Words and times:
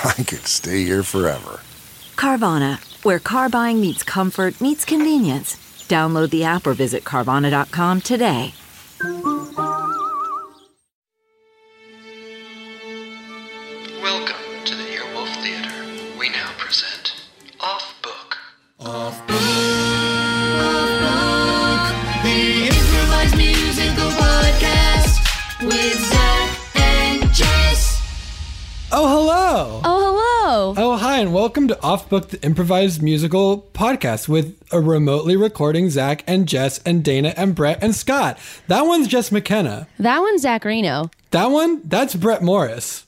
I 0.04 0.22
could 0.22 0.46
stay 0.46 0.84
here 0.84 1.02
forever. 1.02 1.60
Carvana, 2.16 2.78
where 3.04 3.18
car 3.18 3.48
buying 3.48 3.80
meets 3.80 4.02
comfort, 4.02 4.60
meets 4.60 4.84
convenience. 4.84 5.56
Download 5.88 6.30
the 6.30 6.44
app 6.44 6.66
or 6.66 6.74
visit 6.74 7.04
Carvana.com 7.04 8.00
today. 8.02 8.52
Welcome 14.02 14.64
to 14.64 14.74
the 14.74 14.84
Earwolf 14.84 15.34
Theater. 15.42 16.18
We 16.18 16.28
now 16.30 16.50
present 16.58 17.26
Off 17.60 17.94
Book. 18.02 18.36
Off 18.80 19.26
Book. 19.26 19.36
The 22.22 22.66
improvised 22.66 23.36
musical 23.36 24.10
podcast 24.10 25.66
with 25.66 25.98
Zach 25.98 26.12
and 26.12 26.12
Jess. 26.12 26.17
Oh, 28.90 29.06
hello. 29.06 29.80
Oh, 29.84 30.74
hello. 30.74 30.74
Oh, 30.78 30.96
hi, 30.96 31.18
and 31.20 31.34
welcome 31.34 31.68
to 31.68 31.82
Off 31.82 32.08
Book, 32.08 32.30
the 32.30 32.42
improvised 32.42 33.02
musical 33.02 33.68
podcast 33.74 34.28
with 34.28 34.58
a 34.72 34.80
remotely 34.80 35.36
recording 35.36 35.90
Zach 35.90 36.24
and 36.26 36.48
Jess 36.48 36.78
and 36.86 37.04
Dana 37.04 37.34
and 37.36 37.54
Brett 37.54 37.82
and 37.82 37.94
Scott. 37.94 38.38
That 38.66 38.82
one's 38.82 39.06
Jess 39.06 39.30
McKenna. 39.30 39.86
That 39.98 40.20
one's 40.20 40.42
Zach 40.42 40.62
Zachary 40.62 40.76
Reino. 40.76 41.10
That 41.32 41.46
one, 41.50 41.82
that's 41.84 42.14
Brett 42.14 42.42
Morris. 42.42 43.04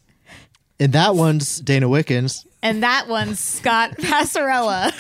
And 0.79 0.93
that 0.93 1.15
one's 1.15 1.61
Dana 1.61 1.89
Wickens. 1.89 2.47
And 2.63 2.83
that 2.83 3.09
one's 3.09 3.41
Scott 3.41 3.93
Passarella. 3.99 4.93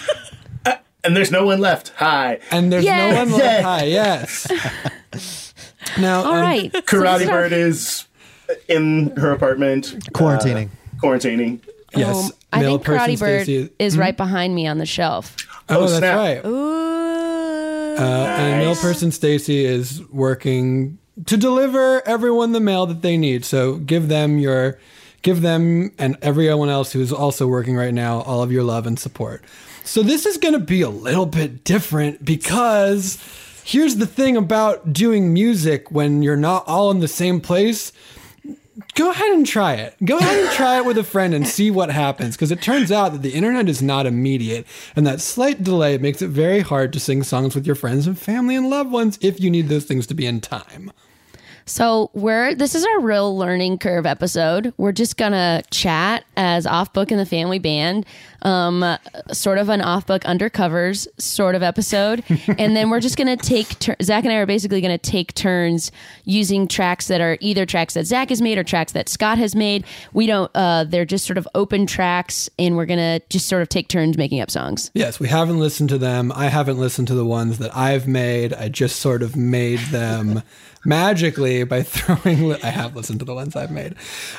And 1.03 1.17
there's 1.17 1.31
no 1.31 1.47
one 1.47 1.61
left. 1.61 1.95
Hi. 1.97 2.41
And 2.51 2.71
there's 2.71 2.85
Yes. 2.85 3.15
no 3.15 3.19
one 3.33 3.33
left. 3.41 3.65
Hi, 3.65 3.85
yes. 3.85 4.47
now, 5.99 6.19
All 6.25 6.35
um, 6.35 6.43
right. 6.43 6.71
Karate 6.71 7.13
this 7.21 7.23
is 7.23 7.29
our- 7.31 7.35
Bird 7.41 7.53
is 7.55 8.05
in 8.69 9.11
her 9.17 9.31
apartment. 9.33 9.97
Quarantining. 10.13 10.69
uh, 10.69 10.97
quarantining. 11.01 11.61
yes, 11.95 12.17
Um, 12.27 12.31
I 12.53 12.61
think 12.63 12.83
person 12.85 12.99
Karate 13.15 13.19
Bird 13.19 13.43
Stacey- 13.45 13.71
is 13.79 13.97
right 13.99 14.17
behind 14.17 14.55
me 14.55 14.67
on 14.67 14.79
the 14.79 14.87
shelf. 14.87 15.37
Oh, 15.69 15.77
Oh, 15.77 15.81
that's 15.87 15.99
snap. 15.99 16.17
right. 16.17 16.41
Ooh. 16.45 17.97
Uh, 17.99 18.03
and 18.03 18.59
male 18.59 18.77
person 18.77 19.11
Stacy 19.13 19.65
is 19.65 20.01
working 20.11 20.99
to 21.27 21.37
deliver 21.37 22.07
everyone 22.09 22.53
the 22.53 22.61
mail 22.61 22.87
that 22.87 23.03
they 23.03 23.17
need. 23.17 23.45
So 23.45 23.77
give 23.77 24.09
them 24.09 24.39
your, 24.39 24.79
give 25.23 25.43
them 25.43 25.93
and 25.99 26.17
everyone 26.23 26.69
else 26.71 26.93
who's 26.93 27.13
also 27.13 27.47
working 27.47 27.77
right 27.77 27.93
now 27.93 28.21
all 28.23 28.43
of 28.43 28.51
your 28.51 28.63
love 28.63 28.87
and 28.87 28.99
support. 28.99 29.45
So 29.85 30.03
this 30.03 30.25
is 30.25 30.39
going 30.39 30.55
to 30.55 30.61
be 30.61 30.81
a 30.83 30.89
little 30.89 31.27
bit 31.27 31.63
different 31.65 32.25
because 32.25 33.19
here's 33.65 33.97
the 33.97 34.07
thing 34.07 34.37
about 34.37 34.93
doing 34.93 35.33
music 35.35 35.91
when 35.91 36.23
you're 36.23 36.37
not 36.37 36.65
all 36.67 36.91
in 36.91 37.01
the 37.01 37.09
same 37.09 37.41
place 37.41 37.93
go 38.95 39.11
ahead 39.11 39.31
and 39.33 39.47
try 39.47 39.75
it. 39.75 39.97
Go 40.05 40.19
ahead 40.19 40.45
and 40.45 40.51
try 40.53 40.79
it 40.79 40.85
with 40.85 40.99
a 40.99 41.05
friend 41.05 41.35
and 41.35 41.47
see 41.47 41.71
what 41.71 41.91
happens. 41.91 42.37
Because 42.37 42.51
it 42.51 42.63
turns 42.63 42.91
out 42.93 43.13
that 43.13 43.23
the 43.23 43.35
internet 43.35 43.69
is 43.69 43.83
not 43.83 44.07
immediate, 44.07 44.67
and 44.97 45.07
that 45.07 45.21
slight 45.21 45.63
delay 45.63 45.99
makes 45.99 46.23
it 46.23 46.29
very 46.29 46.61
hard 46.61 46.93
to 46.93 47.01
sing 47.01 47.23
songs 47.23 47.55
with 47.55 47.67
your 47.67 47.77
friends 47.77 48.07
and 48.07 48.19
family 48.19 48.57
and 48.57 48.71
loved 48.71 48.91
ones 48.91 49.19
if 49.21 49.41
you 49.41 49.51
need 49.51 49.69
those 49.69 49.85
things 49.85 50.07
to 50.09 50.15
be 50.15 50.27
in 50.27 50.41
time. 50.41 50.93
So 51.67 52.11
we're 52.15 52.55
this 52.55 52.75
is 52.75 52.85
our 52.85 53.01
real 53.01 53.37
learning 53.37 53.79
curve 53.79 54.05
episode. 54.05 54.75
We're 54.77 54.91
just 54.91 55.17
gonna 55.17 55.63
chat 55.71 56.25
as 56.37 56.67
off 56.67 56.93
book 56.93 57.13
in 57.13 57.19
the 57.19 57.27
family 57.27 57.61
band, 57.61 58.07
um, 58.43 58.97
sort 59.33 59.59
of 59.59 59.69
an 59.69 59.81
off 59.81 60.07
book 60.07 60.23
undercovers 60.23 61.07
sort 61.21 61.55
of 61.55 61.63
episode, 61.63 62.25
and 62.59 62.77
then 62.77 62.91
we're 62.91 63.01
just 63.01 63.17
gonna 63.17 63.37
take 63.37 63.79
tur- 63.79 63.97
Zach 64.03 64.25
and 64.25 64.33
I 64.33 64.37
are 64.37 64.47
basically 64.47 64.81
gonna 64.81 64.99
take 64.99 65.35
turns 65.35 65.93
using 66.25 66.67
tracks 66.69 67.09
that 67.09 67.21
are 67.21 67.37
either 67.41 67.67
tracks 67.67 67.95
that 67.95 68.07
Zach 68.07 68.29
has 68.31 68.41
made 68.41 68.59
or 68.59 68.65
tracks 68.65 68.93
that 68.93 69.09
Scott 69.09 69.39
has 69.39 69.55
made. 69.55 69.85
We 70.13 70.27
don't. 70.27 70.51
Uh, 70.55 70.85
they're 70.85 71.05
just 71.05 71.25
sort 71.27 71.39
of 71.39 71.47
open 71.55 71.87
tracks, 71.87 72.49
and 72.59 72.77
we're 72.77 72.87
gonna 72.87 73.21
just 73.29 73.47
sort 73.49 73.63
of 73.63 73.69
take 73.69 73.89
turns 73.89 74.17
making 74.17 74.41
up 74.41 74.51
songs. 74.51 74.91
Yes, 74.95 75.21
we 75.21 75.29
haven't 75.29 75.59
listened 75.59 75.89
to 75.91 75.99
them. 75.99 76.33
I 76.35 76.49
haven't 76.49 76.79
listened 76.79 77.09
to 77.09 77.15
the 77.15 77.25
ones 77.25 77.59
that 77.59 77.77
I've 77.77 78.07
made. 78.09 78.53
I 78.55 78.69
just 78.69 78.97
sort 78.97 79.23
of 79.23 79.37
made 79.37 79.79
them 79.91 80.43
magically 80.85 81.65
by 81.65 81.83
throwing. 81.83 82.49
Li- 82.49 82.59
I 82.63 82.71
have 82.71 82.97
listened 82.97 83.19
to 83.21 83.25
the 83.25 83.35
ones 83.35 83.57
I've 83.57 83.71
made. 83.71 83.95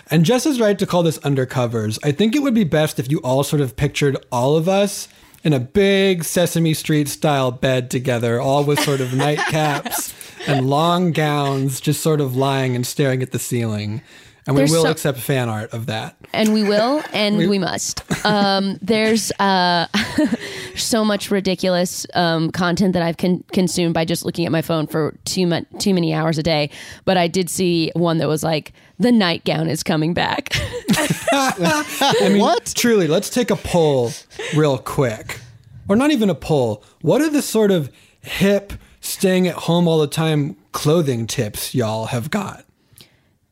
And 0.09 0.25
Jess 0.25 0.45
is 0.45 0.59
right 0.59 0.77
to 0.79 0.85
call 0.85 1.03
this 1.03 1.19
undercovers. 1.19 1.99
I 2.03 2.11
think 2.11 2.35
it 2.35 2.39
would 2.39 2.53
be 2.53 2.63
best 2.63 2.99
if 2.99 3.09
you 3.11 3.19
all 3.19 3.43
sort 3.43 3.61
of 3.61 3.75
pictured 3.91 4.15
all 4.31 4.55
of 4.55 4.69
us 4.69 5.09
in 5.43 5.51
a 5.51 5.59
big 5.59 6.23
Sesame 6.23 6.73
Street 6.73 7.09
style 7.09 7.51
bed 7.51 7.91
together, 7.91 8.39
all 8.39 8.63
with 8.63 8.79
sort 8.79 9.01
of 9.01 9.09
nightcaps 9.09 10.13
and 10.47 10.69
long 10.69 11.11
gowns, 11.11 11.81
just 11.81 11.99
sort 11.99 12.21
of 12.21 12.33
lying 12.33 12.73
and 12.73 12.87
staring 12.87 13.21
at 13.21 13.33
the 13.33 13.37
ceiling. 13.37 14.01
And 14.47 14.55
we 14.55 14.61
There's 14.61 14.71
will 14.71 14.83
so- 14.83 14.89
accept 14.91 15.19
fan 15.19 15.49
art 15.49 15.71
of 15.71 15.85
that. 15.85 16.15
and 16.33 16.51
we 16.53 16.63
will 16.63 17.03
and 17.13 17.37
we, 17.37 17.59
must 17.59 18.01
um, 18.25 18.77
there's 18.81 19.31
uh, 19.39 19.85
so 20.75 21.05
much 21.05 21.29
ridiculous 21.29 22.07
um, 22.15 22.49
content 22.51 22.93
that 22.93 23.03
i've 23.03 23.17
con- 23.17 23.43
consumed 23.53 23.93
by 23.93 24.03
just 24.05 24.25
looking 24.25 24.45
at 24.45 24.51
my 24.51 24.61
phone 24.61 24.87
for 24.87 25.15
too 25.25 25.45
much 25.45 25.65
too 25.79 25.93
many 25.93 26.13
hours 26.13 26.37
a 26.37 26.43
day 26.43 26.69
but 27.05 27.17
i 27.17 27.27
did 27.27 27.49
see 27.49 27.91
one 27.95 28.17
that 28.17 28.27
was 28.27 28.43
like 28.43 28.71
the 28.97 29.11
nightgown 29.11 29.67
is 29.67 29.83
coming 29.83 30.13
back 30.13 30.49
I 31.33 32.29
mean, 32.29 32.39
What? 32.39 32.73
Truly, 32.75 33.07
let's 33.07 33.29
take 33.29 33.51
a 33.51 33.55
poll 33.55 34.11
real 34.55 34.77
quick. 34.77 35.39
Or 35.89 35.95
not 35.95 36.11
even 36.11 36.29
a 36.29 36.35
poll. 36.35 36.83
What 37.01 37.21
are 37.21 37.29
the 37.29 37.41
sort 37.41 37.71
of 37.71 37.91
hip, 38.21 38.73
staying 39.01 39.47
at 39.47 39.55
home 39.55 39.87
all 39.87 39.99
the 39.99 40.07
time 40.07 40.55
clothing 40.71 41.27
tips 41.27 41.73
y'all 41.73 42.05
have 42.07 42.29
got? 42.29 42.65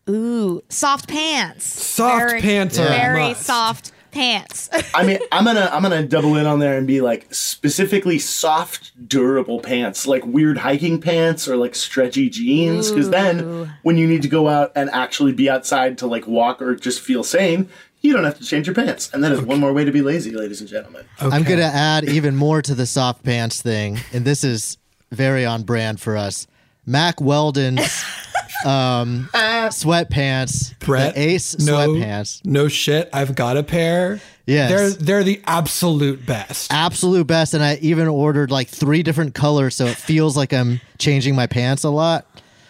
Ooh, 0.10 0.62
soft 0.70 1.08
pants. 1.08 1.66
Soft 1.66 2.42
pants 2.42 2.80
are 2.80 2.86
a 2.86 2.90
very 2.90 3.30
must. 3.30 3.46
soft 3.46 3.92
pants. 4.12 4.70
I 4.94 5.06
mean, 5.06 5.20
I'm 5.32 5.46
gonna 5.46 5.70
I'm 5.72 5.84
gonna 5.84 6.06
double 6.06 6.36
in 6.36 6.46
on 6.46 6.60
there 6.60 6.78
and 6.78 6.88
be 6.88 7.02
like 7.02 7.34
specifically 7.34 8.20
soft, 8.20 9.08
durable 9.08 9.60
pants, 9.60 10.08
like 10.08 10.26
weird 10.26 10.58
hiking 10.58 11.00
pants 11.00 11.48
or 11.48 11.56
like 11.58 11.76
stretchy 11.76 12.30
jeans. 12.30 12.90
Because 12.90 13.10
then, 13.10 13.74
when 13.84 13.98
you 13.98 14.08
need 14.08 14.22
to 14.24 14.30
go 14.30 14.48
out 14.48 14.72
and 14.76 14.90
actually 14.92 15.34
be 15.34 15.50
outside 15.50 15.98
to 16.00 16.08
like 16.08 16.28
walk 16.28 16.62
or 16.62 16.76
just 16.76 17.02
feel 17.02 17.24
sane, 17.24 17.70
you 18.02 18.14
don't 18.14 18.24
have 18.24 18.38
to 18.38 18.46
change 18.46 18.68
your 18.68 18.76
pants. 18.76 19.10
And 19.14 19.24
that 19.24 19.32
is 19.32 19.42
one 19.42 19.60
more 19.60 19.74
way 19.74 19.86
to 19.86 19.92
be 19.92 20.02
lazy, 20.02 20.32
ladies 20.32 20.62
and 20.62 20.70
gentlemen. 20.70 21.06
I'm 21.20 21.44
going 21.44 21.60
to 21.60 21.66
add 21.66 22.06
even 22.08 22.36
more 22.36 22.62
to 22.62 22.74
the 22.74 22.86
soft 22.86 23.24
pants 23.24 23.62
thing. 23.62 24.00
And 24.14 24.26
this 24.26 24.44
is 24.44 24.78
very 25.12 25.46
on 25.46 25.64
brand 25.64 26.00
for 26.00 26.16
us. 26.16 26.48
Mack 26.86 27.20
Weldon's 27.22 28.04
um, 28.66 29.30
sweatpants. 29.34 30.78
Brett, 30.80 31.16
The 31.16 31.22
Ace 31.22 31.58
no, 31.60 31.76
sweatpants. 31.90 32.46
No 32.46 32.68
shit, 32.68 33.10
I've 33.14 33.36
got 33.36 33.58
a 33.58 33.64
pair. 33.64 34.20
Yes. 34.46 34.70
They're 34.70 34.90
they're 34.90 35.24
the 35.24 35.42
absolute 35.46 36.26
best. 36.26 36.74
Absolute 36.74 37.28
best. 37.28 37.54
And 37.54 37.64
I 37.64 37.76
even 37.82 38.08
ordered 38.08 38.50
like 38.50 38.68
three 38.68 39.04
different 39.04 39.36
colors 39.36 39.76
so 39.76 39.86
it 39.86 39.96
feels 39.98 40.36
like 40.36 40.54
I'm 40.54 40.82
changing 40.98 41.36
my 41.36 41.46
pants 41.48 41.84
a 41.84 41.90
lot. 41.90 42.26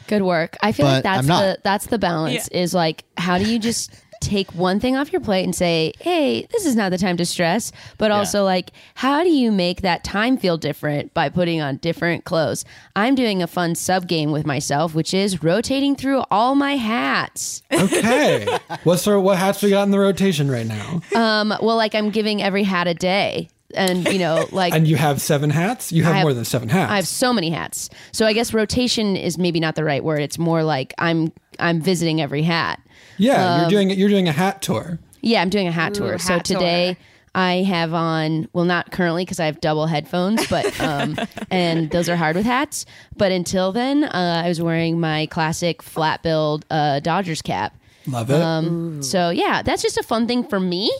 good 0.07 0.23
work 0.23 0.57
i 0.63 0.71
feel 0.71 0.87
like 0.87 1.03
that's 1.03 1.27
the 1.27 1.59
that's 1.63 1.85
the 1.85 1.99
balance 1.99 2.47
is 2.47 2.73
like 2.73 3.03
how 3.15 3.37
do 3.37 3.45
you 3.49 3.59
just 3.59 3.91
take 4.21 4.53
one 4.53 4.79
thing 4.79 4.95
off 4.95 5.11
your 5.11 5.21
plate 5.21 5.43
and 5.43 5.55
say, 5.55 5.93
hey, 5.99 6.45
this 6.51 6.65
is 6.65 6.75
not 6.75 6.91
the 6.91 6.97
time 6.97 7.17
to 7.17 7.25
stress. 7.25 7.71
But 7.97 8.11
also, 8.11 8.43
like, 8.43 8.71
how 8.95 9.23
do 9.23 9.29
you 9.29 9.51
make 9.51 9.81
that 9.81 10.03
time 10.03 10.37
feel 10.37 10.57
different 10.57 11.13
by 11.13 11.29
putting 11.29 11.61
on 11.61 11.77
different 11.77 12.25
clothes? 12.25 12.65
I'm 12.95 13.15
doing 13.15 13.41
a 13.41 13.47
fun 13.47 13.75
sub 13.75 14.07
game 14.07 14.31
with 14.31 14.45
myself, 14.45 14.93
which 14.95 15.13
is 15.13 15.43
rotating 15.43 15.95
through 15.95 16.23
all 16.31 16.55
my 16.55 16.75
hats. 16.75 17.61
Okay. 17.71 18.45
What's 18.83 19.03
sort 19.03 19.21
what 19.21 19.37
hats 19.37 19.61
we 19.61 19.69
got 19.69 19.83
in 19.83 19.91
the 19.91 19.99
rotation 19.99 20.49
right 20.49 20.67
now? 20.67 21.01
Um, 21.15 21.49
well, 21.61 21.75
like, 21.77 21.95
I'm 21.95 22.09
giving 22.09 22.41
every 22.41 22.63
hat 22.63 22.87
a 22.87 22.93
day. 22.93 23.49
And, 23.75 24.07
you 24.07 24.17
know, 24.19 24.47
like, 24.51 24.73
And 24.73 24.87
you 24.87 24.95
have 24.95 25.21
seven 25.21 25.49
hats? 25.51 25.91
You 25.91 26.03
have, 26.03 26.15
have- 26.15 26.23
more 26.23 26.33
than 26.33 26.45
seven 26.45 26.69
hats. 26.69 26.91
I 26.91 26.95
have 26.95 27.07
so 27.07 27.31
many 27.31 27.49
hats. 27.51 27.89
So 28.11 28.25
I 28.25 28.33
guess 28.33 28.53
rotation 28.53 29.15
is 29.15 29.37
maybe 29.37 29.59
not 29.59 29.75
the 29.75 29.83
right 29.83 30.03
word. 30.03 30.21
It's 30.21 30.39
more 30.39 30.63
like 30.63 30.93
I'm 30.97 31.31
I'm 31.59 31.81
visiting 31.81 32.21
every 32.21 32.41
hat. 32.41 32.81
Yeah, 33.19 33.53
um, 33.53 33.61
you're 33.61 33.69
doing 33.69 33.89
you're 33.91 34.09
doing 34.09 34.27
a 34.27 34.31
hat 34.31 34.61
tour. 34.61 34.97
Yeah, 35.21 35.41
I'm 35.41 35.49
doing 35.49 35.67
a 35.67 35.71
hat 35.71 35.93
tour. 35.93 36.17
So 36.17 36.33
hat 36.33 36.45
tour. 36.45 36.57
today 36.57 36.97
I 37.35 37.57
have 37.63 37.93
on 37.93 38.47
well 38.53 38.65
not 38.65 38.91
currently 38.91 39.23
because 39.23 39.39
I 39.39 39.45
have 39.45 39.61
double 39.61 39.85
headphones, 39.85 40.47
but 40.47 40.79
um 40.81 41.17
and 41.51 41.91
those 41.91 42.09
are 42.09 42.15
hard 42.15 42.35
with 42.35 42.45
hats. 42.45 42.85
But 43.15 43.31
until 43.31 43.71
then, 43.71 44.05
uh, 44.05 44.41
I 44.43 44.47
was 44.47 44.61
wearing 44.61 44.99
my 44.99 45.27
classic 45.27 45.83
flat 45.83 46.23
billed 46.23 46.65
uh, 46.71 46.99
Dodgers 47.01 47.41
cap. 47.41 47.75
Love 48.07 48.31
it. 48.31 48.41
Um, 48.41 49.03
so 49.03 49.29
yeah, 49.29 49.61
that's 49.61 49.83
just 49.83 49.97
a 49.97 50.03
fun 50.03 50.25
thing 50.27 50.43
for 50.43 50.59
me. 50.59 50.91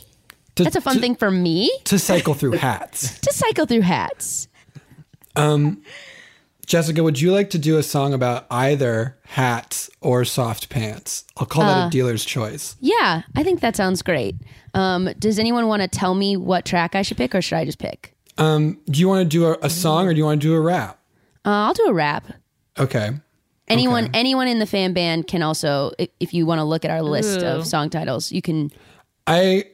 To- 0.55 0.63
That's 0.63 0.75
a 0.75 0.81
fun 0.81 0.95
to- 0.95 1.01
thing 1.01 1.15
for 1.15 1.31
me 1.31 1.71
to 1.85 1.97
cycle 1.97 2.33
through 2.33 2.51
hats. 2.57 3.17
to 3.21 3.33
cycle 3.33 3.65
through 3.65 3.81
hats. 3.81 4.47
Jessica, 6.69 7.01
would 7.03 7.19
you 7.19 7.31
like 7.31 7.49
to 7.49 7.57
do 7.57 7.79
a 7.79 7.83
song 7.83 8.13
about 8.13 8.45
either 8.51 9.17
hats 9.25 9.89
or 10.01 10.23
soft 10.23 10.69
pants? 10.69 11.25
I'll 11.35 11.47
call 11.47 11.63
Uh, 11.63 11.67
that 11.67 11.87
a 11.87 11.89
dealer's 11.89 12.23
choice. 12.23 12.75
Yeah, 12.79 13.23
I 13.35 13.43
think 13.43 13.61
that 13.61 13.75
sounds 13.75 14.03
great. 14.03 14.35
Um, 14.75 15.09
does 15.17 15.39
anyone 15.39 15.65
want 15.65 15.81
to 15.81 15.87
tell 15.87 16.13
me 16.13 16.37
what 16.37 16.65
track 16.65 16.93
I 16.93 17.01
should 17.01 17.17
pick, 17.17 17.33
or 17.33 17.41
should 17.41 17.57
I 17.57 17.65
just 17.65 17.79
pick? 17.79 18.13
Do 18.37 18.75
you 18.85 19.07
want 19.09 19.21
to 19.23 19.25
do 19.37 19.47
a, 19.47 19.57
a 19.63 19.69
song 19.69 20.07
or 20.07 20.13
do 20.13 20.19
you 20.19 20.25
want 20.25 20.39
to 20.41 20.47
do 20.47 20.53
a 20.53 20.61
rap? 20.61 20.99
Uh, 21.43 21.49
I'll 21.49 21.73
do 21.73 21.85
a 21.87 21.93
rap. 21.93 22.27
Okay. 22.77 23.09
Anyone, 23.67 24.05
Okay. 24.05 24.19
anyone 24.19 24.47
in 24.47 24.59
the 24.59 24.67
fan 24.67 24.93
band 24.93 25.25
can 25.25 25.41
also, 25.41 25.91
if, 25.97 26.09
if 26.19 26.33
you 26.35 26.45
want 26.45 26.59
to 26.59 26.63
look 26.63 26.85
at 26.85 26.91
our 26.91 27.01
list 27.01 27.41
Ooh. 27.41 27.45
of 27.47 27.65
song 27.67 27.89
titles, 27.89 28.31
you 28.31 28.43
can. 28.43 28.69
I 29.25 29.65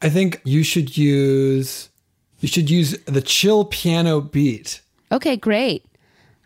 I 0.00 0.08
think 0.08 0.40
you 0.44 0.62
should 0.62 0.96
use 0.96 1.88
you 2.38 2.46
should 2.48 2.70
use 2.70 2.96
the 3.06 3.20
chill 3.20 3.64
piano 3.64 4.20
beat. 4.20 4.80
Okay, 5.10 5.36
great. 5.36 5.84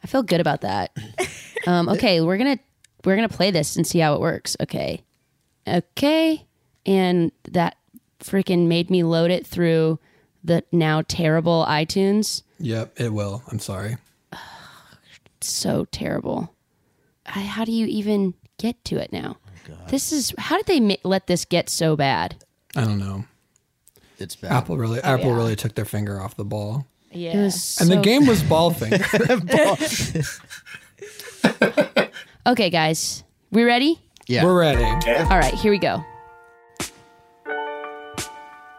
I 0.09 0.11
feel 0.11 0.23
good 0.23 0.41
about 0.41 0.63
that. 0.63 0.97
Um, 1.67 1.87
okay, 1.91 2.23
we're 2.23 2.39
gonna 2.39 2.59
we're 3.05 3.15
gonna 3.15 3.29
play 3.29 3.51
this 3.51 3.77
and 3.77 3.87
see 3.87 3.99
how 3.99 4.15
it 4.15 4.21
works. 4.21 4.57
Okay, 4.59 5.03
okay, 5.67 6.47
and 6.87 7.31
that 7.51 7.77
freaking 8.21 8.69
made 8.69 8.89
me 8.89 9.03
load 9.03 9.31
it 9.31 9.47
through 9.47 9.99
the 10.43 10.65
now 10.73 11.03
terrible 11.07 11.67
iTunes. 11.69 12.43
Yep, 12.59 12.99
it 12.99 13.13
will. 13.13 13.43
I'm 13.49 13.59
sorry. 13.59 13.99
so 15.43 15.85
terrible. 15.93 16.55
I, 17.27 17.41
how 17.41 17.67
do 17.67 17.73
you 17.73 17.85
even 17.85 18.33
get 18.57 18.83
to 18.87 18.97
it 18.97 19.13
now? 19.13 19.37
this 19.89 20.11
is 20.11 20.33
how 20.39 20.57
did 20.57 20.65
they 20.65 20.81
ma- 20.81 20.95
let 21.05 21.27
this 21.27 21.45
get 21.45 21.69
so 21.69 21.97
bad? 21.97 22.43
I 22.75 22.85
don't 22.85 22.99
know. 22.99 23.27
It's 24.19 24.37
bad. 24.37 24.53
Apple 24.53 24.79
really 24.79 25.01
Apple 25.01 25.35
really 25.35 25.55
took 25.55 25.75
their 25.75 25.85
finger 25.85 26.19
off 26.19 26.35
the 26.35 26.47
ball. 26.47 26.87
Yeah, 27.13 27.39
it 27.39 27.43
was 27.43 27.79
And 27.81 27.91
the 27.91 28.01
game 28.01 28.27
was 28.27 28.43
ball 28.53 28.71
finger. 28.71 29.05
Okay, 32.47 32.71
guys, 32.71 33.25
we 33.51 33.63
ready? 33.63 34.01
Yeah. 34.27 34.43
We're 34.43 34.59
ready. 34.59 34.83
All 34.83 35.39
right, 35.39 35.53
here 35.53 35.71
we 35.71 35.79
go. 35.79 36.03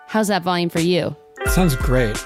How's 0.08 0.28
that 0.30 0.42
volume 0.42 0.70
for 0.70 0.80
you? 0.80 1.16
Sounds 1.46 1.76
great. 1.76 2.18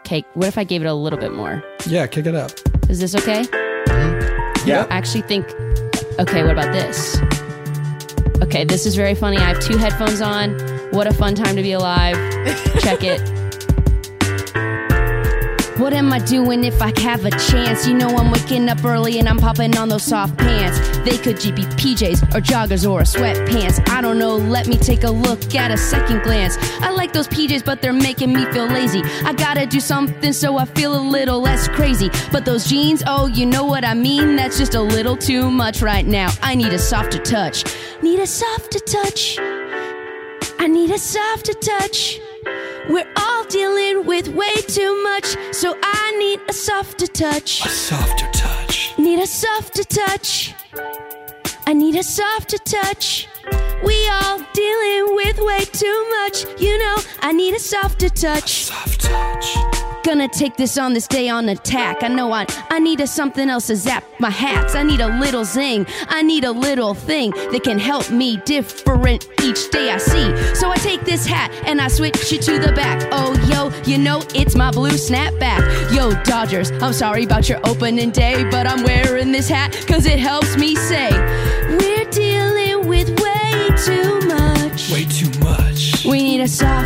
Okay, 0.00 0.24
what 0.34 0.48
if 0.48 0.58
I 0.58 0.64
gave 0.64 0.82
it 0.82 0.86
a 0.86 0.94
little 0.94 1.18
bit 1.18 1.32
more? 1.32 1.62
Yeah, 1.86 2.08
kick 2.08 2.26
it 2.26 2.34
up. 2.34 2.50
Is 2.88 2.98
this 2.98 3.14
okay? 3.14 3.42
Mm-hmm. 3.42 4.68
Yeah. 4.68 4.88
I 4.90 4.96
actually 4.96 5.22
think. 5.22 5.46
Okay, 6.18 6.42
what 6.42 6.52
about 6.52 6.72
this? 6.72 7.20
Okay, 8.42 8.64
this 8.64 8.84
is 8.84 8.96
very 8.96 9.14
funny. 9.14 9.36
I 9.36 9.52
have 9.52 9.60
two 9.60 9.76
headphones 9.76 10.20
on. 10.20 10.58
What 10.90 11.06
a 11.06 11.14
fun 11.14 11.36
time 11.36 11.54
to 11.54 11.62
be 11.62 11.70
alive. 11.70 12.16
Check 12.80 13.04
it. 13.04 13.32
What 15.78 15.92
am 15.92 16.12
I 16.12 16.18
doing 16.18 16.64
if 16.64 16.82
I 16.82 16.92
have 17.02 17.24
a 17.24 17.30
chance? 17.30 17.86
You 17.86 17.94
know 17.94 18.08
I'm 18.08 18.32
waking 18.32 18.68
up 18.68 18.84
early 18.84 19.20
and 19.20 19.28
I'm 19.28 19.36
popping 19.36 19.78
on 19.78 19.88
those 19.88 20.02
soft 20.02 20.36
pants. 20.36 20.76
They 20.98 21.16
could 21.16 21.36
be 21.54 21.62
PJs 21.62 22.34
or 22.34 22.40
joggers 22.40 22.88
or 22.90 23.02
sweatpants. 23.02 23.88
I 23.88 24.00
don't 24.00 24.18
know, 24.18 24.36
let 24.36 24.66
me 24.66 24.76
take 24.76 25.04
a 25.04 25.10
look 25.10 25.54
at 25.54 25.70
a 25.70 25.76
second 25.76 26.24
glance. 26.24 26.56
I 26.80 26.90
like 26.90 27.12
those 27.12 27.28
PJs, 27.28 27.64
but 27.64 27.80
they're 27.80 27.92
making 27.92 28.32
me 28.32 28.44
feel 28.46 28.66
lazy. 28.66 29.02
I 29.24 29.32
gotta 29.32 29.66
do 29.66 29.78
something 29.78 30.32
so 30.32 30.58
I 30.58 30.64
feel 30.64 30.96
a 30.96 31.00
little 31.00 31.40
less 31.40 31.68
crazy. 31.68 32.10
But 32.32 32.44
those 32.44 32.66
jeans, 32.66 33.04
oh, 33.06 33.28
you 33.28 33.46
know 33.46 33.64
what 33.64 33.84
I 33.84 33.94
mean? 33.94 34.34
That's 34.34 34.58
just 34.58 34.74
a 34.74 34.82
little 34.82 35.16
too 35.16 35.48
much 35.48 35.80
right 35.80 36.04
now. 36.04 36.30
I 36.42 36.56
need 36.56 36.72
a 36.72 36.78
softer 36.78 37.18
touch. 37.18 37.64
Need 38.02 38.18
a 38.18 38.26
softer 38.26 38.80
touch. 38.80 39.38
I 40.58 40.66
need 40.66 40.90
a 40.90 40.98
softer 40.98 41.54
touch. 41.54 42.18
We're 42.88 43.12
all 43.16 43.44
dealing 43.44 44.06
with 44.06 44.28
way 44.28 44.54
too 44.66 45.02
much, 45.02 45.36
so 45.52 45.76
I 45.82 46.16
need 46.18 46.40
a 46.48 46.52
softer 46.52 47.06
touch. 47.06 47.64
A 47.64 47.68
softer 47.68 48.28
touch. 48.32 48.94
Need 48.98 49.20
a 49.20 49.26
softer 49.26 49.84
touch. 49.84 50.54
I 51.66 51.72
need 51.72 51.96
a 51.96 52.02
softer 52.02 52.58
touch. 52.58 53.28
We 53.84 54.08
all 54.08 54.38
dealing 54.52 55.14
with 55.14 55.38
way 55.38 55.64
too 55.64 56.06
much, 56.10 56.44
you 56.60 56.78
know. 56.78 56.96
I 57.20 57.32
need 57.32 57.54
a 57.54 57.60
softer 57.60 58.08
touch. 58.08 58.64
Soft 58.64 59.00
touch. 59.00 59.87
Gonna 60.04 60.28
take 60.28 60.56
this 60.56 60.78
on 60.78 60.94
this 60.94 61.06
day 61.06 61.28
on 61.28 61.48
attack. 61.48 62.02
I 62.02 62.08
know 62.08 62.32
I 62.32 62.46
I 62.70 62.78
need 62.78 63.00
a 63.00 63.06
something 63.06 63.50
else 63.50 63.66
to 63.66 63.76
zap 63.76 64.04
my 64.18 64.30
hats. 64.30 64.74
I 64.74 64.82
need 64.82 65.00
a 65.00 65.18
little 65.18 65.44
zing. 65.44 65.86
I 66.08 66.22
need 66.22 66.44
a 66.44 66.52
little 66.52 66.94
thing 66.94 67.30
that 67.30 67.62
can 67.62 67.78
help 67.78 68.10
me 68.10 68.38
different 68.46 69.28
each 69.42 69.70
day 69.70 69.90
I 69.90 69.98
see. 69.98 70.54
So 70.54 70.70
I 70.70 70.76
take 70.76 71.04
this 71.04 71.26
hat 71.26 71.52
and 71.66 71.80
I 71.80 71.88
switch 71.88 72.32
it 72.32 72.42
to 72.42 72.58
the 72.58 72.72
back. 72.72 73.06
Oh 73.12 73.34
yo, 73.50 73.70
you 73.90 73.98
know 73.98 74.22
it's 74.34 74.54
my 74.54 74.70
blue 74.70 74.92
snapback. 74.92 75.60
Yo 75.94 76.12
Dodgers, 76.24 76.70
I'm 76.82 76.92
sorry 76.92 77.24
about 77.24 77.48
your 77.48 77.60
opening 77.66 78.10
day, 78.10 78.48
but 78.50 78.66
I'm 78.66 78.84
wearing 78.84 79.32
this 79.32 79.48
hat 79.48 79.72
cause 79.86 80.06
it 80.06 80.18
helps 80.18 80.56
me 80.56 80.74
say 80.74 81.10
we're 81.78 82.10
dealing 82.10 82.88
with 82.88 83.08
way 83.20 83.68
too 83.84 84.20
much. 84.26 84.90
Way 84.90 85.04
too 85.04 85.30
much. 85.40 86.04
We 86.06 86.22
need 86.22 86.40
a 86.40 86.48
touch. 86.48 86.77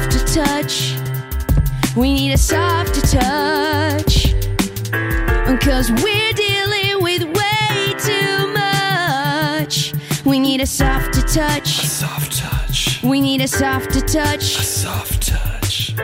We 1.94 2.14
need 2.14 2.32
a 2.32 2.38
softer 2.38 3.00
touch. 3.02 4.32
Cause 5.60 5.92
we're 5.92 6.32
dealing 6.32 7.02
with 7.02 7.22
way 7.22 7.94
too 7.98 8.52
much. 8.52 9.92
We 10.24 10.40
need 10.40 10.60
a 10.60 10.66
softer 10.66 11.20
touch. 11.20 11.82
A 11.84 11.86
Soft 11.86 12.32
touch. 12.38 13.00
We 13.04 13.20
need 13.20 13.42
a 13.42 13.48
softer 13.48 14.00
touch. 14.00 14.58
A 14.58 14.62
soft 14.62 15.28
touch. 15.28 15.94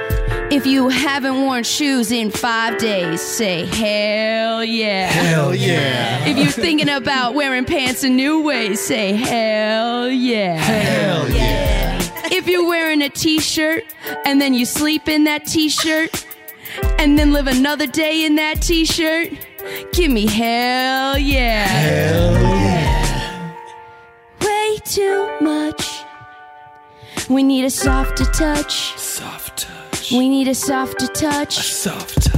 If 0.52 0.66
you 0.66 0.88
haven't 0.90 1.40
worn 1.40 1.64
shoes 1.64 2.12
in 2.12 2.30
five 2.30 2.78
days, 2.78 3.21
say 3.21 3.64
hell 3.66 4.62
yeah. 4.62 5.07
Hell 5.09 5.54
yeah. 5.54 6.26
If 6.26 6.37
you're 6.37 6.47
thinking 6.49 6.88
about 6.88 7.35
wearing 7.35 7.64
pants 7.64 8.04
in 8.04 8.14
new 8.14 8.42
ways, 8.42 8.80
say 8.80 9.14
hell 9.14 10.09
yeah. 10.09 10.57
Hell 10.57 11.28
yeah. 11.30 11.77
If 12.30 12.47
you're 12.47 12.66
wearing 12.66 13.02
a 13.02 13.08
t-shirt 13.08 13.85
and 14.25 14.40
then 14.40 14.54
you 14.54 14.64
sleep 14.64 15.08
in 15.08 15.25
that 15.25 15.47
t-shirt 15.47 16.26
and 16.99 17.18
then 17.18 17.32
live 17.32 17.47
another 17.47 17.87
day 17.87 18.25
in 18.25 18.37
that 18.37 18.61
t-shirt, 18.62 19.32
give 19.92 20.11
me 20.11 20.26
hell 20.26 21.18
yeah. 21.18 21.66
Hell 21.66 22.32
yeah. 22.32 23.54
Way 24.40 24.78
too 24.85 25.28
much. 25.40 26.02
We 27.28 27.42
need 27.42 27.64
a 27.64 27.70
softer 27.70 28.25
touch. 28.25 28.99
Soft 28.99 29.58
touch. 29.58 30.12
We 30.12 30.28
need 30.28 30.49
a 30.49 30.54
softer 30.54 31.06
touch. 31.08 31.54
Soft 31.54 32.23
touch. 32.23 32.38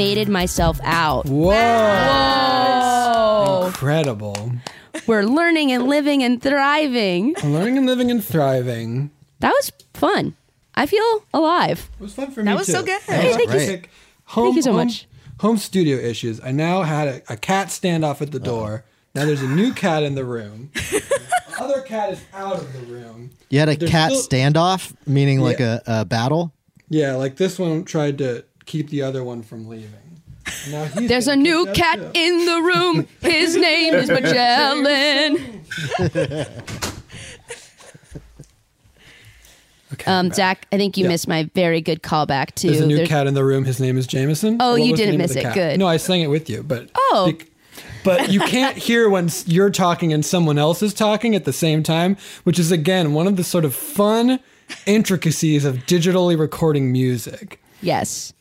Faded 0.00 0.30
myself 0.30 0.80
out. 0.82 1.26
Whoa. 1.26 1.50
Whoa. 1.52 3.66
Incredible. 3.66 4.52
We're 5.06 5.24
learning 5.24 5.72
and 5.72 5.88
living 5.88 6.22
and 6.22 6.42
thriving. 6.42 7.34
Learning 7.44 7.76
and 7.76 7.84
living 7.86 8.10
and 8.10 8.24
thriving. 8.24 9.10
That 9.40 9.50
was 9.50 9.70
fun. 9.92 10.36
I 10.74 10.86
feel 10.86 11.24
alive. 11.34 11.90
It 11.98 12.02
was 12.02 12.14
fun 12.14 12.30
for 12.30 12.40
me. 12.40 12.44
That 12.46 12.52
me 12.52 12.56
was 12.56 12.66
too. 12.66 12.72
so 12.72 12.82
good. 12.82 13.00
That 13.08 13.24
was 13.26 13.36
Thank 13.36 13.40
you. 13.40 13.46
great. 13.58 13.88
Home, 14.24 14.44
Thank 14.46 14.56
you 14.56 14.62
so 14.62 14.72
home- 14.72 14.86
much. 14.86 15.06
Home 15.40 15.58
studio 15.58 15.98
issues. 15.98 16.40
I 16.42 16.50
now 16.52 16.82
had 16.82 17.08
a, 17.08 17.34
a 17.34 17.36
cat 17.36 17.68
standoff 17.68 18.22
at 18.22 18.30
the 18.30 18.40
door 18.40 18.84
Now 19.14 19.24
there's 19.26 19.42
a 19.42 19.48
new 19.48 19.72
cat 19.74 20.02
in 20.02 20.14
the 20.14 20.24
room. 20.24 20.70
the 20.74 21.02
other 21.60 21.82
cat 21.82 22.12
is 22.12 22.20
out 22.32 22.56
of 22.56 22.72
the 22.72 22.80
room. 22.92 23.30
You 23.50 23.58
had 23.58 23.68
a 23.68 23.76
There's 23.76 23.90
cat 23.90 24.12
still- 24.12 24.38
standoff, 24.40 24.94
meaning 25.06 25.40
like 25.40 25.58
Yeah. 25.58 25.80
a, 25.86 26.00
a 26.00 26.04
battle. 26.06 26.52
Yeah, 26.88 27.14
like 27.16 27.36
this 27.36 27.58
one 27.58 27.84
tried 27.84 28.16
to 28.18 28.44
keep 28.70 28.88
the 28.90 29.02
other 29.02 29.24
one 29.24 29.42
from 29.42 29.66
leaving. 29.68 29.90
Now 30.70 30.84
he's 30.84 31.08
There's 31.08 31.28
a 31.28 31.36
new 31.36 31.66
cat 31.74 31.98
too. 31.98 32.10
in 32.14 32.44
the 32.46 32.60
room. 32.62 33.06
His 33.20 33.56
name 33.68 33.94
is 33.94 34.08
Magellan. 34.08 35.62
Okay, 39.92 40.08
Um. 40.10 40.30
Zach, 40.30 40.66
I 40.70 40.76
think 40.76 40.96
you 40.96 41.02
Yeah. 41.04 41.08
missed 41.08 41.26
my 41.26 41.50
very 41.54 41.80
good 41.80 42.00
callback 42.02 42.52
to. 42.56 42.68
There's 42.68 42.80
a 42.80 42.86
new 42.86 42.94
there's- 42.96 43.08
cat 43.08 43.26
in 43.26 43.34
the 43.34 43.42
room. 43.44 43.64
His 43.64 43.80
name 43.80 43.98
is 43.98 44.06
Jameson. 44.06 44.56
Oh, 44.60 44.72
What 44.72 44.82
you 44.82 44.94
didn't 44.94 45.18
miss 45.18 45.34
it. 45.34 45.42
cat? 45.42 45.54
Good. 45.54 45.78
No, 45.80 45.88
I 45.88 45.96
sang 45.96 46.20
it 46.20 46.28
with 46.28 46.48
you, 46.48 46.62
but 46.62 46.90
Oh. 46.96 47.32
bec- 47.36 47.48
but 48.04 48.30
you 48.30 48.38
can't 48.40 48.76
hear 48.86 49.08
when 49.10 49.28
you're 49.46 49.70
talking 49.70 50.12
and 50.12 50.24
someone 50.24 50.58
else 50.58 50.80
is 50.80 50.94
talking 50.94 51.34
at 51.34 51.44
the 51.44 51.52
same 51.52 51.82
time, 51.82 52.16
which 52.44 52.58
is 52.58 52.70
again 52.70 53.14
one 53.14 53.26
of 53.26 53.34
the 53.36 53.42
sort 53.42 53.64
of 53.64 53.74
fun 53.74 54.38
intricacies 54.86 55.64
of 55.64 55.78
digitally 55.86 56.38
recording 56.38 56.92
music. 56.92 57.60
Yes. 57.82 58.32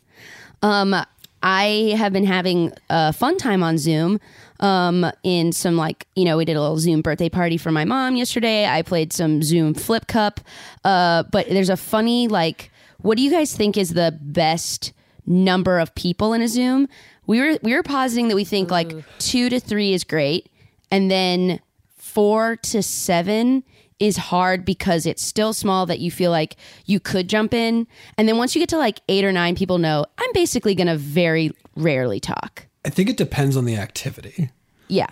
Um, 0.61 0.95
I 1.41 1.95
have 1.97 2.11
been 2.11 2.25
having 2.25 2.73
a 2.89 3.13
fun 3.13 3.37
time 3.37 3.63
on 3.63 3.77
Zoom. 3.77 4.19
Um, 4.59 5.09
in 5.23 5.53
some 5.53 5.77
like 5.77 6.05
you 6.15 6.25
know, 6.25 6.35
we 6.35 6.43
did 6.43 6.57
a 6.57 6.61
little 6.61 6.77
Zoom 6.77 7.01
birthday 7.01 7.29
party 7.29 7.57
for 7.57 7.71
my 7.71 7.85
mom 7.85 8.17
yesterday. 8.17 8.65
I 8.65 8.81
played 8.81 9.13
some 9.13 9.41
Zoom 9.41 9.73
Flip 9.73 10.05
Cup. 10.07 10.41
Uh, 10.83 11.23
but 11.31 11.47
there's 11.47 11.69
a 11.69 11.77
funny 11.77 12.27
like, 12.27 12.71
what 12.97 13.15
do 13.15 13.23
you 13.23 13.31
guys 13.31 13.55
think 13.55 13.77
is 13.77 13.93
the 13.93 14.17
best 14.21 14.91
number 15.25 15.79
of 15.79 15.95
people 15.95 16.33
in 16.33 16.41
a 16.41 16.47
Zoom? 16.47 16.89
We 17.25 17.39
were 17.39 17.57
we 17.63 17.73
were 17.73 17.83
positing 17.83 18.27
that 18.27 18.35
we 18.35 18.43
think 18.43 18.69
like 18.69 18.93
two 19.19 19.49
to 19.49 19.61
three 19.61 19.93
is 19.93 20.03
great, 20.03 20.49
and 20.91 21.09
then 21.09 21.61
four 21.95 22.57
to 22.57 22.83
seven 22.83 23.63
is 23.99 24.17
hard 24.17 24.65
because 24.65 25.05
it's 25.05 25.23
still 25.23 25.53
small 25.53 25.85
that 25.85 25.99
you 25.99 26.09
feel 26.11 26.31
like 26.31 26.55
you 26.85 26.99
could 26.99 27.27
jump 27.29 27.53
in. 27.53 27.87
And 28.17 28.27
then 28.27 28.37
once 28.37 28.55
you 28.55 28.61
get 28.61 28.69
to 28.69 28.77
like 28.77 29.01
eight 29.09 29.25
or 29.25 29.31
nine, 29.31 29.55
people 29.55 29.77
know 29.77 30.05
I'm 30.17 30.29
basically 30.33 30.75
going 30.75 30.87
to 30.87 30.97
very 30.97 31.51
rarely 31.75 32.19
talk. 32.19 32.67
I 32.85 32.89
think 32.89 33.09
it 33.09 33.17
depends 33.17 33.57
on 33.57 33.65
the 33.65 33.75
activity. 33.75 34.51
Yeah. 34.87 35.07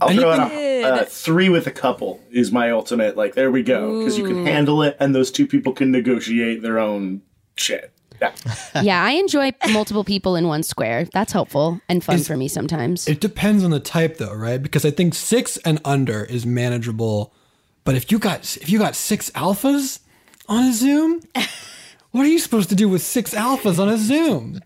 I'll 0.00 0.14
throw 0.14 0.30
out 0.30 0.52
Anything- 0.52 0.84
a, 0.84 0.88
uh, 0.88 1.04
three 1.04 1.48
with 1.48 1.66
a 1.66 1.70
couple 1.70 2.20
is 2.30 2.50
my 2.52 2.70
ultimate. 2.70 3.16
Like 3.16 3.34
there 3.34 3.50
we 3.50 3.62
go, 3.62 3.98
because 3.98 4.16
you 4.16 4.24
can 4.24 4.46
handle 4.46 4.82
it, 4.82 4.96
and 4.98 5.14
those 5.14 5.30
two 5.30 5.46
people 5.46 5.72
can 5.72 5.90
negotiate 5.90 6.62
their 6.62 6.78
own 6.78 7.20
shit. 7.56 7.92
Yeah. 8.20 8.32
yeah, 8.82 9.04
I 9.04 9.12
enjoy 9.12 9.52
multiple 9.72 10.04
people 10.04 10.36
in 10.36 10.46
one 10.46 10.62
square. 10.62 11.06
That's 11.12 11.32
helpful 11.32 11.80
and 11.88 12.02
fun 12.04 12.20
for 12.20 12.36
me 12.36 12.48
sometimes. 12.48 13.08
It 13.08 13.20
depends 13.20 13.64
on 13.64 13.70
the 13.70 13.80
type 13.80 14.18
though, 14.18 14.34
right? 14.34 14.62
Because 14.62 14.84
I 14.84 14.90
think 14.90 15.14
six 15.14 15.56
and 15.58 15.80
under 15.84 16.24
is 16.24 16.46
manageable. 16.46 17.34
But 17.90 17.96
if 17.96 18.12
you 18.12 18.20
got 18.20 18.56
if 18.58 18.70
you 18.70 18.78
got 18.78 18.94
six 18.94 19.30
alphas 19.30 19.98
on 20.46 20.68
a 20.68 20.72
Zoom, 20.72 21.22
what 22.12 22.24
are 22.24 22.28
you 22.28 22.38
supposed 22.38 22.68
to 22.68 22.76
do 22.76 22.88
with 22.88 23.02
six 23.02 23.34
alphas 23.34 23.80
on 23.80 23.88
a 23.88 23.98
Zoom? 23.98 24.60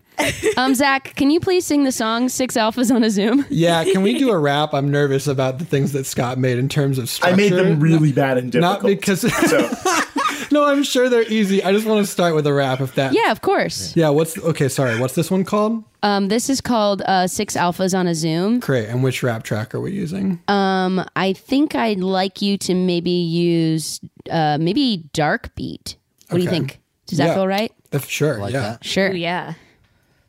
Um, 0.57 0.75
Zach, 0.75 1.15
can 1.15 1.31
you 1.31 1.39
please 1.39 1.65
sing 1.65 1.85
the 1.85 1.91
song 1.91 2.29
Six 2.29 2.55
Alphas 2.55 2.93
on 2.93 3.03
a 3.03 3.09
Zoom? 3.09 3.43
Yeah, 3.49 3.83
can 3.83 4.03
we 4.03 4.19
do 4.19 4.29
a 4.29 4.37
rap? 4.49 4.75
I'm 4.75 4.91
nervous 4.91 5.25
about 5.25 5.57
the 5.57 5.65
things 5.65 5.91
that 5.93 6.05
Scott 6.05 6.37
made 6.37 6.59
in 6.59 6.69
terms 6.69 6.99
of 6.99 7.09
structure. 7.09 7.33
I 7.33 7.35
made 7.35 7.53
them 7.53 7.79
really 7.79 8.11
bad 8.11 8.37
and 8.37 8.51
difficult. 8.51 8.83
Not 8.83 8.87
because 8.87 9.21
so 9.21 9.27
No, 10.51 10.63
I'm 10.65 10.83
sure 10.83 11.09
they're 11.09 11.23
easy. 11.31 11.63
I 11.63 11.71
just 11.71 11.85
want 11.85 12.05
to 12.05 12.11
start 12.11 12.35
with 12.35 12.45
a 12.47 12.53
rap 12.53 12.81
if 12.81 12.95
that 12.95 13.13
Yeah, 13.13 13.31
of 13.31 13.41
course. 13.41 13.95
Yeah, 13.95 14.09
what's 14.09 14.37
okay, 14.37 14.67
sorry. 14.69 14.99
What's 14.99 15.15
this 15.15 15.29
one 15.31 15.43
called? 15.43 15.83
Um, 16.03 16.27
this 16.27 16.49
is 16.49 16.61
called 16.61 17.01
uh, 17.05 17.27
Six 17.27 17.55
Alphas 17.57 17.97
on 17.97 18.07
a 18.07 18.13
Zoom. 18.15 18.59
Great. 18.59 18.87
And 18.89 19.03
which 19.03 19.23
rap 19.23 19.43
track 19.43 19.73
are 19.73 19.81
we 19.81 19.91
using? 19.91 20.39
Um, 20.47 21.03
I 21.15 21.33
think 21.33 21.73
I'd 21.75 21.99
like 21.99 22.41
you 22.41 22.57
to 22.59 22.73
maybe 22.75 23.09
use 23.11 23.99
uh, 24.29 24.57
maybe 24.59 25.09
Dark 25.13 25.53
Beat. 25.55 25.97
What 26.29 26.37
do 26.37 26.43
you 26.43 26.49
Okay. 26.49 26.59
think? 26.59 26.79
Does 27.07 27.17
that 27.17 27.27
Yeah. 27.27 27.33
feel 27.35 27.47
right? 27.47 27.71
Uh, 27.91 27.99
sure, 27.99 28.37
Like 28.39 28.53
yeah. 28.53 28.59
that. 28.61 28.83
Sure. 28.85 29.11
Ooh, 29.11 29.15
yeah. 29.15 29.53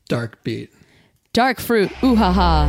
Dark 0.09 0.43
beat. 0.45 0.71
Dark 1.33 1.59
fruit. 1.61 1.91
Ooh 2.05 2.15
ha 2.15 2.33
ha. 2.33 2.69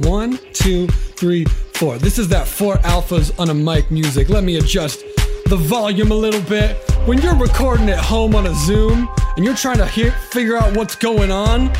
One, 0.00 0.38
two, 0.54 0.86
three, 0.88 1.44
four. 1.80 1.96
This 1.96 2.18
is 2.18 2.28
that 2.28 2.46
four 2.46 2.76
alphas 2.84 3.32
on 3.40 3.48
a 3.48 3.54
mic 3.54 3.90
music. 3.90 4.28
Let 4.28 4.44
me 4.44 4.58
adjust 4.58 5.02
the 5.46 5.56
volume 5.56 6.10
a 6.10 6.14
little 6.14 6.42
bit. 6.42 6.76
When 7.06 7.22
you're 7.22 7.34
recording 7.34 7.88
at 7.88 7.98
home 7.98 8.34
on 8.34 8.46
a 8.46 8.54
Zoom 8.54 9.08
and 9.36 9.46
you're 9.46 9.56
trying 9.56 9.78
to 9.78 9.86
hear, 9.86 10.12
figure 10.12 10.58
out 10.58 10.76
what's 10.76 10.94
going 10.94 11.30
on, 11.30 11.72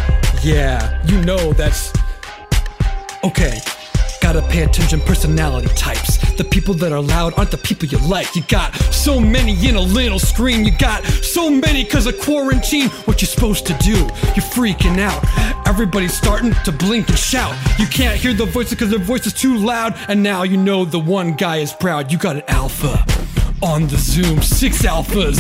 yeah, 0.43 1.05
you 1.07 1.21
know 1.21 1.53
that's 1.53 1.93
okay. 3.25 3.59
Gotta 4.33 4.47
pay 4.47 4.63
attention 4.63 5.01
personality 5.01 5.67
types. 5.75 6.19
The 6.35 6.45
people 6.45 6.73
that 6.75 6.93
are 6.93 7.03
loud 7.03 7.37
aren't 7.37 7.51
the 7.51 7.59
people 7.59 7.89
you 7.89 7.99
like. 7.99 8.37
You 8.37 8.43
got 8.43 8.73
so 8.93 9.19
many 9.19 9.55
in 9.67 9.75
a 9.75 9.81
little 9.81 10.21
screen. 10.21 10.65
You 10.65 10.71
got 10.71 11.05
so 11.05 11.51
many 11.51 11.85
cause 11.85 12.07
of 12.07 12.17
quarantine. 12.21 12.91
What 13.07 13.21
you 13.23 13.27
supposed 13.27 13.67
to 13.67 13.75
do? 13.79 13.97
You're 14.37 14.47
freaking 14.55 15.01
out. 15.01 15.21
Everybody's 15.67 16.17
starting 16.17 16.55
to 16.65 16.71
blink 16.71 17.09
and 17.09 17.19
shout. 17.19 17.57
You 17.77 17.87
can't 17.89 18.21
hear 18.21 18.33
the 18.33 18.47
voices 18.47 18.79
cause 18.79 18.91
their 18.91 19.01
voice 19.01 19.27
is 19.27 19.33
too 19.33 19.57
loud. 19.57 19.97
And 20.07 20.23
now 20.23 20.45
you 20.45 20.59
know 20.59 20.85
the 20.85 21.01
one 21.01 21.33
guy 21.33 21.57
is 21.57 21.73
proud. 21.73 22.13
You 22.13 22.19
got 22.19 22.37
an 22.37 22.45
alpha 22.47 23.05
on 23.63 23.87
the 23.87 23.97
Zoom. 23.97 24.43
Six 24.43 24.83
alphas 24.83 25.39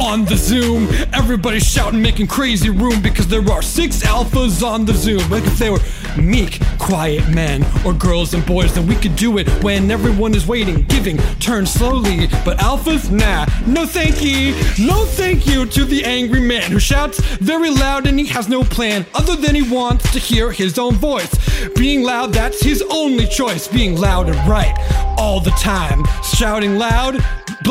on 0.00 0.24
the 0.24 0.36
Zoom. 0.36 0.88
Everybody's 1.12 1.66
shouting, 1.66 2.02
making 2.02 2.26
crazy 2.26 2.70
room 2.70 3.00
because 3.02 3.28
there 3.28 3.48
are 3.50 3.62
six 3.62 4.02
alphas 4.02 4.66
on 4.66 4.84
the 4.84 4.92
Zoom. 4.92 5.28
Like 5.30 5.44
if 5.44 5.58
they 5.58 5.70
were 5.70 5.80
meek, 6.18 6.60
quiet 6.78 7.28
men 7.28 7.64
or 7.84 7.92
girls 7.92 8.34
and 8.34 8.44
boys, 8.44 8.74
then 8.74 8.86
we 8.86 8.94
could 8.96 9.16
do 9.16 9.38
it 9.38 9.48
when 9.62 9.90
everyone 9.90 10.34
is 10.34 10.46
waiting, 10.46 10.82
giving, 10.84 11.18
turn 11.38 11.66
slowly. 11.66 12.26
But 12.44 12.58
alphas, 12.58 13.10
nah, 13.10 13.46
no 13.66 13.86
thank 13.86 14.22
ye. 14.22 14.52
No 14.84 15.04
thank 15.04 15.46
you 15.46 15.66
to 15.66 15.84
the 15.84 16.04
angry 16.04 16.40
man 16.40 16.70
who 16.70 16.80
shouts 16.80 17.20
very 17.36 17.70
loud 17.70 18.06
and 18.06 18.18
he 18.18 18.26
has 18.26 18.48
no 18.48 18.62
plan 18.62 19.06
other 19.14 19.36
than 19.36 19.54
he 19.54 19.62
wants 19.70 20.10
to 20.12 20.18
hear 20.18 20.50
his 20.50 20.78
own 20.78 20.94
voice. 20.94 21.30
Being 21.76 22.02
loud, 22.02 22.32
that's 22.32 22.62
his 22.62 22.82
only 22.90 23.26
choice. 23.26 23.68
Being 23.68 23.96
loud 23.96 24.28
and 24.28 24.48
right 24.48 24.74
all 25.18 25.40
the 25.40 25.50
time. 25.50 26.04
Shouting 26.22 26.76
loud, 26.76 27.22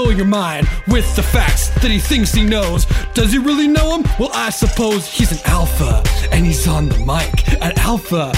blow 0.04 0.12
your 0.12 0.26
mind 0.26 0.66
with 0.88 1.14
the 1.18 1.22
facts 1.22 1.68
that 1.82 1.92
he 1.92 2.00
thinks 2.00 2.32
he 2.32 2.42
knows. 2.42 2.86
Does 3.14 3.34
he 3.34 3.38
really 3.38 3.68
know 3.68 3.98
him? 3.98 4.04
Well, 4.18 4.32
I 4.34 4.50
suppose 4.50 5.06
he's 5.08 5.32
an 5.34 5.40
alpha 5.46 6.02
and 6.32 6.46
he's 6.46 6.68
on 6.70 6.88
the 6.88 7.00
mic. 7.00 7.62
An 7.62 7.74
alpha 7.80 8.32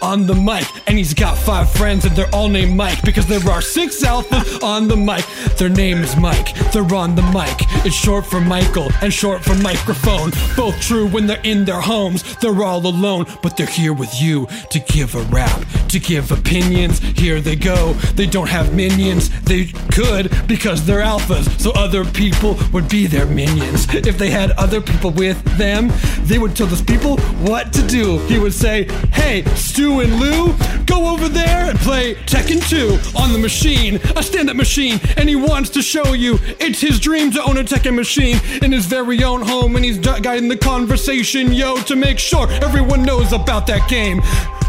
on 0.00 0.26
the 0.26 0.34
mic 0.34 0.66
and 0.86 0.98
he's 0.98 1.14
got 1.14 1.38
five 1.38 1.70
friends 1.70 2.04
and 2.04 2.14
they're 2.16 2.34
all 2.34 2.48
named 2.48 2.76
Mike 2.76 3.02
because 3.02 3.26
there 3.26 3.40
are 3.50 3.60
six 3.60 4.02
alphas 4.02 4.62
on 4.62 4.88
the 4.88 4.96
mic. 4.96 5.24
Their 5.56 5.68
name 5.68 5.98
is 5.98 6.16
Mike. 6.16 6.54
They're 6.72 6.94
on 6.94 7.14
the 7.14 7.22
mic. 7.22 7.56
It's 7.84 7.94
short 7.94 8.26
for 8.26 8.40
Michael 8.40 8.90
and 9.00 9.12
short 9.12 9.42
for 9.42 9.54
microphone. 9.56 10.32
Both 10.56 10.80
true 10.80 11.08
when 11.08 11.26
they're 11.26 11.40
in 11.44 11.64
their 11.64 11.80
homes. 11.80 12.36
They're 12.36 12.62
all 12.62 12.86
alone, 12.86 13.26
but 13.42 13.56
they're 13.56 13.66
here 13.66 13.92
with 13.92 14.20
you 14.20 14.46
to 14.70 14.80
give 14.80 15.14
a 15.14 15.22
rap, 15.22 15.64
to 15.88 15.98
give 15.98 16.32
opinions. 16.32 16.98
Here 16.98 17.40
they 17.40 17.56
go. 17.56 17.92
They 18.14 18.26
don't 18.26 18.48
have 18.48 18.74
minions. 18.74 19.28
They 19.42 19.66
could 19.92 20.30
because 20.46 20.84
they're 20.86 21.00
alphas, 21.00 21.60
so 21.60 21.70
other 21.72 22.04
people 22.04 22.58
would 22.72 22.88
be 22.88 23.06
their 23.06 23.26
minions. 23.26 23.86
If 23.94 24.18
they 24.18 24.30
had 24.30 24.52
other 24.52 24.80
people 24.80 25.10
with 25.10 25.42
them, 25.56 25.90
they 26.22 26.38
would 26.38 26.56
tell 26.56 26.66
those 26.66 26.82
people 26.82 27.18
what 27.46 27.72
to 27.72 27.86
do. 27.86 28.18
He 28.26 28.38
would 28.38 28.54
say, 28.54 28.84
Hey, 29.12 29.44
Stu 29.72 30.00
and 30.00 30.20
Lou, 30.20 30.54
go 30.84 31.08
over 31.08 31.30
there 31.30 31.70
and 31.70 31.78
play 31.78 32.14
Tekken 32.26 32.60
2 32.68 33.18
on 33.18 33.32
the 33.32 33.38
machine, 33.38 33.96
a 34.14 34.22
stand 34.22 34.50
up 34.50 34.56
machine. 34.56 35.00
And 35.16 35.30
he 35.30 35.34
wants 35.34 35.70
to 35.70 35.80
show 35.80 36.12
you 36.12 36.38
it's 36.60 36.82
his 36.82 37.00
dream 37.00 37.32
to 37.32 37.42
own 37.42 37.56
a 37.56 37.64
Tekken 37.64 37.94
machine 37.94 38.38
in 38.60 38.70
his 38.70 38.84
very 38.84 39.24
own 39.24 39.40
home. 39.40 39.74
And 39.76 39.82
he's 39.82 39.96
guiding 39.96 40.48
the 40.50 40.58
conversation, 40.58 41.54
yo, 41.54 41.78
to 41.84 41.96
make 41.96 42.18
sure 42.18 42.50
everyone 42.52 43.02
knows 43.02 43.32
about 43.32 43.66
that 43.68 43.88
game. 43.88 44.20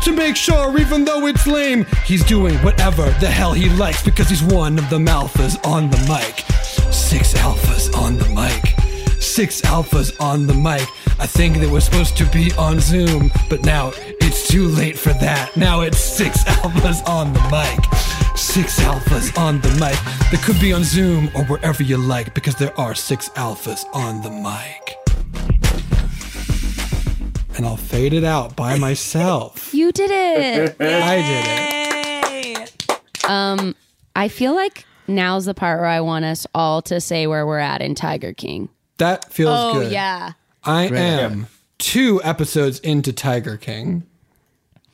To 0.03 0.13
make 0.13 0.37
sure, 0.37 0.79
even 0.79 1.03
though 1.03 1.27
it's 1.27 1.45
lame, 1.47 1.85
he's 2.05 2.23
doing 2.23 2.55
whatever 2.59 3.03
the 3.19 3.27
hell 3.27 3.51
he 3.51 3.67
likes 3.71 4.01
because 4.01 4.29
he's 4.29 4.41
one 4.41 4.79
of 4.79 4.89
the 4.89 4.99
alphas 4.99 5.61
on 5.67 5.89
the 5.89 5.97
mic. 6.07 6.45
Six 6.93 7.33
alphas 7.33 7.93
on 7.93 8.17
the 8.17 8.29
mic. 8.29 8.82
Six 9.33 9.61
alphas 9.61 10.13
on 10.21 10.45
the 10.45 10.53
mic. 10.53 10.87
I 11.19 11.25
think 11.25 11.57
that 11.57 11.67
was 11.67 11.85
supposed 11.85 12.15
to 12.17 12.25
be 12.25 12.51
on 12.53 12.79
Zoom, 12.79 13.31
but 13.49 13.65
now 13.65 13.91
it's 14.21 14.47
too 14.47 14.67
late 14.67 14.95
for 14.95 15.09
that. 15.13 15.57
Now 15.57 15.81
it's 15.81 15.97
six 15.97 16.43
alphas 16.61 17.03
on 17.09 17.33
the 17.33 17.41
mic. 17.49 18.37
Six 18.37 18.79
alphas 18.81 19.35
on 19.35 19.59
the 19.61 19.69
mic. 19.79 19.97
They 20.29 20.37
could 20.37 20.61
be 20.61 20.71
on 20.71 20.83
Zoom 20.83 21.31
or 21.33 21.45
wherever 21.45 21.81
you 21.81 21.97
like 21.97 22.35
because 22.35 22.53
there 22.57 22.79
are 22.79 22.93
six 22.93 23.29
alphas 23.29 23.83
on 23.91 24.21
the 24.21 24.29
mic. 24.29 24.97
And 27.57 27.65
I'll 27.65 27.75
fade 27.75 28.13
it 28.13 28.23
out 28.23 28.55
by 28.55 28.77
myself. 28.77 29.73
You 29.73 29.91
did 29.91 30.11
it. 30.11 30.75
I 30.79 32.51
did 32.51 32.57
it. 32.59 33.27
Um, 33.27 33.73
I 34.15 34.27
feel 34.27 34.53
like 34.53 34.85
now's 35.07 35.45
the 35.45 35.55
part 35.55 35.79
where 35.79 35.89
I 35.89 36.01
want 36.01 36.23
us 36.23 36.45
all 36.53 36.83
to 36.83 37.01
say 37.01 37.25
where 37.25 37.47
we're 37.47 37.57
at 37.57 37.81
in 37.81 37.95
Tiger 37.95 38.31
King. 38.31 38.69
That 38.97 39.31
feels 39.33 39.51
Oh 39.59 39.73
good. 39.81 39.91
yeah. 39.91 40.33
I 40.63 40.87
Great. 40.87 40.99
am 41.01 41.47
two 41.77 42.21
episodes 42.23 42.79
into 42.79 43.11
Tiger 43.11 43.57
King. 43.57 44.03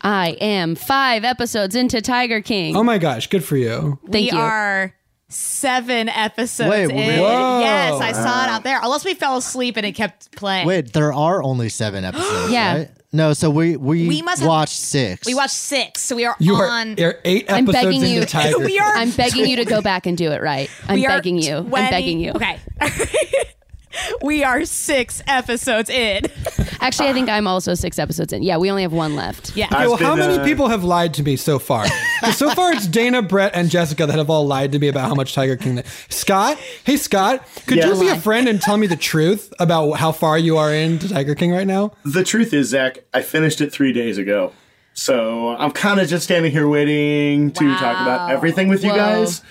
I 0.02 0.38
am 0.40 0.76
five 0.76 1.24
episodes 1.26 1.76
into 1.76 2.02
Tiger 2.02 2.42
King. 2.42 2.76
Oh 2.76 2.84
my 2.84 2.98
gosh, 2.98 3.28
good 3.28 3.44
for 3.44 3.58
you. 3.58 4.00
Thank 4.10 4.14
we 4.14 4.32
you. 4.32 4.38
are 4.38 4.96
seven 5.28 6.08
episodes 6.10 6.70
Wait, 6.70 6.90
in. 6.90 7.20
Whoa. 7.20 7.60
Yes, 7.60 8.02
I 8.02 8.14
saw 8.14 8.46
it 8.46 8.50
out 8.50 8.64
there. 8.64 8.80
Unless 8.82 9.04
we 9.06 9.14
fell 9.14 9.38
asleep 9.38 9.76
and 9.78 9.86
it 9.86 9.92
kept 9.92 10.36
playing. 10.36 10.66
Wait, 10.66 10.94
there 10.94 11.12
are 11.14 11.44
only 11.44 11.70
seven 11.70 12.04
episodes. 12.06 12.52
Yeah. 12.52 12.78
right? 12.78 12.90
No, 13.12 13.34
so 13.34 13.50
we 13.50 13.76
we, 13.76 14.08
We 14.08 14.22
must 14.22 14.40
have- 14.40 14.48
watched 14.48 14.78
six. 14.80 15.26
We 15.28 15.36
watched 15.36 15.54
six, 15.56 16.02
so 16.02 16.16
we 16.16 16.26
are 16.26 16.36
You 16.40 16.56
are, 16.56 16.68
on. 16.68 17.00
are 17.02 17.16
eight 17.26 17.52
I'm 17.52 17.66
episodes 17.68 17.86
begging 17.86 18.02
into 18.04 18.14
you. 18.14 18.26
Tiger. 18.26 18.60
we 18.66 18.80
are. 18.80 18.94
I'm 18.96 19.12
begging 19.12 19.46
you 19.48 19.58
to 19.58 19.66
go 19.66 19.82
back 19.82 20.06
and 20.06 20.18
do 20.18 20.32
it 20.32 20.42
right. 20.42 20.70
I'm 20.88 21.02
begging 21.02 21.38
you. 21.40 21.62
20 21.62 21.76
I'm 21.76 21.90
begging 21.92 22.20
you. 22.20 22.32
Okay. 22.32 22.60
we 24.22 24.44
are 24.44 24.66
six 24.66 25.22
episodes 25.28 25.90
in. 25.90 26.24
Actually, 26.82 27.10
I 27.10 27.14
think 27.14 27.30
I'm 27.30 27.48
also 27.48 27.74
six 27.74 28.00
episodes 28.00 28.32
in. 28.32 28.44
Yeah, 28.44 28.58
we 28.58 28.70
only 28.70 28.84
have 28.84 28.94
one 28.94 29.16
left. 29.16 29.56
Yeah. 29.56 29.66
Okay, 29.66 29.86
well, 29.88 29.94
I've 29.96 30.00
how 30.00 30.16
many 30.16 30.36
uh, 30.40 30.44
people 30.44 30.68
have 30.68 30.84
lied 30.84 31.14
to 31.16 31.24
me 31.24 31.36
so 31.36 31.60
far? 31.60 31.86
so 32.34 32.50
far, 32.52 32.72
it's 32.74 32.88
Dana, 32.88 33.22
Brett, 33.22 33.52
and 33.54 33.70
Jessica 33.70 34.06
that 34.06 34.18
have 34.18 34.30
all 34.30 34.46
lied 34.46 34.72
to 34.74 34.80
me 34.80 34.88
about 34.88 35.08
how 35.10 35.16
much 35.16 35.34
Tiger 35.34 35.56
King. 35.58 35.76
They- 35.76 35.84
Scott, 36.10 36.58
hey 36.84 36.98
Scott, 36.98 37.46
could 37.68 37.78
Yeah. 37.78 37.94
you 37.94 38.00
be 38.00 38.08
a 38.08 38.16
friend 38.20 38.48
and 38.48 38.62
tell 38.62 38.78
me 38.78 38.88
the 38.88 38.96
truth 38.96 39.54
about 39.60 39.94
how 39.94 40.12
far 40.12 40.38
you 40.38 40.58
are 40.58 40.74
into 40.74 41.10
Tiger 41.10 41.36
King 41.36 41.52
right 41.52 41.68
now? 41.68 41.92
The 42.06 42.24
truth 42.24 42.54
is, 42.54 42.70
Zach, 42.70 43.00
I 43.14 43.22
finished 43.22 43.62
it 43.62 43.72
three 43.72 43.94
days 43.94 44.18
ago. 44.18 44.54
So 44.94 45.50
I'm 45.56 45.72
kind 45.72 46.00
of 46.00 46.08
just 46.10 46.26
standing 46.26 46.52
here 46.52 46.68
waiting 46.68 47.52
to 47.52 47.74
talk 47.76 48.02
about 48.02 48.32
everything 48.32 48.68
with 48.68 48.84
you 48.84 48.92
guys. 48.92 49.42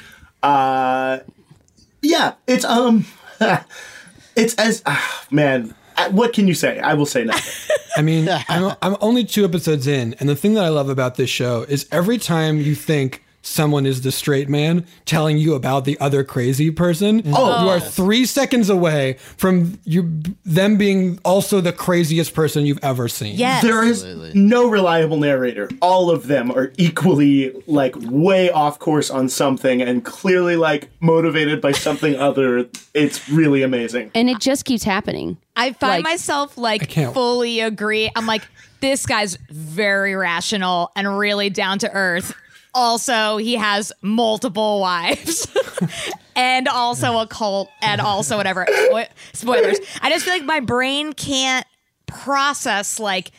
Uh, 0.42 1.20
yeah, 2.02 2.34
it's 2.46 2.64
um, 2.64 3.06
it's 4.38 4.54
as 4.54 4.82
ah, 4.86 5.26
man. 5.30 5.74
What 6.10 6.32
can 6.32 6.46
you 6.46 6.54
say? 6.54 6.78
I 6.78 6.94
will 6.94 7.06
say 7.06 7.24
nothing. 7.24 7.76
I 7.96 8.02
mean, 8.02 8.28
I'm, 8.48 8.76
I'm 8.82 8.96
only 9.00 9.24
two 9.24 9.44
episodes 9.44 9.88
in, 9.88 10.14
and 10.20 10.28
the 10.28 10.36
thing 10.36 10.54
that 10.54 10.64
I 10.64 10.68
love 10.68 10.88
about 10.88 11.16
this 11.16 11.28
show 11.28 11.62
is 11.62 11.88
every 11.90 12.18
time 12.18 12.60
you 12.60 12.76
think 12.76 13.24
someone 13.48 13.86
is 13.86 14.02
the 14.02 14.12
straight 14.12 14.48
man 14.48 14.84
telling 15.04 15.38
you 15.38 15.54
about 15.54 15.84
the 15.84 15.98
other 16.00 16.22
crazy 16.22 16.70
person, 16.70 17.22
Oh. 17.34 17.64
you 17.64 17.68
are 17.70 17.76
oh. 17.76 17.80
three 17.80 18.26
seconds 18.26 18.68
away 18.70 19.14
from 19.36 19.78
you 19.84 20.22
them 20.44 20.76
being 20.76 21.18
also 21.24 21.60
the 21.60 21.72
craziest 21.72 22.34
person 22.34 22.66
you've 22.66 22.82
ever 22.82 23.08
seen. 23.08 23.36
Yes. 23.36 23.62
There 23.62 23.82
is 23.82 24.04
no 24.34 24.68
reliable 24.68 25.16
narrator. 25.16 25.68
All 25.80 26.10
of 26.10 26.26
them 26.26 26.50
are 26.50 26.72
equally 26.76 27.50
like 27.66 27.94
way 27.98 28.50
off 28.50 28.78
course 28.78 29.10
on 29.10 29.28
something 29.28 29.80
and 29.82 30.04
clearly 30.04 30.56
like 30.56 30.90
motivated 31.00 31.60
by 31.60 31.72
something 31.72 32.16
other. 32.28 32.68
It's 32.94 33.28
really 33.28 33.62
amazing. 33.62 34.10
And 34.14 34.28
it 34.28 34.40
just 34.40 34.64
keeps 34.64 34.84
happening. 34.84 35.36
I 35.56 35.72
find 35.72 36.04
Like- 36.04 36.12
myself 36.12 36.56
like 36.58 36.92
fully 36.92 37.60
agree. 37.60 38.10
I'm 38.14 38.26
like, 38.26 38.42
this 38.80 39.06
guy's 39.06 39.36
very 39.50 40.14
rational 40.14 40.92
and 40.94 41.18
really 41.18 41.50
down 41.50 41.78
to 41.80 41.90
earth. 41.92 42.32
Also, 42.74 43.36
he 43.38 43.54
has 43.54 43.92
multiple 44.02 44.80
wives. 44.80 45.46
and 46.36 46.68
also 46.68 47.18
a 47.18 47.26
cult 47.26 47.68
and 47.82 48.00
also 48.00 48.36
whatever. 48.36 48.66
Spoilers. 49.32 49.78
I 50.02 50.10
just 50.10 50.24
feel 50.24 50.34
like 50.34 50.44
my 50.44 50.60
brain 50.60 51.12
can't 51.12 51.66
process 52.06 52.98
like 52.98 53.32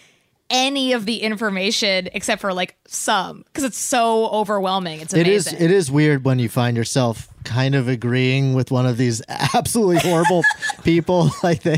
any 0.50 0.94
of 0.94 1.06
the 1.06 1.18
information 1.18 2.10
except 2.14 2.42
for 2.42 2.54
like 2.54 2.76
some 2.88 3.44
because 3.44 3.64
it's 3.64 3.78
so 3.78 4.28
overwhelming. 4.30 5.00
It's 5.02 5.14
It 5.14 5.28
is 5.28 5.48
amazing. 5.48 5.66
it 5.66 5.72
is 5.72 5.92
weird 5.92 6.26
when 6.26 6.40
you 6.40 6.50
find 6.50 6.76
yourself 6.76 7.28
kind 7.44 7.76
of 7.76 7.88
agreeing 7.88 8.54
with 8.54 8.72
one 8.72 8.86
of 8.86 8.98
these 8.98 9.22
absolutely 9.54 10.00
horrible 10.00 10.44
people. 10.84 11.32
Like 11.44 11.64
they, 11.64 11.78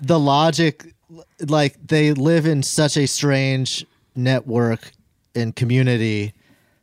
the 0.00 0.18
logic, 0.18 0.94
like 1.40 1.76
they 1.84 2.12
live 2.12 2.46
in 2.46 2.62
such 2.62 2.96
a 2.96 3.06
strange 3.06 3.84
network 4.14 4.92
and 5.34 5.56
community 5.56 6.32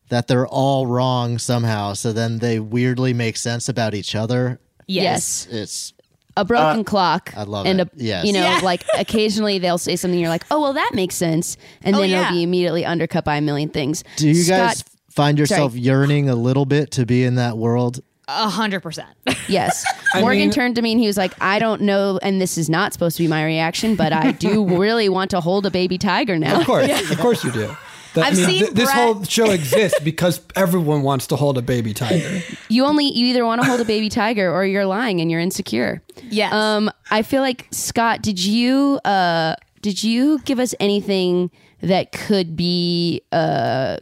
that 0.10 0.28
they're 0.28 0.48
all 0.48 0.86
wrong 0.88 1.38
somehow. 1.40 1.94
So 1.94 2.14
then 2.14 2.40
they 2.40 2.60
weirdly 2.60 3.14
make 3.14 3.38
sense 3.38 3.70
about 3.70 3.94
each 3.94 4.16
other. 4.16 4.60
Yes. 4.88 5.48
It's 5.50 5.94
A 6.38 6.44
broken 6.46 6.82
uh, 6.82 6.84
clock. 6.84 7.34
I 7.36 7.44
love 7.44 7.66
and 7.66 7.82
it. 7.82 7.88
A, 7.88 7.92
Yes. 7.96 8.26
You 8.26 8.34
know, 8.34 8.42
Yeah. 8.42 8.60
like 8.64 8.84
occasionally 8.98 9.60
they'll 9.60 9.78
say 9.78 9.96
something 9.96 10.20
you're 10.20 10.30
like, 10.30 10.46
oh, 10.52 10.62
well, 10.62 10.74
that 10.74 10.92
makes 10.94 11.16
sense. 11.16 11.58
And 11.82 11.96
Oh, 11.96 12.00
then 12.02 12.10
yeah. 12.10 12.22
it'll 12.28 12.34
be 12.34 12.44
immediately 12.44 12.86
undercut 12.86 13.24
by 13.26 13.38
a 13.38 13.42
million 13.42 13.70
things. 13.70 14.04
do 14.18 14.30
you 14.30 14.46
guys 14.46 14.84
find 15.10 15.38
yourself 15.40 15.72
sorry. 15.72 15.82
yearning 15.82 16.30
a 16.30 16.36
little 16.36 16.66
bit 16.66 16.92
to 16.92 17.06
be 17.06 17.24
in 17.24 17.36
that 17.36 17.58
world? 17.58 18.02
a 18.30 18.48
hundred 18.50 18.80
percent. 18.82 19.10
Yes. 19.50 19.86
Morgan 20.16 20.40
mean- 20.44 20.52
turned 20.52 20.76
to 20.78 20.82
me 20.82 20.94
and 20.94 21.02
he 21.02 21.08
was 21.08 21.18
like, 21.18 21.34
I 21.42 21.60
don't 21.60 21.82
know, 21.82 22.18
and 22.24 22.40
this 22.42 22.58
is 22.58 22.70
not 22.70 22.94
supposed 22.94 23.18
to 23.18 23.24
be 23.24 23.28
my 23.28 23.44
reaction, 23.44 23.96
but 23.98 24.14
I 24.14 24.32
do 24.32 24.66
really 24.80 25.10
want 25.10 25.32
to 25.32 25.42
hold 25.42 25.66
a 25.66 25.70
baby 25.72 25.98
tiger 25.98 26.40
now. 26.40 26.62
Of 26.62 26.66
course, 26.66 27.12
of 27.12 27.18
course 27.20 27.44
you 27.44 27.52
do. 27.52 27.76
That, 28.14 28.26
I've 28.26 28.38
seen 28.38 28.74
this 28.74 28.92
Brett- 28.92 28.96
whole 28.96 29.24
show 29.24 29.50
exists 29.60 30.00
because 30.02 30.42
everyone 30.56 31.02
wants 31.02 31.28
to 31.28 31.36
hold 31.36 31.58
a 31.58 31.62
baby 31.62 31.94
tiger. 31.94 32.42
You 32.70 32.86
only 32.86 33.06
you 33.06 33.28
either 33.28 33.46
want 33.46 33.62
to 33.62 33.68
hold 33.68 33.82
a 33.82 33.86
baby 33.86 34.10
tiger 34.10 34.52
or 34.54 34.66
you're 34.66 34.86
lying 34.86 35.20
and 35.22 35.32
you're 35.32 35.40
insecure. 35.40 36.02
Yes. 36.30 36.54
Um, 36.54 36.92
I 37.12 37.22
feel 37.24 37.42
like 37.42 37.68
Scott, 37.72 38.22
did 38.22 38.44
you 38.44 39.00
uh 39.06 39.56
did 39.82 40.04
you 40.04 40.40
give 40.46 40.60
us 40.60 40.76
anything 40.80 41.50
that 41.82 42.12
could 42.12 42.56
be 42.56 43.22
uh 43.32 43.98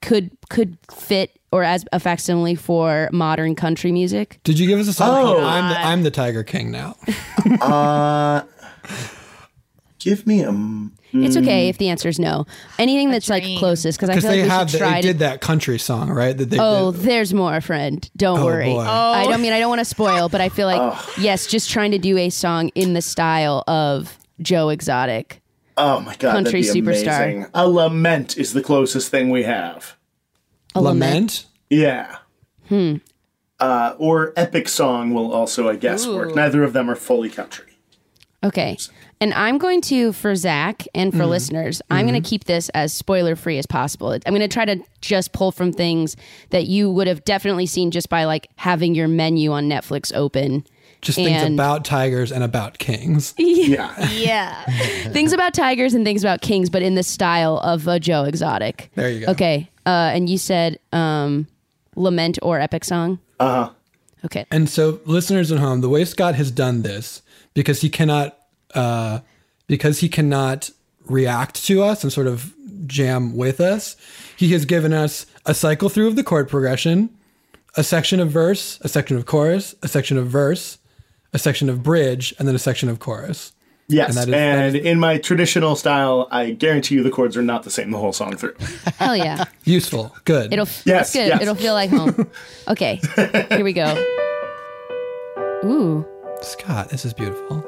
could 0.00 0.30
could 0.48 0.78
fit 0.92 1.36
or 1.52 1.62
as 1.64 1.84
a 1.92 2.00
facsimile 2.00 2.54
for 2.54 3.08
modern 3.12 3.54
country 3.54 3.92
music? 3.92 4.38
Did 4.44 4.58
you 4.58 4.66
give 4.66 4.78
us 4.78 4.88
a 4.88 4.92
song? 4.92 5.08
Oh. 5.10 5.44
I'm 5.44 5.68
the, 5.68 5.80
I'm 5.80 6.02
the 6.04 6.10
Tiger 6.10 6.42
King 6.44 6.70
now. 6.70 6.96
Uh, 7.60 8.42
give 9.98 10.26
me 10.26 10.42
a. 10.42 10.48
m- 10.48 10.94
It's 11.12 11.36
okay 11.36 11.68
if 11.68 11.78
the 11.78 11.88
answer 11.88 12.08
is 12.08 12.18
no. 12.18 12.46
Anything 12.78 13.10
that's 13.10 13.28
like 13.28 13.42
closest 13.58 13.98
because 13.98 14.10
I 14.10 14.14
Because 14.14 14.24
feel 14.24 14.30
like 14.30 14.38
they 14.38 14.42
we 14.44 14.48
have 14.48 14.70
should 14.70 14.80
the, 14.80 14.84
try 14.84 14.94
they 14.96 15.00
to 15.02 15.06
did 15.08 15.18
that 15.20 15.40
country 15.40 15.78
song, 15.78 16.10
right? 16.10 16.36
That 16.36 16.50
they 16.50 16.58
Oh, 16.60 16.92
did. 16.92 17.00
there's 17.02 17.34
more, 17.34 17.60
friend. 17.60 18.08
Don't 18.16 18.38
Oh, 18.40 18.44
worry. 18.44 18.66
boy. 18.66 18.80
I 18.80 19.26
don't 19.26 19.42
mean 19.42 19.52
I 19.52 19.58
don't 19.58 19.68
want 19.70 19.80
to 19.80 19.84
spoil, 19.84 20.28
but 20.28 20.40
I 20.40 20.48
feel 20.48 20.66
like 20.66 20.98
yes, 21.18 21.46
just 21.46 21.68
trying 21.70 21.90
to 21.92 21.98
do 21.98 22.16
a 22.16 22.30
song 22.30 22.68
in 22.74 22.94
the 22.94 23.02
style 23.02 23.64
of 23.66 24.18
Joe 24.40 24.68
Exotic. 24.68 25.40
Oh 25.76 26.00
my 26.00 26.14
god, 26.16 26.32
Country 26.32 26.62
that'd 26.62 26.74
be 26.74 26.80
superstar. 26.90 27.22
amazing. 27.24 27.46
A 27.54 27.66
lament 27.68 28.36
is 28.36 28.52
the 28.52 28.62
closest 28.62 29.10
thing 29.10 29.30
we 29.30 29.44
have. 29.44 29.96
A 30.74 30.80
Lament. 30.82 31.46
Yeah. 31.70 32.18
Hmm. 32.68 32.96
Uh, 33.58 33.94
or 33.98 34.32
epic 34.36 34.68
song 34.68 35.12
will 35.12 35.32
also, 35.32 35.68
I 35.68 35.76
guess, 35.76 36.06
work. 36.06 36.34
Neither 36.34 36.62
of 36.62 36.72
them 36.72 36.88
are 36.90 36.94
fully 36.96 37.28
country. 37.28 37.66
Okay. 38.44 38.76
And 39.20 39.34
I'm 39.34 39.58
going 39.58 39.82
to, 39.82 40.12
for 40.14 40.34
Zach 40.34 40.86
and 40.94 41.14
for 41.14 41.26
listeners, 41.26 41.82
I'm 41.90 42.06
going 42.06 42.20
to 42.20 42.26
keep 42.26 42.44
this 42.44 42.70
as 42.70 42.92
spoiler 42.94 43.36
free 43.36 43.58
as 43.58 43.66
possible. 43.66 44.12
I'm 44.12 44.20
going 44.26 44.40
to 44.40 44.48
try 44.48 44.64
to 44.64 44.82
just 45.02 45.32
pull 45.32 45.52
from 45.52 45.74
things 45.74 46.16
that 46.50 46.66
you 46.66 46.90
would 46.90 47.06
have 47.06 47.22
definitely 47.24 47.66
seen 47.66 47.90
just 47.90 48.08
by 48.08 48.24
like 48.24 48.48
having 48.56 48.94
your 48.94 49.08
menu 49.08 49.52
on 49.52 49.68
Netflix 49.68 50.10
open. 50.14 50.64
Just 51.02 51.16
things 51.16 51.42
about 51.42 51.84
tigers 51.84 52.32
and 52.32 52.42
about 52.42 52.78
kings. 52.78 53.34
Yeah. 53.38 54.08
yeah. 54.08 54.64
things 55.12 55.32
about 55.34 55.52
tigers 55.52 55.92
and 55.92 56.04
things 56.04 56.22
about 56.24 56.40
kings, 56.40 56.70
but 56.70 56.82
in 56.82 56.94
the 56.94 57.02
style 57.02 57.58
of 57.58 57.86
a 57.86 58.00
Joe 58.00 58.24
Exotic. 58.24 58.90
There 58.94 59.10
you 59.10 59.26
go. 59.26 59.32
Okay. 59.32 59.70
Uh, 59.84 60.12
and 60.14 60.30
you 60.30 60.38
said 60.38 60.78
um, 60.92 61.46
lament 61.94 62.38
or 62.42 62.58
epic 62.58 62.84
song? 62.84 63.18
Uh 63.38 63.66
huh. 63.66 63.70
Okay. 64.24 64.46
And 64.50 64.68
so, 64.68 65.00
listeners 65.04 65.50
at 65.50 65.58
home, 65.58 65.80
the 65.80 65.88
way 65.88 66.04
Scott 66.04 66.34
has 66.34 66.50
done 66.50 66.82
this, 66.82 67.22
because 67.54 67.80
he 67.80 67.88
cannot, 67.88 68.36
uh, 68.74 69.20
because 69.66 70.00
he 70.00 70.08
cannot 70.08 70.70
react 71.06 71.64
to 71.66 71.82
us 71.82 72.02
and 72.04 72.12
sort 72.12 72.26
of 72.26 72.54
jam 72.86 73.36
with 73.36 73.60
us, 73.60 73.96
he 74.36 74.52
has 74.52 74.64
given 74.64 74.92
us 74.92 75.26
a 75.46 75.54
cycle 75.54 75.88
through 75.88 76.08
of 76.08 76.16
the 76.16 76.24
chord 76.24 76.48
progression, 76.48 77.10
a 77.76 77.84
section 77.84 78.20
of 78.20 78.30
verse, 78.30 78.78
a 78.82 78.88
section 78.88 79.16
of 79.16 79.26
chorus, 79.26 79.74
a 79.82 79.88
section 79.88 80.18
of 80.18 80.26
verse, 80.26 80.78
a 81.32 81.38
section 81.38 81.68
of 81.68 81.82
bridge, 81.82 82.34
and 82.38 82.48
then 82.48 82.54
a 82.54 82.58
section 82.58 82.88
of 82.88 82.98
chorus. 82.98 83.52
Yes. 83.88 84.10
And 84.16 84.18
And, 84.18 84.32
that 84.34 84.66
is- 84.66 84.72
that 84.72 84.78
is- 84.80 84.86
in 84.86 84.98
my 85.00 85.18
traditional 85.18 85.74
style, 85.76 86.28
I 86.30 86.50
guarantee 86.50 86.94
you 86.96 87.02
the 87.02 87.10
chords 87.10 87.36
are 87.36 87.42
not 87.42 87.62
the 87.64 87.70
same 87.70 87.90
the 87.90 87.98
whole 87.98 88.12
song 88.12 88.36
through. 88.36 88.54
Hell 88.98 89.16
yeah. 89.16 89.44
Useful, 89.64 90.14
good. 90.24 90.52
It'll 90.52 90.68
Yes, 90.84 91.12
good. 91.12 91.26
yes. 91.28 91.42
It'll 91.42 91.54
feel 91.56 91.74
like 91.74 91.90
home. 91.90 92.28
Okay. 92.68 93.00
Here 93.50 93.64
we 93.64 93.72
go. 93.72 93.94
Ooh. 95.64 96.06
Scott, 96.42 96.88
this 96.90 97.04
is 97.04 97.12
beautiful. 97.12 97.64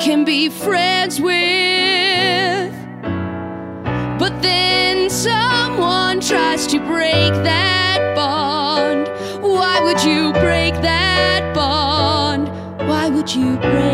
Can 0.00 0.24
be 0.24 0.48
friends 0.48 1.20
with. 1.20 2.72
But 4.18 4.40
then 4.40 5.10
someone 5.10 6.20
tries 6.20 6.66
to 6.68 6.78
break 6.78 7.32
that 7.44 8.14
bond. 8.16 9.08
Why 9.42 9.80
would 9.82 10.02
you 10.02 10.32
break 10.32 10.72
that 10.80 11.54
bond? 11.54 12.48
Why 12.88 13.10
would 13.10 13.34
you 13.34 13.56
break 13.58 13.89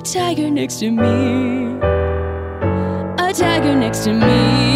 a 0.00 0.02
tiger 0.02 0.50
next 0.50 0.78
to 0.78 0.90
me. 0.90 1.78
A 3.18 3.32
tiger 3.34 3.76
next 3.76 4.04
to 4.04 4.14
me. 4.14 4.69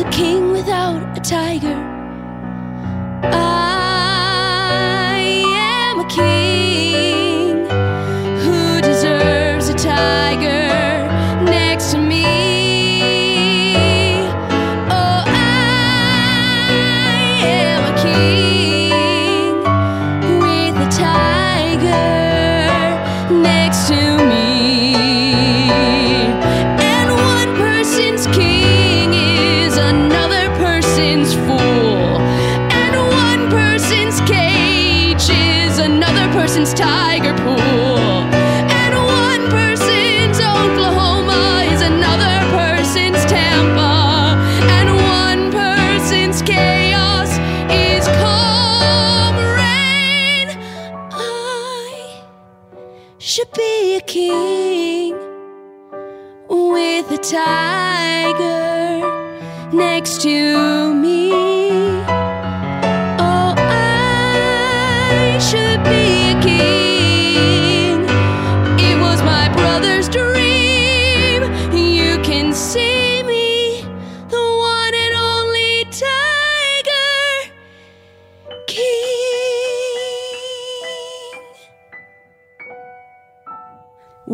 A 0.00 0.10
king 0.10 0.50
without 0.52 1.16
a 1.16 1.20
tiger? 1.20 1.76
I 3.22 3.59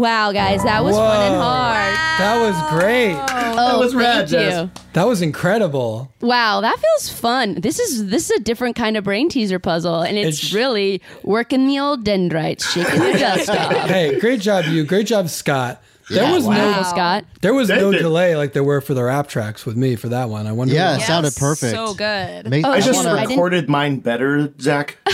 Wow, 0.06 0.30
guys, 0.30 0.62
that 0.62 0.84
was 0.84 0.94
fun 0.96 1.20
and 1.32 1.34
Whoa. 1.34 1.40
hard. 1.42 1.94
That 2.20 2.40
was 2.40 2.80
great. 2.80 3.16
Oh, 3.58 3.80
was 3.80 3.92
rad, 3.92 4.28
thank 4.28 4.30
you. 4.30 4.50
Jess. 4.50 4.68
That 4.92 5.04
was 5.08 5.20
incredible. 5.20 6.12
Wow, 6.20 6.60
that 6.60 6.78
feels 6.78 7.08
fun. 7.18 7.54
This 7.60 7.80
is 7.80 8.06
this 8.06 8.30
is 8.30 8.36
a 8.36 8.40
different 8.40 8.76
kind 8.76 8.96
of 8.96 9.02
brain 9.02 9.28
teaser 9.28 9.58
puzzle, 9.58 10.02
and 10.02 10.16
it's, 10.16 10.38
It's- 10.38 10.52
really 10.52 11.02
working 11.24 11.66
the 11.66 11.80
old 11.80 12.04
dendrites, 12.04 12.70
shaking 12.70 13.00
the 13.00 13.18
dust 13.18 13.50
off. 13.50 13.72
Hey, 13.90 14.20
great 14.20 14.40
job, 14.40 14.66
you. 14.66 14.84
Great 14.84 15.08
job, 15.08 15.28
Scott. 15.28 15.82
There 16.08 16.32
was 16.32 16.44
Wow, 16.44 16.54
no 16.54 16.82
Scott. 16.84 17.24
there 17.40 17.52
was 17.52 17.68
no 17.68 17.90
Thank 17.90 18.00
delay 18.02 18.36
like 18.36 18.52
there 18.52 18.62
were 18.62 18.80
for 18.80 18.94
the 18.94 19.02
rap 19.02 19.26
tracks 19.26 19.66
with 19.66 19.76
me 19.76 19.96
for 19.96 20.08
that 20.10 20.28
one. 20.28 20.46
I 20.46 20.52
wonder. 20.52 20.72
Yeah, 20.72 20.98
why. 20.98 21.02
it 21.02 21.06
sounded 21.06 21.34
perfect. 21.34 21.74
So 21.74 21.94
good. 21.94 22.48
Make- 22.48 22.64
Oh, 22.64 22.70
I 22.70 22.80
just 22.80 22.94
wanna- 23.04 23.18
I 23.18 23.24
recorded 23.24 23.68
mine 23.68 23.98
better, 23.98 24.52
Zach. 24.60 24.98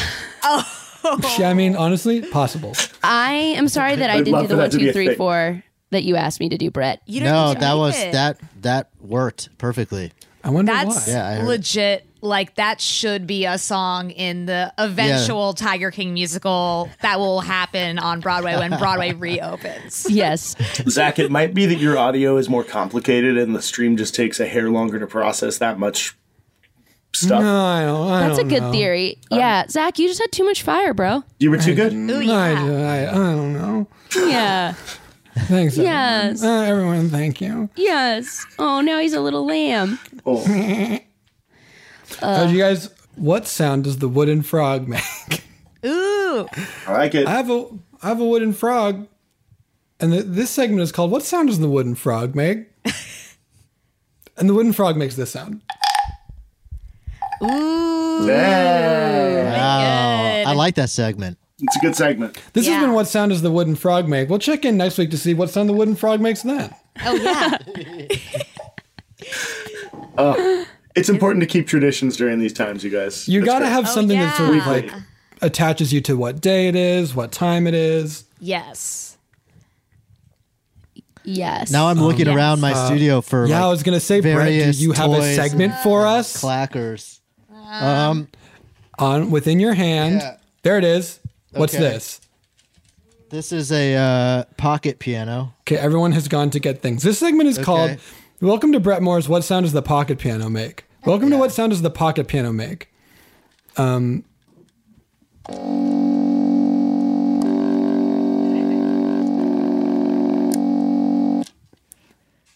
Oh. 0.44 0.78
Yeah, 1.38 1.48
I 1.50 1.54
mean, 1.54 1.76
honestly, 1.76 2.22
possible. 2.22 2.74
I 3.02 3.32
am 3.32 3.68
sorry 3.68 3.96
that 3.96 4.10
I 4.10 4.14
I'd 4.14 4.24
didn't 4.24 4.42
do 4.42 4.46
the 4.48 4.56
that 4.56 4.62
one, 4.62 4.70
to 4.70 4.78
be 4.78 4.84
two, 4.84 4.90
a 4.90 4.92
three, 4.92 5.06
thing. 5.08 5.16
four 5.16 5.62
that 5.90 6.04
you 6.04 6.16
asked 6.16 6.40
me 6.40 6.48
to 6.48 6.58
do, 6.58 6.70
Brett. 6.70 7.02
You 7.06 7.20
don't 7.20 7.28
no, 7.28 7.54
that 7.54 7.74
was 7.74 7.98
it. 7.98 8.12
that 8.12 8.40
that 8.62 8.90
worked 9.00 9.50
perfectly. 9.58 10.12
I 10.44 10.50
wonder 10.50 10.72
That's 10.72 11.06
why. 11.06 11.12
Yeah, 11.12 11.28
I 11.28 11.42
legit. 11.42 12.06
Like 12.20 12.54
that 12.54 12.80
should 12.80 13.26
be 13.26 13.46
a 13.46 13.58
song 13.58 14.10
in 14.12 14.46
the 14.46 14.72
eventual 14.78 15.54
Tiger 15.54 15.90
King 15.90 16.14
musical 16.14 16.88
that 17.00 17.18
will 17.18 17.40
happen 17.40 17.98
on 17.98 18.20
Broadway 18.20 18.54
when 18.56 18.70
Broadway 18.78 19.12
reopens. 19.46 20.06
Yes. 20.08 20.54
Zach, 20.88 21.18
it 21.18 21.32
might 21.32 21.52
be 21.52 21.66
that 21.66 21.78
your 21.78 21.98
audio 21.98 22.36
is 22.36 22.48
more 22.48 22.62
complicated 22.62 23.36
and 23.36 23.56
the 23.56 23.62
stream 23.62 23.96
just 23.96 24.14
takes 24.14 24.38
a 24.38 24.46
hair 24.46 24.70
longer 24.70 25.00
to 25.00 25.06
process 25.08 25.58
that 25.58 25.80
much 25.80 26.16
stuff. 27.14 27.40
No, 27.42 27.64
I 27.64 27.83
don't. 27.83 28.11
I 28.11 28.20
That's 28.29 28.38
a 28.38 28.42
don't 28.42 28.48
good 28.48 28.62
know. 28.62 28.72
theory. 28.72 29.18
Yeah, 29.31 29.66
Zach, 29.68 29.98
you 29.98 30.09
just 30.09 30.20
had 30.20 30.33
too 30.33 30.44
much 30.44 30.62
fire, 30.62 30.94
bro. 30.94 31.25
You 31.38 31.51
were 31.51 31.59
too 31.59 31.75
good? 31.75 31.92
Ooh, 31.92 32.20
I, 32.31 32.53
yeah. 32.53 33.11
I, 33.11 33.11
I 33.11 33.14
don't 33.14 33.53
know. 33.53 33.87
Yeah. 34.16 34.75
Thanks. 35.35 35.75
everyone. 35.79 35.92
Yes. 35.92 36.42
Uh, 36.42 36.48
everyone, 36.66 37.09
thank 37.09 37.40
you. 37.40 37.70
Yes. 37.77 38.44
Oh, 38.59 38.81
now 38.83 38.98
he's 38.98 39.14
a 39.14 39.20
little 39.20 39.46
lamb. 39.46 39.98
Oh, 40.27 40.44
Uh, 42.20 42.46
you 42.51 42.59
guys, 42.59 42.90
what 43.16 43.46
sound 43.46 43.85
does 43.85 43.98
the 43.98 44.09
wooden 44.09 44.42
frog 44.42 44.87
make? 44.87 45.03
Ooh. 45.87 46.46
I 46.87 46.92
like 46.92 47.14
it. 47.14 47.27
I 47.27 47.31
have 47.33 47.51
a 47.51 47.66
I 48.03 48.09
have 48.09 48.20
a 48.20 48.25
wooden 48.25 48.53
frog, 48.53 49.07
and 49.98 50.12
the, 50.12 50.22
this 50.22 50.51
segment 50.51 50.83
is 50.83 50.92
called 50.92 51.11
"What 51.11 51.22
sound 51.22 51.48
does 51.48 51.59
the 51.59 51.68
wooden 51.70 51.94
frog 51.94 52.35
make?" 52.35 52.66
and 54.37 54.48
the 54.48 54.53
wooden 54.55 54.72
frog 54.75 54.96
makes 54.98 55.16
this 55.16 55.31
sound. 55.31 55.62
Yeah. 58.26 59.52
Wow, 60.44 60.50
I 60.50 60.55
like 60.55 60.74
that 60.76 60.90
segment. 60.90 61.38
It's 61.61 61.76
a 61.76 61.81
good 61.81 61.94
segment. 61.96 62.37
This 62.55 62.66
has 62.66 62.81
been 62.83 62.92
"What 62.92 63.07
sound 63.07 63.31
does 63.31 63.42
the 63.42 63.50
wooden 63.50 63.74
frog 63.76 64.09
make?" 64.09 64.28
We'll 64.28 64.38
check 64.40 64.64
in 64.64 64.76
next 64.76 64.98
week 64.98 65.11
to 65.11 65.18
see 65.18 65.33
what 65.35 65.50
sound 65.50 65.68
the 65.68 65.72
wooden 65.72 65.94
frog 65.96 66.20
makes 66.20 66.42
then. 66.42 66.74
Oh 67.05 67.14
yeah. 67.16 67.59
It's 70.94 71.09
important 71.09 71.40
to 71.40 71.46
keep 71.46 71.66
traditions 71.66 72.18
during 72.18 72.38
these 72.38 72.52
times, 72.52 72.85
you 72.85 72.90
guys. 72.90 73.26
You 73.26 73.42
got 73.42 73.61
to 73.61 73.66
have 73.66 73.88
something 73.88 74.18
that 74.18 74.37
sort 74.37 74.57
of 74.59 74.66
like 74.66 74.92
attaches 75.40 75.90
you 75.90 76.02
to 76.02 76.16
what 76.18 76.42
day 76.42 76.68
it 76.68 76.76
is, 76.76 77.14
what 77.14 77.33
time 77.33 77.66
it 77.66 77.72
is. 77.74 78.24
yes. 78.40 79.16
Yes. 81.24 81.70
Now 81.70 81.87
I'm 81.88 81.98
looking 82.00 82.26
around 82.28 82.61
my 82.61 82.74
studio 82.74 83.20
for 83.22 83.44
Uh, 83.44 83.48
Yeah, 83.48 83.64
I 83.64 83.70
was 83.70 83.83
gonna 83.85 84.00
say, 84.00 84.20
Brett, 84.20 84.48
do 84.48 84.70
you 84.83 84.90
have 84.92 85.12
a 85.12 85.35
segment 85.37 85.72
for 85.83 86.05
us 86.07 86.37
clackers. 86.42 87.20
Um, 87.80 88.28
on 88.98 89.30
within 89.30 89.58
your 89.61 89.72
hand? 89.74 90.16
Yeah. 90.20 90.37
There 90.62 90.78
it 90.78 90.85
is. 90.85 91.20
What's 91.52 91.74
Okay. 91.74 91.82
this? 91.82 92.20
this 93.30 93.50
is 93.50 93.72
a 93.72 93.94
uh, 93.96 94.44
pocket 94.58 94.98
piano. 94.98 95.54
Okay, 95.61 95.76
everyone 95.78 96.12
has 96.12 96.28
gone 96.28 96.50
to 96.50 96.61
get 96.61 96.82
things. 96.82 97.02
This 97.02 97.18
segment 97.18 97.48
is 97.48 97.58
called 97.58 97.92
Okay. 97.92 98.00
Welcome 98.42 98.72
to 98.72 98.80
Brett 98.80 99.02
Moore's 99.02 99.26
What 99.28 99.42
Sound 99.44 99.64
Does 99.64 99.72
the 99.72 99.80
Pocket 99.82 100.18
Piano 100.18 100.50
Make? 100.50 100.85
Welcome 101.06 101.30
to 101.30 101.38
What 101.38 101.50
Sound 101.52 101.70
Does 101.70 101.80
the 101.80 101.90
Pocket 101.90 102.28
Piano 102.28 102.52
Make? 102.52 102.88
Um 103.76 104.24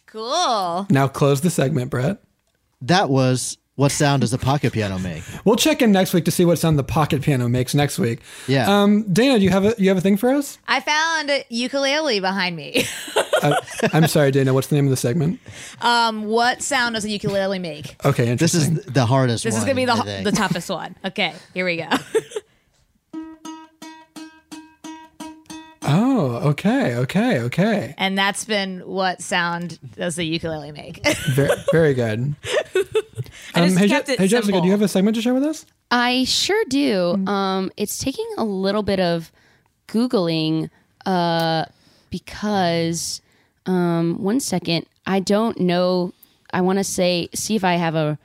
Cool. 0.07 0.87
now 0.91 1.09
close 1.09 1.41
the 1.41 1.51
segment, 1.51 1.91
Brett. 1.91 2.23
That 2.81 3.11
was 3.11 3.59
what 3.77 3.93
sound 3.93 4.23
does 4.23 4.33
a 4.33 4.39
pocket 4.39 4.73
piano 4.73 4.99
make? 4.99 5.23
We'll 5.45 5.57
check 5.57 5.83
in 5.83 5.93
next 5.93 6.13
week 6.15 6.25
to 6.25 6.31
see 6.31 6.45
what 6.45 6.59
sound 6.59 6.79
the 6.79 6.83
pocket 6.85 7.23
piano 7.23 7.49
makes 7.49 7.75
next 7.75 7.99
week. 7.99 8.21
Yeah. 8.49 8.67
Um, 8.83 9.03
Dana, 9.13 9.39
do 9.39 9.45
you 9.45 9.51
have 9.51 9.65
a 9.65 9.75
you 9.79 9.89
have 9.91 9.99
a 9.99 10.01
thing 10.01 10.17
for 10.17 10.31
us? 10.31 10.59
I 10.67 10.81
found 10.81 11.31
a 11.31 11.45
ukulele 11.51 12.21
behind 12.21 12.57
me. 12.57 12.85
Uh, 13.43 13.55
I'm 13.93 14.07
sorry, 14.09 14.31
Dana. 14.31 14.55
What's 14.55 14.69
the 14.69 14.77
name 14.77 14.87
of 14.87 14.91
the 14.91 14.97
segment? 14.97 15.41
Um, 15.83 16.25
what 16.25 16.63
sound 16.63 16.95
does 16.95 17.05
a 17.05 17.11
ukulele 17.11 17.59
make? 17.59 18.03
Okay, 18.03 18.35
This 18.35 18.55
is 18.55 18.71
the 18.85 19.05
hardest 19.05 19.45
This 19.45 19.53
one. 19.53 19.59
is 19.61 19.65
gonna 19.67 19.75
be 19.75 19.85
the 19.85 20.23
the 20.25 20.33
toughest 20.33 20.71
one. 20.71 20.97
Okay, 21.05 21.35
here 21.53 21.67
we 21.67 21.77
go. 21.77 21.89
oh, 23.13 23.21
Oh, 25.89 26.49
okay, 26.49 26.95
okay, 26.97 27.41
okay. 27.41 27.95
And 27.99 28.17
that's 28.17 28.47
been 28.47 28.81
what 28.81 29.21
sound 29.21 29.79
does 29.97 30.17
the 30.17 30.25
ukulele 30.25 30.73
make. 30.73 31.07
Very, 31.29 31.51
very 31.71 31.93
good. 31.95 32.35
I 33.57 33.67
just 33.67 33.79
hey, 33.79 33.89
kept 33.89 34.07
Je- 34.07 34.13
it 34.15 34.19
hey, 34.21 34.27
Jessica, 34.29 34.47
simple. 34.47 34.61
do 34.63 34.67
you 34.67 34.73
have 34.73 34.83
a 34.83 34.89
segment 34.89 35.15
to 35.17 35.23
share 35.23 35.35
with 35.35 35.45
us? 35.45 35.67
I 35.91 36.25
sure 36.25 36.65
do. 36.69 37.15
Um, 37.27 37.71
it's 37.77 37.99
taking 37.99 38.27
a 38.39 38.45
little 38.45 38.83
bit 38.83 39.01
of 39.01 39.31
googling 39.89 40.71
uh, 41.05 41.65
because 42.11 43.21
um, 43.67 44.23
one 44.23 44.41
second, 44.41 44.87
I 45.07 45.21
don't 45.21 45.61
know. 45.61 46.13
I 46.53 46.61
want 46.61 46.79
to 46.79 46.85
say, 46.85 47.29
see 47.35 47.57
if 47.57 47.65
I 47.65 47.75
have 47.75 47.95
a. 47.95 48.19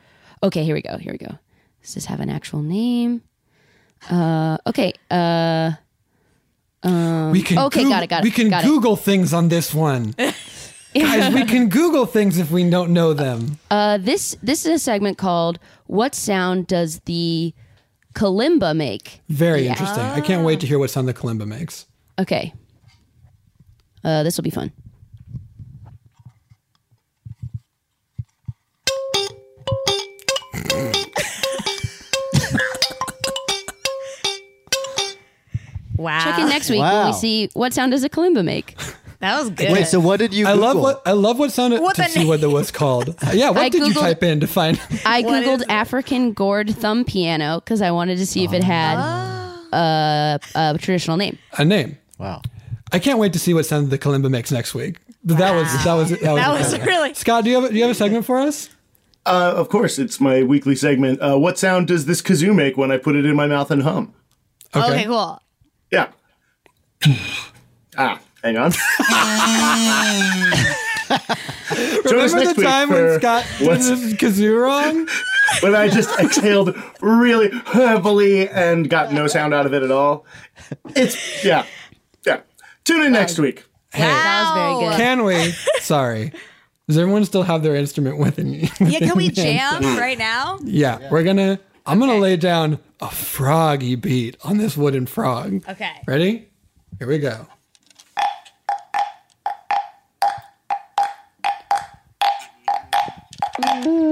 Okay, 0.44 0.64
here 0.64 0.74
we 0.76 0.82
go. 0.82 0.98
Here 0.98 1.12
we 1.12 1.18
go. 1.18 1.38
Does 1.84 1.94
this 1.96 2.06
have 2.06 2.20
an 2.20 2.30
actual 2.30 2.62
name? 2.62 3.22
Uh, 4.10 4.58
okay. 4.68 4.94
Uh, 5.10 5.72
um, 6.84 7.32
We 7.32 7.44
can. 7.44 7.60
okay, 7.60 7.84
Goog- 7.84 7.92
got 7.92 8.04
it. 8.04 8.08
Got 8.10 8.20
it. 8.22 8.24
We 8.24 8.32
can 8.32 8.50
got 8.50 8.64
it. 8.64 8.68
Google 8.68 8.96
things 8.96 9.34
on 9.34 9.50
this 9.50 9.74
one, 9.74 10.16
guys. 10.94 11.34
We 11.34 11.46
can 11.46 11.70
Google 11.80 12.06
things 12.06 12.38
if 12.38 12.52
we 12.52 12.70
don't 12.70 12.92
know 12.94 13.14
them. 13.14 13.58
Uh, 13.70 13.98
this 13.98 14.36
this 14.44 14.66
is 14.66 14.76
a 14.76 14.80
segment 14.80 15.18
called 15.18 15.60
"What 15.88 16.16
sound 16.16 16.68
does 16.68 17.00
the 17.02 17.54
kalimba 18.14 18.76
make?" 18.76 19.22
Very 19.30 19.68
interesting. 19.68 20.04
I 20.04 20.22
can't 20.22 20.46
wait 20.46 20.60
to 20.62 20.68
hear 20.68 20.80
what 20.80 20.90
sound 20.90 21.08
the 21.08 21.14
kalimba 21.14 21.48
makes. 21.48 21.86
Okay. 22.20 22.54
Uh, 24.04 24.24
this 24.24 24.38
will 24.38 24.44
be 24.44 24.50
fun. 24.50 24.72
wow. 35.98 36.24
Check 36.24 36.40
in 36.40 36.50
next 36.50 36.70
week 36.70 36.80
when 36.80 36.90
Wow. 36.92 37.08
we 37.08 37.14
see 37.14 37.50
what 37.54 37.74
sound 37.74 37.92
does 37.92 38.04
a 38.04 38.10
kalimba 38.10 38.44
make. 38.44 38.76
That 39.22 39.40
was 39.40 39.50
good. 39.52 39.72
Wait, 39.72 39.88
so 39.88 40.00
what 40.00 40.18
did 40.18 40.34
you? 40.34 40.48
I 40.48 40.54
love 40.54 40.78
what 40.78 41.02
I 41.06 41.12
love 41.14 41.38
what 41.40 41.52
sound 41.52 41.74
What 41.80 41.96
to 41.96 42.04
see 42.06 42.20
name- 42.20 42.28
what 42.28 42.42
it 42.42 42.48
was 42.48 42.72
called. 42.72 43.16
Yeah, 43.34 43.52
what 43.52 43.60
I 43.60 43.70
did 43.70 43.86
you 43.88 43.94
type 43.94 44.24
in 44.24 44.40
to 44.42 44.48
find? 44.48 44.80
I 45.06 45.22
googled? 45.24 45.64
African 45.70 46.34
gourd 46.34 46.70
thumb 46.76 47.06
piano 47.06 47.60
because 47.60 47.82
I 47.82 47.92
wanted 47.92 48.18
to 48.18 48.26
see 48.26 48.44
if 48.44 48.52
it 48.54 48.64
had 48.64 48.98
uh, 49.72 50.38
a 50.56 50.78
traditional 50.80 51.18
name. 51.18 51.38
a 51.58 51.64
name. 51.64 51.98
Wow. 52.18 52.42
I 52.92 53.00
can't 53.00 53.20
wait 53.20 53.32
to 53.34 53.40
see 53.40 53.54
what 53.54 53.66
sound 53.66 53.90
the 53.90 53.98
kalimba 53.98 54.30
makes 54.30 54.52
next 54.52 54.74
week. 54.74 54.98
But 55.24 55.38
That 55.38 55.54
was 55.54 55.72
that 55.84 55.94
was 55.94 56.10
that 56.10 56.22
was, 56.22 56.22
That 56.42 56.50
was 56.52 56.74
incredible. 56.74 56.98
really- 57.04 57.14
Scott. 57.14 57.44
Do 57.44 57.50
you 57.52 57.62
have 57.62 57.70
do 57.72 57.76
you 57.78 57.84
have 57.84 57.92
a 57.92 57.96
segment 57.96 58.26
for 58.26 58.40
us? 58.40 58.70
Uh, 59.24 59.54
of 59.56 59.70
course, 59.70 60.00
it's 60.00 60.20
my 60.20 60.42
weekly 60.42 60.76
segment. 60.76 61.22
Uh, 61.22 61.38
what 61.38 61.60
sound 61.60 61.88
does 61.88 62.06
this 62.08 62.24
kazoo 62.24 62.56
make 62.56 62.76
when 62.76 62.90
I 62.92 62.98
put 62.98 63.16
it 63.16 63.24
in 63.24 63.36
my 63.36 63.46
mouth 63.46 63.70
and 63.70 63.84
hum? 63.84 64.16
okay. 64.76 65.04
cool. 65.06 65.40
Yeah. 65.92 66.08
ah, 67.98 68.20
hang 68.44 68.58
on. 68.58 68.72
Join 72.08 72.20
us 72.20 72.34
Remember 72.34 72.54
the 72.54 72.62
time 72.64 72.90
when 72.90 73.20
Scott 73.20 73.46
did 73.58 73.68
what's- 73.68 73.90
this 73.90 74.14
kazoo 74.14 74.62
wrong? 74.62 75.08
when 75.62 75.76
I 75.76 75.88
just 75.90 76.18
exhaled 76.20 76.76
really 77.02 77.50
heavily 77.66 78.48
and 78.48 78.90
got 78.90 79.12
no 79.12 79.28
sound 79.28 79.54
out 79.54 79.66
of 79.66 79.74
it 79.74 79.84
at 79.84 79.92
all. 79.92 80.26
It's 80.96 81.44
yeah, 81.44 81.66
yeah. 82.26 82.42
Tune 82.86 83.02
in 83.06 83.12
next 83.12 83.38
week. 83.40 83.66
That 83.94 84.44
was 84.44 84.54
very 84.56 84.90
good. 84.90 84.98
Can 84.98 85.24
we? 85.26 85.52
Sorry. 85.82 86.32
Does 86.88 86.98
everyone 86.98 87.26
still 87.26 87.44
have 87.44 87.64
their 87.64 87.76
instrument 87.76 88.18
within 88.18 88.54
you? 88.54 88.68
Yeah, 88.80 89.00
can 89.00 89.18
we 89.18 89.30
jam 89.30 89.82
right 89.98 90.18
now? 90.18 90.60
Yeah, 90.64 91.10
we're 91.12 91.24
gonna. 91.24 91.60
I'm 91.86 92.00
gonna 92.00 92.18
lay 92.18 92.38
down 92.38 92.80
a 93.02 93.10
froggy 93.10 93.96
beat 93.96 94.38
on 94.44 94.58
this 94.58 94.78
wooden 94.78 95.06
frog. 95.06 95.64
Okay. 95.68 96.02
Ready? 96.08 96.48
Here 97.00 97.08
we 97.08 97.18
go. 97.18 97.48
I 103.84 104.11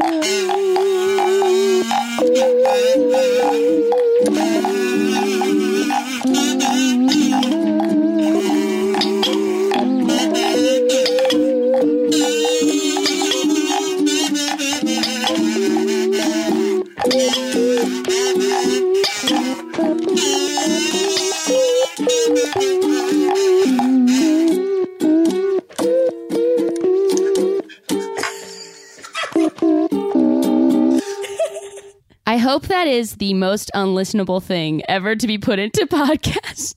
is 32.99 33.15
the 33.15 33.33
most 33.33 33.71
unlistenable 33.73 34.43
thing 34.43 34.83
ever 34.89 35.15
to 35.15 35.25
be 35.25 35.37
put 35.37 35.57
into 35.57 35.85
podcast. 35.87 36.75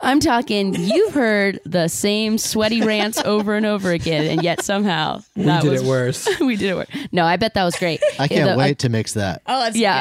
I'm 0.00 0.20
talking, 0.20 0.72
you've 0.76 1.14
heard 1.14 1.58
the 1.64 1.88
same 1.88 2.38
sweaty 2.38 2.80
rants 2.80 3.20
over 3.24 3.56
and 3.56 3.66
over 3.66 3.90
again, 3.90 4.24
and 4.30 4.40
yet 4.44 4.62
somehow 4.62 5.20
We 5.34 5.42
that 5.46 5.62
did 5.62 5.72
was, 5.72 5.82
it 5.82 5.88
worse. 5.88 6.28
we 6.40 6.54
did 6.54 6.70
it 6.70 6.74
worse. 6.76 6.86
No, 7.10 7.24
I 7.24 7.36
bet 7.38 7.54
that 7.54 7.64
was 7.64 7.74
great. 7.74 8.00
I 8.20 8.28
can't 8.28 8.50
The- 8.50 8.56
wait 8.56 8.78
to 8.80 8.88
mix 8.88 9.14
that. 9.14 9.42
Oh, 9.48 9.66
it's 9.66 9.76
yeah, 9.76 10.00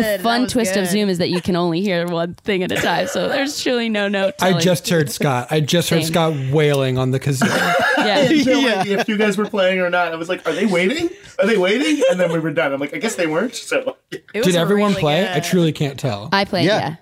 good. 0.00 0.20
a 0.20 0.22
fun 0.22 0.42
was 0.42 0.52
twist 0.52 0.76
of. 0.76 0.86
Zoom 0.86 1.08
is 1.08 1.18
that 1.18 1.30
you 1.30 1.40
can 1.40 1.56
only 1.56 1.80
hear 1.80 2.06
one 2.06 2.34
thing 2.34 2.62
at 2.62 2.70
a 2.70 2.76
time. 2.76 3.08
So 3.08 3.28
there's 3.28 3.60
truly 3.60 3.88
no 3.88 4.06
note. 4.06 4.34
I 4.40 4.52
just 4.56 4.88
heard 4.88 5.10
Scott. 5.10 5.48
I 5.50 5.58
just 5.58 5.90
heard 5.90 6.02
Same. 6.04 6.12
Scott 6.12 6.52
wailing 6.52 6.96
on 6.96 7.10
the 7.10 7.18
kazoo. 7.18 7.48
yeah. 7.98 8.28
No 8.44 8.78
idea 8.80 9.00
if 9.00 9.08
you 9.08 9.16
guys 9.18 9.36
were 9.36 9.46
playing 9.50 9.80
or 9.80 9.90
not. 9.90 10.12
I 10.12 10.16
was 10.16 10.28
like, 10.28 10.46
"Are 10.46 10.52
they 10.52 10.66
waiting? 10.66 11.10
Are 11.40 11.46
they 11.48 11.58
waiting?" 11.58 12.04
And 12.12 12.20
then 12.20 12.30
we 12.32 12.38
were 12.38 12.52
done. 12.52 12.72
I'm 12.72 12.78
like, 12.78 12.94
"I 12.94 12.98
guess 12.98 13.16
they 13.16 13.26
weren't." 13.26 13.56
So 13.56 13.78
It 13.80 13.86
was 13.86 13.95
Did 14.44 14.56
everyone 14.56 14.90
really 14.90 15.00
play? 15.00 15.20
good. 15.22 15.30
I 15.30 15.40
truly 15.40 15.72
can't 15.72 15.98
tell. 15.98 16.28
I 16.32 16.44
played. 16.44 16.66
Yeah. 16.66 16.78
Yeah. 16.78 16.96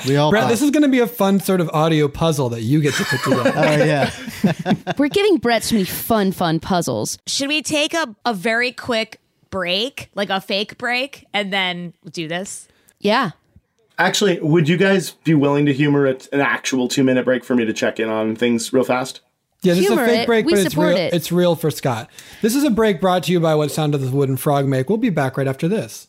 We 0.08 0.16
all. 0.16 0.30
Brett, 0.30 0.48
this 0.48 0.62
is 0.62 0.70
going 0.70 0.82
to 0.84 0.88
be 0.88 1.00
a 1.00 1.06
fun 1.06 1.40
sort 1.40 1.60
of 1.60 1.68
audio 1.74 2.08
puzzle 2.08 2.48
that 2.50 2.62
you 2.62 2.80
get 2.80 2.94
to 2.94 3.04
put 3.04 3.20
together. 3.22 3.52
Oh 3.56 3.84
yeah. 3.84 4.10
We're 4.98 5.08
giving 5.08 5.36
Brett 5.36 5.62
so 5.64 5.74
many 5.74 5.84
fun, 5.84 6.32
fun 6.32 6.58
puzzles. 6.60 7.18
Should 7.26 7.48
we 7.48 7.60
take 7.62 7.92
a, 7.92 8.14
a 8.24 8.32
very 8.32 8.72
quick 8.72 9.20
break, 9.50 10.08
like 10.14 10.30
a 10.30 10.40
fake 10.40 10.78
break, 10.78 11.26
and 11.34 11.52
then 11.52 11.92
do 12.10 12.28
this? 12.28 12.66
Yeah. 13.00 13.32
Actually, 13.98 14.40
would 14.40 14.68
you 14.68 14.76
guys 14.76 15.12
be 15.24 15.34
willing 15.34 15.66
to 15.66 15.72
humor 15.72 16.06
it, 16.06 16.28
an 16.32 16.40
actual 16.40 16.88
two 16.88 17.04
minute 17.04 17.24
break 17.24 17.44
for 17.44 17.54
me 17.54 17.64
to 17.66 17.72
check 17.72 17.98
in 18.00 18.08
on 18.08 18.36
things 18.36 18.72
real 18.72 18.84
fast? 18.84 19.20
Yeah, 19.62 19.74
this 19.74 19.86
Humor 19.86 20.02
is 20.04 20.08
a 20.08 20.12
fake 20.12 20.20
it. 20.22 20.26
break, 20.26 20.46
We 20.46 20.52
but 20.52 20.60
it's 20.60 20.70
support 20.70 20.88
real. 20.90 20.98
it. 20.98 21.14
It's 21.14 21.32
real 21.32 21.56
for 21.56 21.70
Scott. 21.70 22.10
This 22.42 22.54
is 22.54 22.62
a 22.62 22.70
break 22.70 23.00
brought 23.00 23.24
to 23.24 23.32
you 23.32 23.40
by 23.40 23.54
what 23.54 23.70
sound 23.70 23.92
does 23.92 24.02
the 24.08 24.14
wooden 24.16 24.36
frog 24.36 24.66
make. 24.66 24.88
We'll 24.88 24.98
be 24.98 25.10
back 25.10 25.36
right 25.38 25.48
after 25.48 25.66
this. 25.66 26.08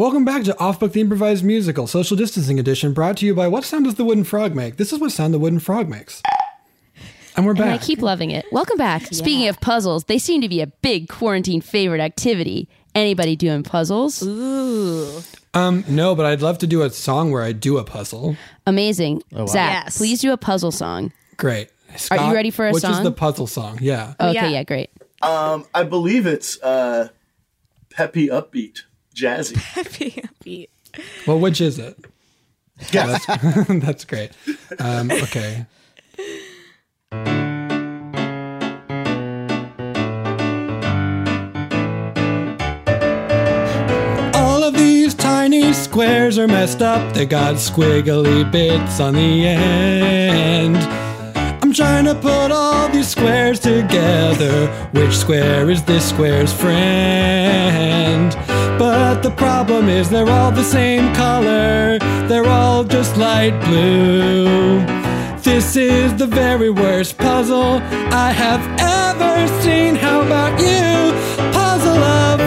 Welcome 0.00 0.24
back 0.24 0.44
to 0.44 0.58
Off 0.58 0.80
Book 0.80 0.94
the 0.94 1.02
Improvised 1.02 1.44
Musical, 1.44 1.86
Social 1.86 2.16
Distancing 2.16 2.58
Edition, 2.58 2.94
brought 2.94 3.18
to 3.18 3.26
you 3.26 3.34
by 3.34 3.48
What 3.48 3.64
Sound 3.64 3.84
Does 3.84 3.96
the 3.96 4.04
Wooden 4.06 4.24
Frog 4.24 4.54
Make? 4.54 4.78
This 4.78 4.94
is 4.94 4.98
what 4.98 5.12
sound 5.12 5.34
the 5.34 5.38
wooden 5.38 5.58
frog 5.58 5.90
makes. 5.90 6.22
And 7.36 7.44
we're 7.44 7.52
back. 7.52 7.64
And 7.64 7.74
I 7.74 7.76
keep 7.76 8.00
loving 8.00 8.30
it. 8.30 8.46
Welcome 8.50 8.78
back. 8.78 9.02
Speaking 9.12 9.46
of 9.48 9.60
puzzles, 9.60 10.04
they 10.04 10.18
seem 10.18 10.40
to 10.40 10.48
be 10.48 10.62
a 10.62 10.68
big 10.68 11.10
quarantine 11.10 11.60
favorite 11.60 12.00
activity. 12.00 12.66
Anybody 12.94 13.36
doing 13.36 13.62
puzzles? 13.62 14.22
Ooh. 14.22 15.20
Um, 15.52 15.84
no, 15.86 16.14
but 16.14 16.24
I'd 16.24 16.40
love 16.40 16.56
to 16.60 16.66
do 16.66 16.80
a 16.80 16.88
song 16.88 17.30
where 17.30 17.42
I 17.42 17.52
do 17.52 17.76
a 17.76 17.84
puzzle. 17.84 18.38
Amazing. 18.66 19.22
Oh, 19.34 19.40
wow. 19.40 19.46
Zach, 19.48 19.84
Yes. 19.84 19.98
please 19.98 20.22
do 20.22 20.32
a 20.32 20.38
puzzle 20.38 20.72
song. 20.72 21.12
Great. 21.36 21.68
Are 22.10 22.26
you 22.26 22.32
ready 22.32 22.50
for 22.50 22.66
a 22.66 22.72
which 22.72 22.84
song? 22.84 22.92
is 22.92 23.02
the 23.02 23.12
puzzle 23.12 23.46
song? 23.46 23.76
Yeah. 23.82 24.14
Okay, 24.18 24.52
yeah. 24.52 24.62
great. 24.62 24.88
Um, 25.20 25.66
I 25.74 25.82
believe 25.82 26.24
it's 26.24 26.58
uh, 26.62 27.08
peppy, 27.90 28.28
upbeat, 28.28 28.84
jazzy. 29.20 29.56
Peppy 29.74 30.10
upbeat. 30.22 30.68
Well, 31.26 31.38
which 31.38 31.60
is 31.60 31.78
it? 31.78 31.96
Yeah. 32.92 33.06
that's, 33.06 33.26
that's 33.68 34.04
great. 34.04 34.30
Um, 34.78 35.10
okay. 35.10 35.66
All 44.34 44.64
of 44.64 44.74
these 44.74 45.14
tiny 45.14 45.72
squares 45.72 46.38
are 46.38 46.48
messed 46.48 46.80
up. 46.80 47.12
They 47.12 47.26
got 47.26 47.56
squiggly 47.56 48.50
bits 48.50 48.98
on 49.00 49.14
the 49.14 49.46
end. 49.46 50.76
I'm 51.70 51.76
trying 51.76 52.06
to 52.06 52.16
put 52.16 52.50
all 52.50 52.88
these 52.88 53.06
squares 53.06 53.60
together. 53.60 54.66
Which 54.90 55.16
square 55.16 55.70
is 55.70 55.84
this 55.84 56.08
square's 56.08 56.52
friend? 56.52 58.32
But 58.76 59.22
the 59.22 59.30
problem 59.30 59.88
is 59.88 60.10
they're 60.10 60.28
all 60.28 60.50
the 60.50 60.64
same 60.64 61.14
color. 61.14 62.00
They're 62.26 62.48
all 62.48 62.82
just 62.82 63.16
light 63.16 63.56
blue. 63.66 64.80
This 65.42 65.76
is 65.76 66.12
the 66.16 66.26
very 66.26 66.70
worst 66.70 67.16
puzzle 67.16 67.80
I 68.10 68.32
have 68.32 68.66
ever 68.80 69.62
seen. 69.62 69.94
How 69.94 70.22
about 70.22 70.58
you? 70.58 71.12
Puzzle 71.52 72.02
of 72.02 72.40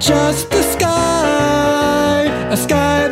just 0.00 0.48
the 0.48 0.62
sky. 0.62 2.24
A 2.50 2.56
sky 2.56 3.07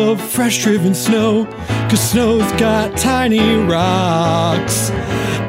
of 0.00 0.20
fresh 0.20 0.62
driven 0.62 0.94
snow, 0.94 1.44
cause 1.88 2.00
snow's 2.00 2.50
got 2.52 2.96
tiny 2.96 3.56
rocks. 3.56 4.90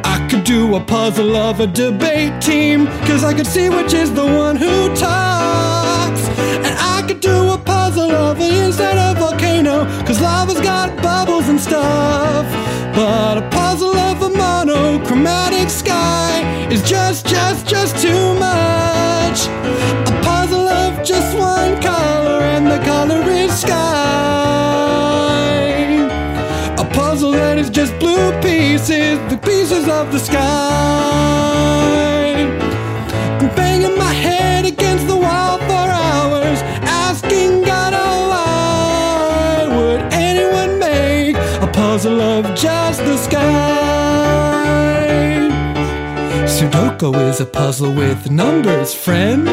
I 0.04 0.28
could 0.30 0.44
do 0.44 0.76
a 0.76 0.80
puzzle 0.80 1.36
of 1.36 1.60
a 1.60 1.68
debate 1.68 2.42
team, 2.42 2.88
cause 3.08 3.24
I 3.24 3.34
could 3.34 3.48
see 3.48 3.70
which 3.70 3.94
is 3.94 4.14
the 4.14 4.26
one 4.26 4.56
who 4.56 4.94
talks. 4.96 6.24
And 6.66 6.76
I 6.78 7.04
could 7.08 7.22
do 7.22 7.52
a 7.52 7.58
puzzle 7.58 8.12
of 8.12 8.40
an 8.40 8.66
inside 8.66 8.98
a 8.98 9.18
volcano, 9.18 9.86
cause 10.06 10.20
lava's 10.22 10.60
got 10.60 11.02
bubbles 11.02 11.48
and 11.48 11.60
stuff. 11.60 12.46
But 12.94 13.38
a 13.38 13.50
puzzle 13.50 13.96
of 13.96 14.22
a 14.22 14.30
monochromatic 14.30 15.70
sky 15.70 16.68
is 16.70 16.82
just, 16.84 17.26
just, 17.26 17.68
just 17.68 18.02
too 18.02 18.34
much. 18.36 18.71
Just 27.72 27.98
blue 28.00 28.32
pieces, 28.42 29.18
the 29.30 29.38
pieces 29.38 29.88
of 29.88 30.12
the 30.12 30.20
sky. 30.20 31.62
Sudoku 47.02 47.30
is 47.30 47.40
a 47.40 47.48
puzzle 47.48 47.92
with 47.92 48.30
numbers, 48.30 48.94
friend. 48.94 49.48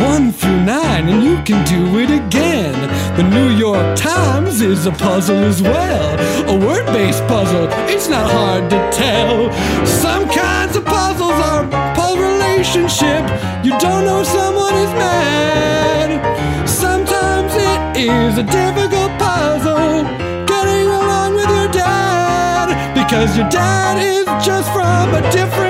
One 0.00 0.32
through 0.32 0.64
nine, 0.64 1.08
and 1.08 1.22
you 1.22 1.36
can 1.44 1.64
do 1.64 2.00
it 2.00 2.10
again. 2.10 2.74
The 3.16 3.22
New 3.22 3.50
York 3.50 3.96
Times 3.96 4.60
is 4.60 4.84
a 4.86 4.90
puzzle 4.90 5.36
as 5.36 5.62
well. 5.62 6.18
A 6.48 6.58
word 6.58 6.86
based 6.86 7.24
puzzle, 7.28 7.68
it's 7.88 8.08
not 8.08 8.28
hard 8.28 8.68
to 8.70 8.78
tell. 8.90 9.52
Some 9.86 10.28
kinds 10.28 10.74
of 10.76 10.84
puzzles 10.84 11.38
are 11.50 11.64
puzzle 11.94 12.18
relationship. 12.18 13.22
You 13.64 13.78
don't 13.78 14.04
know 14.04 14.24
someone 14.24 14.74
is 14.74 14.92
mad. 14.98 16.68
Sometimes 16.68 17.52
it 17.54 18.08
is 18.10 18.38
a 18.38 18.42
difficult 18.42 19.12
puzzle. 19.20 20.02
Getting 20.46 20.88
along 20.88 21.34
with 21.36 21.48
your 21.48 21.70
dad. 21.70 22.66
Because 22.92 23.36
your 23.36 23.48
dad 23.50 24.02
is 24.02 24.26
just 24.44 24.72
from 24.72 25.14
a 25.14 25.22
different. 25.30 25.67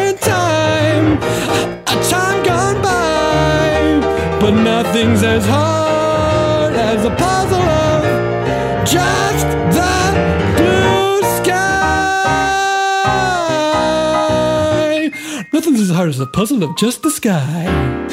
A 1.22 1.96
time 2.11 2.42
gone 2.44 2.81
by. 2.83 4.00
But 4.40 4.52
nothing's 4.52 5.22
as 5.22 5.44
hard 5.46 6.74
as 6.74 7.04
a 7.04 7.11
puzzle 7.11 7.61
of 7.61 8.02
just 8.87 9.46
the 9.76 9.96
blue 10.57 11.22
sky. 11.38 11.88
Nothing's 15.52 15.81
as 15.81 15.90
hard 15.90 16.09
as 16.09 16.20
a 16.20 16.26
puzzle 16.26 16.62
of 16.62 16.76
just 16.76 17.02
the 17.02 17.11
sky. 17.11 18.07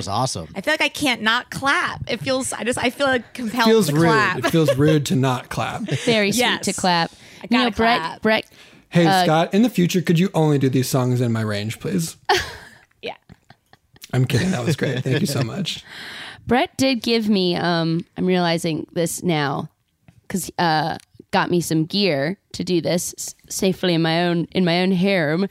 Was 0.00 0.08
awesome. 0.08 0.48
I 0.54 0.60
feel 0.60 0.72
like 0.72 0.80
I 0.82 0.88
can't 0.88 1.22
not 1.22 1.50
clap. 1.50 2.02
It 2.10 2.20
feels. 2.20 2.52
I 2.52 2.64
just. 2.64 2.78
I 2.78 2.90
feel 2.90 3.06
like 3.06 3.34
compelled 3.34 3.68
feels 3.68 3.86
to 3.88 3.94
rude. 3.94 4.02
clap. 4.04 4.38
It 4.38 4.50
feels 4.50 4.76
rude 4.78 5.06
to 5.06 5.16
not 5.16 5.48
clap. 5.48 5.82
Very 6.04 6.32
sweet 6.32 6.62
to 6.62 6.72
clap. 6.72 7.10
I 7.42 7.46
You 7.50 7.58
know, 7.58 7.64
gotta 7.64 7.76
Brett, 7.76 8.00
clap. 8.00 8.22
Brett, 8.22 8.50
Hey, 8.90 9.06
Uh, 9.06 9.22
Scott, 9.24 9.54
in 9.54 9.62
the 9.62 9.70
future, 9.70 10.02
could 10.02 10.18
you 10.18 10.30
only 10.34 10.58
do 10.58 10.68
these 10.68 10.88
songs 10.88 11.20
in 11.20 11.30
my 11.32 11.42
range, 11.42 11.78
please? 11.80 12.16
Yeah. 13.02 13.14
I'm 14.12 14.24
kidding. 14.26 14.50
That 14.50 14.64
was 14.66 14.76
great. 14.76 15.02
Thank 15.04 15.20
you 15.20 15.26
so 15.26 15.42
much. 15.42 15.84
Brett 16.46 16.76
did 16.76 17.02
give 17.02 17.28
me. 17.28 17.54
Um, 17.56 18.04
I'm 18.16 18.26
realizing 18.26 18.86
this 18.92 19.22
now 19.22 19.70
because 20.22 20.50
uh, 20.58 20.98
got 21.30 21.50
me 21.50 21.60
some 21.60 21.84
gear 21.86 22.36
to 22.52 22.64
do 22.64 22.80
this 22.80 23.14
s- 23.16 23.34
safely 23.48 23.94
in 23.94 24.02
my 24.02 24.24
own 24.26 24.48
in 24.52 24.64
my 24.64 24.82
own 24.82 24.90
harem, 24.90 25.46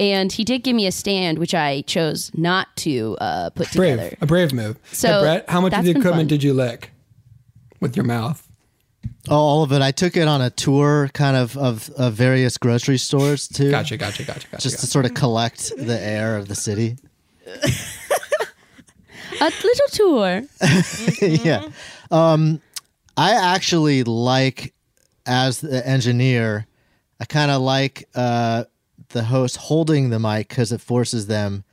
and 0.00 0.32
he 0.32 0.44
did 0.44 0.62
give 0.62 0.74
me 0.76 0.86
a 0.86 0.92
stand 0.92 1.38
which 1.38 1.54
I 1.54 1.82
chose 1.82 2.30
not 2.34 2.68
to 2.78 3.16
uh, 3.20 3.50
put 3.50 3.72
Brave. 3.72 3.98
together. 3.98 4.16
A 4.20 4.26
brave 4.26 4.52
move. 4.52 4.78
So, 4.92 5.08
Hey, 5.08 5.20
Brett, 5.20 5.50
how 5.50 5.60
much 5.60 5.72
of 5.74 5.84
the 5.84 5.90
equipment 5.90 6.16
fun. 6.16 6.26
did 6.28 6.42
you 6.42 6.54
lick 6.54 6.90
with 7.80 7.96
your 7.96 8.04
mouth? 8.04 8.44
Oh, 9.28 9.36
all 9.36 9.62
of 9.62 9.72
it. 9.72 9.82
I 9.82 9.90
took 9.90 10.16
it 10.16 10.26
on 10.26 10.40
a 10.40 10.50
tour, 10.50 11.10
kind 11.12 11.36
of 11.36 11.56
of, 11.56 11.90
of 11.90 12.14
various 12.14 12.56
grocery 12.58 12.98
stores 12.98 13.46
too. 13.46 13.70
Gotcha, 13.70 13.96
gotcha, 13.96 14.24
gotcha, 14.24 14.48
gotcha. 14.48 14.62
Just 14.62 14.80
to 14.80 14.86
sort 14.86 15.04
of 15.04 15.14
collect 15.14 15.72
the 15.76 15.98
air 16.00 16.36
of 16.36 16.48
the 16.48 16.54
city. 16.54 16.96
A 19.40 19.44
little 19.44 19.88
tour. 19.92 20.42
yeah. 21.22 21.68
Um, 22.10 22.60
I 23.16 23.32
actually 23.54 24.02
like, 24.02 24.74
as 25.26 25.60
the 25.60 25.86
engineer, 25.86 26.66
I 27.20 27.24
kind 27.24 27.50
of 27.52 27.60
like 27.62 28.08
uh, 28.16 28.64
the 29.10 29.24
host 29.24 29.56
holding 29.56 30.10
the 30.10 30.18
mic 30.18 30.48
because 30.48 30.72
it 30.72 30.80
forces 30.80 31.26
them 31.26 31.64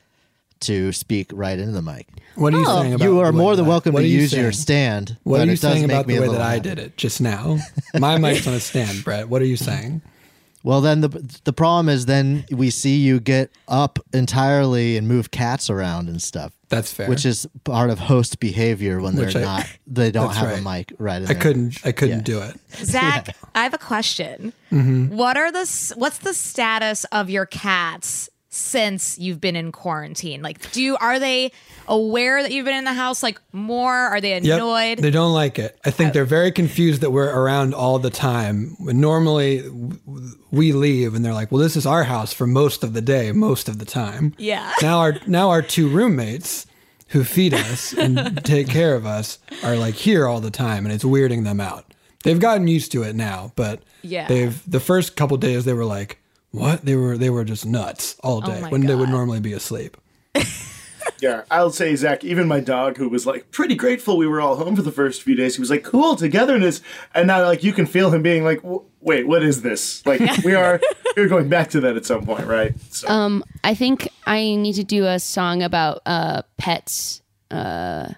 to 0.62 0.92
speak 0.92 1.32
right 1.34 1.60
into 1.60 1.74
the 1.74 1.82
mic. 1.82 2.08
What 2.36 2.54
are 2.54 2.60
you 2.60 2.66
oh. 2.68 2.82
saying 2.82 2.94
about 2.94 3.06
You 3.06 3.20
are 3.20 3.32
the 3.32 3.38
way 3.38 3.44
more 3.44 3.56
than 3.56 3.66
that- 3.66 3.70
welcome 3.70 3.96
to 3.96 4.04
you 4.04 4.22
use 4.22 4.34
your 4.34 4.52
stand. 4.52 5.18
What 5.24 5.42
are 5.42 5.46
you 5.46 5.56
saying 5.56 5.84
about 5.84 6.08
the 6.08 6.14
way 6.14 6.20
that 6.20 6.32
little 6.32 6.42
I 6.42 6.60
did 6.60 6.80
it 6.80 6.98
just 6.98 7.22
now? 7.22 7.58
My 7.98 8.18
mic's 8.20 8.48
on 8.48 8.54
a 8.54 8.60
stand, 8.60 9.04
Brett. 9.04 9.30
What 9.30 9.42
are 9.42 9.46
you 9.46 9.58
saying? 9.58 10.02
Well, 10.64 10.82
then 10.82 11.02
the 11.02 11.10
the 11.44 11.54
problem 11.54 11.90
is 11.90 12.08
then 12.08 12.46
we 12.50 12.72
see 12.72 12.98
you 12.98 13.20
get 13.20 13.52
up 13.68 14.00
entirely 14.12 14.98
and 14.98 15.08
move 15.08 15.30
cats 15.30 15.70
around 15.70 16.10
and 16.10 16.20
stuff. 16.20 16.54
That's 16.76 16.94
fair. 16.94 17.08
Which 17.10 17.26
is 17.26 17.48
part 17.64 17.90
of 17.90 18.00
host 18.00 18.40
behavior 18.40 19.00
when 19.02 19.16
they're 19.16 19.36
I- 19.36 19.42
not. 19.42 19.68
They 19.88 20.12
don't 20.12 20.34
have 20.34 20.50
right. 20.50 20.60
a 20.60 20.62
mic 20.62 20.94
right. 21.00 21.22
In 21.22 21.28
I 21.30 21.34
couldn't. 21.34 21.80
I 21.86 21.92
couldn't 21.92 22.18
Yeah. 22.20 22.24
do 22.24 22.42
it. 22.42 22.60
Zach, 22.86 23.36
I 23.56 23.64
have 23.64 23.74
a 23.74 23.78
question. 23.80 24.54
Mhm. 24.72 25.10
What 25.10 25.38
are 25.38 25.52
the 25.52 25.94
what's 25.96 26.18
the 26.20 26.34
status 26.34 27.04
of 27.06 27.30
your 27.30 27.46
cats 27.46 28.30
since 28.56 29.20
you've 29.20 29.42
been 29.42 29.56
in 29.56 29.72
quarantine? 29.72 30.42
Like, 30.42 30.72
do 30.72 30.82
you 30.82 30.98
are 30.98 31.20
they 31.20 31.52
aware 31.88 32.42
that 32.42 32.52
you've 32.52 32.66
been 32.66 32.76
in 32.76 32.86
the 32.86 32.94
house 32.94 33.22
like 33.22 33.40
more? 33.52 33.94
Are 33.94 34.22
they 34.22 34.40
Yep. 34.40 34.58
annoyed? 34.58 34.98
They 35.00 35.12
don't 35.12 35.34
like 35.34 35.60
it. 35.60 35.78
I 35.86 35.92
think 35.92 36.10
oh. 36.10 36.14
they're 36.14 36.26
very 36.26 36.52
confused 36.52 37.02
that 37.02 37.12
we're 37.12 37.30
around 37.34 37.74
all 37.74 38.00
the 38.00 38.10
time. 38.10 38.76
Normally 38.80 39.64
we 40.52 40.72
leave 40.72 41.14
and 41.16 41.24
they're 41.24 41.34
like, 41.34 41.52
"Well, 41.52 41.62
this 41.62 41.76
is 41.76 41.86
our 41.86 42.04
house 42.06 42.34
for 42.34 42.48
most 42.48 42.84
of 42.84 42.94
the 42.94 43.02
day, 43.02 43.32
most 43.32 43.68
of 43.70 43.80
the 43.80 43.86
time." 43.86 44.34
Yeah. 44.38 44.72
Now 44.82 45.00
our 45.00 45.16
now 45.28 45.50
our 45.50 45.62
two 45.62 45.88
roommates 45.90 46.66
who 47.10 47.24
feed 47.24 47.54
us 47.54 47.94
and 47.94 48.44
take 48.44 48.68
care 48.68 48.96
of 48.96 49.06
us 49.06 49.38
are 49.64 49.76
like 49.76 49.96
here 49.96 50.28
all 50.28 50.40
the 50.40 50.52
time 50.52 50.86
and 50.86 50.94
it's 50.94 51.04
weirding 51.04 51.44
them 51.44 51.60
out. 51.62 51.94
They've 52.24 52.40
gotten 52.40 52.68
used 52.68 52.92
to 52.94 53.04
it 53.04 53.16
now, 53.16 53.52
but 53.56 53.84
Yeah. 54.02 54.28
they've 54.28 54.60
the 54.70 54.80
first 54.80 55.16
couple 55.16 55.38
days 55.38 55.66
they 55.66 55.74
were 55.74 55.86
like, 55.86 56.20
"What?" 56.56 56.86
They 56.86 56.96
were 56.96 57.18
they 57.18 57.30
were 57.30 57.44
just 57.44 57.66
nuts 57.66 58.16
all 58.24 58.42
Oh 58.44 58.48
day 58.48 58.62
my 58.62 58.70
when 58.70 58.82
they 58.82 58.96
would 58.96 59.10
normally 59.10 59.40
be 59.40 59.54
asleep. 59.54 59.98
Yeah, 61.22 61.44
I'll 61.50 61.72
say, 61.72 61.96
Zach, 61.96 62.24
even 62.24 62.48
my 62.48 62.60
dog, 62.60 62.98
who 62.98 63.10
was 63.10 63.26
like 63.26 63.50
pretty 63.52 63.76
grateful 63.76 64.18
we 64.18 64.28
were 64.28 64.42
all 64.42 64.58
home 64.58 64.76
for 64.76 64.82
the 64.82 64.92
first 64.92 65.24
few 65.24 65.36
days, 65.36 65.56
he 65.56 65.62
was 65.62 65.70
like, 65.70 65.84
cool, 65.84 66.16
togetherness. 66.16 66.82
And 67.14 67.28
now, 67.28 67.44
like, 67.46 67.64
you 67.64 67.74
can 67.74 67.86
feel 67.86 68.12
him 68.12 68.22
being 68.22 68.44
like, 68.44 68.60
wait, 69.00 69.26
what 69.28 69.42
is 69.44 69.62
this? 69.62 70.06
Like, 70.06 70.20
we 70.44 70.54
are 70.56 70.80
we're 71.16 71.30
going 71.30 71.48
back 71.48 71.70
to 71.70 71.80
that 71.82 71.96
at 71.96 72.06
some 72.06 72.26
point, 72.26 72.46
right? 72.48 72.74
So, 72.92 73.08
Um, 73.08 73.44
I 73.64 73.76
think 73.76 74.10
I 74.28 74.56
need 74.56 74.74
to 74.74 74.84
do 74.84 75.06
a 75.06 75.20
song 75.20 75.64
about 75.64 76.02
uh 76.06 76.42
pets 76.58 77.22
uh 77.50 78.10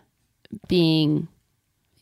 being. 0.68 1.28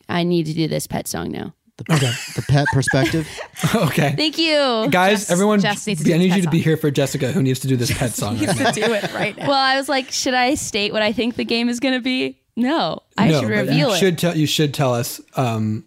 I 0.07 0.23
need 0.23 0.45
to 0.45 0.53
do 0.53 0.67
this 0.67 0.87
pet 0.87 1.07
song 1.07 1.31
now. 1.31 1.53
Okay. 1.89 2.11
The 2.35 2.41
pet 2.47 2.65
perspective. 2.71 3.27
okay. 3.75 4.13
Thank 4.15 4.37
you, 4.37 4.87
Guys, 4.89 5.29
everyone, 5.29 5.59
Jess 5.59 5.85
needs 5.85 6.03
to 6.03 6.13
I 6.13 6.17
need 6.17 6.27
you 6.27 6.31
pet 6.33 6.43
to 6.43 6.49
be 6.49 6.59
here 6.59 6.77
for 6.77 6.89
Jessica, 6.89 7.31
who 7.31 7.43
needs 7.43 7.59
to 7.59 7.67
do 7.67 7.75
this 7.75 7.91
pet 7.97 8.11
song. 8.11 8.37
right 8.39 8.57
now. 8.57 8.71
do 8.71 8.93
it 8.93 9.13
right 9.13 9.37
now. 9.37 9.47
Well, 9.47 9.57
I 9.57 9.75
was 9.77 9.89
like, 9.89 10.09
should 10.11 10.33
I 10.33 10.55
state 10.55 10.93
what 10.93 11.01
I 11.01 11.11
think 11.11 11.35
the 11.35 11.43
game 11.43 11.67
is 11.67 11.79
going 11.81 11.93
to 11.93 12.01
be? 12.01 12.39
No, 12.55 13.01
I 13.17 13.27
no, 13.29 13.41
should 13.41 13.49
reveal 13.49 13.75
you 13.75 13.91
it. 13.91 13.97
should 13.97 14.17
tell. 14.17 14.37
You 14.37 14.47
should 14.47 14.73
tell 14.73 14.93
us. 14.93 15.19
Um, 15.35 15.83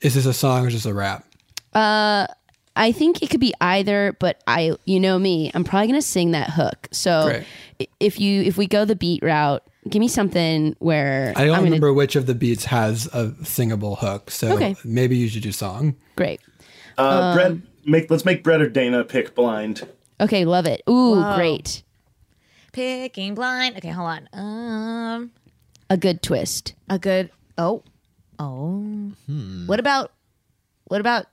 is 0.00 0.14
this 0.14 0.24
a 0.24 0.32
song 0.32 0.66
or 0.66 0.70
just 0.70 0.86
a 0.86 0.94
rap? 0.94 1.24
Uh, 1.74 2.26
I 2.74 2.92
think 2.92 3.22
it 3.22 3.28
could 3.28 3.40
be 3.40 3.52
either, 3.60 4.16
but 4.18 4.42
I, 4.46 4.72
you 4.86 4.98
know 4.98 5.18
me, 5.18 5.50
I'm 5.54 5.64
probably 5.64 5.88
gonna 5.88 6.00
sing 6.02 6.30
that 6.30 6.50
hook. 6.50 6.88
So 6.90 7.24
Great. 7.78 7.90
if 8.00 8.18
you 8.18 8.42
if 8.42 8.56
we 8.56 8.66
go 8.66 8.86
the 8.86 8.96
beat 8.96 9.22
route, 9.22 9.62
give 9.88 10.00
me 10.00 10.08
something 10.08 10.76
where 10.78 11.32
I 11.36 11.44
don't 11.44 11.50
I'm 11.50 11.60
gonna- 11.60 11.64
remember 11.64 11.92
which 11.92 12.16
of 12.16 12.26
the 12.26 12.34
beats 12.34 12.66
has 12.66 13.06
a 13.12 13.34
singable 13.44 13.96
hook, 13.96 14.30
so 14.30 14.52
Okay. 14.54 14.76
maybe 14.84 15.16
you 15.16 15.28
should 15.28 15.42
do 15.42 15.52
song. 15.52 15.96
Great. 16.16 16.40
uh, 16.98 17.02
um, 17.02 17.34
Brett, 17.36 17.52
make 17.86 18.10
let's 18.10 18.24
make 18.24 18.42
Brett 18.44 18.60
or 18.60 18.68
Dana 18.68 19.02
pick 19.04 19.34
blind. 19.34 19.86
Okay, 20.20 20.44
love 20.44 20.66
it. 20.66 20.82
Ooh, 20.88 21.16
Whoa. 21.16 21.36
great. 21.36 21.82
Picking 22.72 23.34
blind. 23.34 23.76
Okay, 23.76 23.88
hold 23.90 24.08
on. 24.08 24.28
Um, 24.32 25.30
A 25.90 25.96
good 25.96 26.22
twist. 26.22 26.74
a 26.88 26.98
good. 26.98 27.30
Oh, 27.58 27.82
oh. 28.38 29.12
What 29.66 29.80
about? 29.80 30.12
What 30.84 31.00
about? 31.00 31.26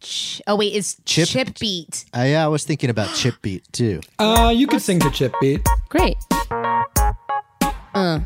Ch- 0.00 0.42
oh 0.46 0.56
wait, 0.56 0.74
is 0.74 0.96
Chip- 1.06 1.28
chip, 1.28 1.58
beat? 1.58 2.04
Uh, 2.14 2.22
yeah, 2.22 2.44
I 2.44 2.48
was 2.48 2.64
thinking 2.64 2.90
about 2.90 3.14
chip 3.14 3.36
beat 3.40 3.64
too. 3.72 4.00
Uh, 4.18 4.52
you 4.54 4.66
could 4.66 4.82
sing 4.82 4.98
the 4.98 5.08
chip 5.10 5.32
beat. 5.40 5.60
Great. 5.88 6.16
Uh. 7.94 8.18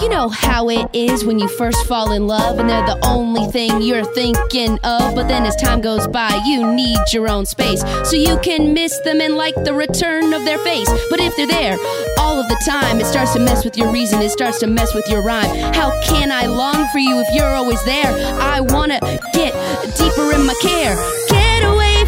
You 0.00 0.08
know 0.08 0.28
how 0.28 0.68
it 0.70 0.88
is 0.94 1.24
when 1.24 1.40
you 1.40 1.48
first 1.48 1.84
fall 1.86 2.12
in 2.12 2.28
love 2.28 2.60
and 2.60 2.70
they're 2.70 2.86
the 2.86 3.04
only 3.04 3.50
thing 3.50 3.82
you're 3.82 4.04
thinking 4.04 4.78
of. 4.84 5.16
But 5.16 5.26
then 5.26 5.44
as 5.44 5.56
time 5.56 5.80
goes 5.80 6.06
by, 6.06 6.40
you 6.46 6.72
need 6.72 6.98
your 7.12 7.28
own 7.28 7.46
space. 7.46 7.82
So 8.08 8.14
you 8.14 8.38
can 8.38 8.72
miss 8.72 8.96
them 9.00 9.20
and 9.20 9.34
like 9.34 9.56
the 9.64 9.74
return 9.74 10.32
of 10.32 10.44
their 10.44 10.58
face. 10.58 10.88
But 11.10 11.18
if 11.18 11.34
they're 11.36 11.48
there 11.48 11.76
all 12.18 12.38
of 12.38 12.48
the 12.48 12.62
time, 12.64 13.00
it 13.00 13.06
starts 13.06 13.32
to 13.32 13.40
mess 13.40 13.64
with 13.64 13.76
your 13.76 13.92
reason, 13.92 14.22
it 14.22 14.30
starts 14.30 14.60
to 14.60 14.68
mess 14.68 14.94
with 14.94 15.08
your 15.08 15.22
rhyme. 15.22 15.50
How 15.74 15.90
can 16.02 16.30
I 16.30 16.46
long 16.46 16.86
for 16.92 16.98
you 16.98 17.18
if 17.18 17.26
you're 17.34 17.54
always 17.54 17.82
there? 17.84 18.12
I 18.40 18.60
wanna 18.60 19.00
get 19.32 19.52
deeper 19.96 20.32
in 20.32 20.46
my 20.46 20.54
care. 20.62 20.94
Get 21.28 21.37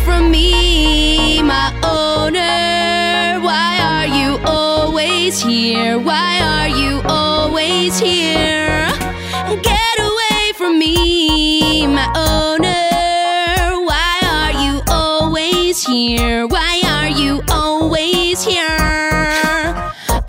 from 0.04 0.30
me, 0.30 1.42
my 1.42 1.72
owner. 1.84 3.40
Why 3.44 3.78
are 3.80 4.06
you 4.06 4.38
always 4.44 5.42
here? 5.42 5.98
Why 5.98 6.40
are 6.40 6.68
you 6.68 7.00
always 7.04 7.98
here? 7.98 8.88
Get 9.62 9.96
away 9.98 10.52
from 10.56 10.78
me, 10.78 11.86
my 11.86 12.06
owner. 12.16 13.84
Why 13.84 14.18
are 14.36 14.52
you 14.64 14.82
always 14.88 15.86
here? 15.86 16.46
Why 16.46 16.82
are 16.86 17.08
you? 17.08 17.42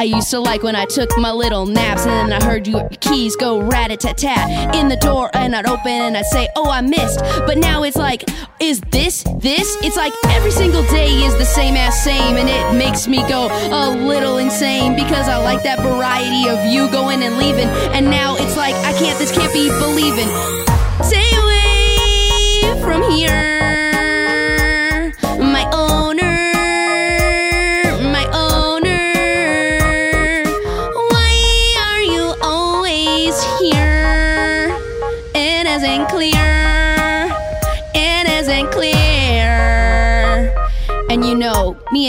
I 0.01 0.05
used 0.05 0.31
to 0.31 0.39
like 0.39 0.63
when 0.63 0.75
I 0.75 0.85
took 0.85 1.15
my 1.19 1.31
little 1.31 1.67
naps 1.67 2.07
and 2.07 2.31
then 2.31 2.41
I 2.41 2.43
heard 2.43 2.67
your 2.67 2.89
keys 3.01 3.35
go 3.35 3.61
rat 3.61 3.91
a 3.91 3.97
tat 3.97 4.17
tat 4.17 4.73
in 4.73 4.87
the 4.87 4.95
door 4.95 5.29
and 5.35 5.55
I'd 5.55 5.67
open 5.67 5.91
and 5.91 6.17
I'd 6.17 6.25
say, 6.25 6.47
Oh, 6.55 6.71
I 6.71 6.81
missed. 6.81 7.19
But 7.45 7.59
now 7.59 7.83
it's 7.83 7.97
like, 7.97 8.27
Is 8.59 8.81
this 8.89 9.23
this? 9.37 9.77
It's 9.83 9.97
like 9.97 10.11
every 10.29 10.49
single 10.49 10.81
day 10.85 11.21
is 11.21 11.37
the 11.37 11.45
same 11.45 11.75
ass 11.75 12.03
same 12.03 12.37
and 12.37 12.49
it 12.49 12.75
makes 12.75 13.07
me 13.07 13.17
go 13.29 13.49
a 13.51 13.91
little 13.91 14.39
insane 14.39 14.95
because 14.95 15.29
I 15.29 15.37
like 15.37 15.61
that 15.61 15.77
variety 15.81 16.49
of 16.49 16.65
you 16.65 16.89
going 16.89 17.21
and 17.21 17.37
leaving. 17.37 17.67
And 17.93 18.09
now 18.09 18.37
it's 18.37 18.57
like, 18.57 18.73
I 18.73 18.93
can't, 18.93 19.19
this 19.19 19.31
can't 19.31 19.53
be 19.53 19.69
believing. 19.69 20.29
Stay 21.03 21.29
away 21.37 22.81
from 22.81 23.03
here, 23.11 23.50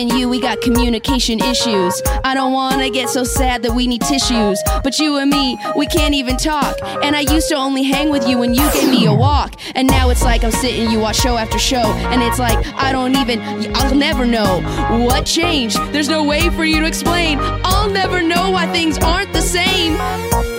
and 0.01 0.13
you, 0.13 0.29
we 0.29 0.41
got 0.41 0.61
communication 0.61 1.41
issues. 1.41 2.03
I 2.25 2.35
don't 2.35 2.53
wanna 2.53 2.91
get 2.91 3.09
so 3.09 3.25
sad 3.25 3.63
that 3.63 3.73
we 3.73 3.87
need 3.87 4.03
tissues. 4.03 4.63
But 4.83 4.99
you 4.99 5.17
and 5.17 5.31
me, 5.31 5.59
we 5.77 5.87
can't 5.87 6.15
even 6.15 6.37
talk. 6.37 6.77
And 7.03 7.17
I 7.17 7.21
used 7.21 7.49
to 7.49 7.57
only 7.57 7.83
hang 7.83 8.11
with 8.11 8.27
you 8.29 8.39
when 8.39 8.55
you 8.55 8.71
gave 8.73 8.89
me 8.89 9.07
a 9.07 9.15
walk. 9.15 9.55
And 9.75 9.89
now 9.89 10.11
it's 10.11 10.23
like 10.23 10.45
I'm 10.45 10.51
sitting, 10.51 10.91
you 10.91 10.99
watch 10.99 11.17
show 11.17 11.37
after 11.37 11.59
show. 11.59 11.83
And 12.13 12.23
it's 12.23 12.39
like, 12.39 12.59
I 12.77 12.93
don't 12.93 13.17
even, 13.17 13.41
I'll 13.77 13.95
never 13.95 14.27
know 14.27 14.61
what 15.07 15.27
changed. 15.27 15.77
There's 15.93 16.09
no 16.09 16.25
way 16.25 16.51
for 16.51 16.65
you 16.65 16.81
to 16.81 16.87
explain. 16.87 17.39
I'll 17.65 17.91
never 17.91 18.23
know 18.23 18.51
why 18.51 18.67
things 18.73 18.99
aren't 18.99 19.33
the 19.33 19.43
same. 19.43 20.52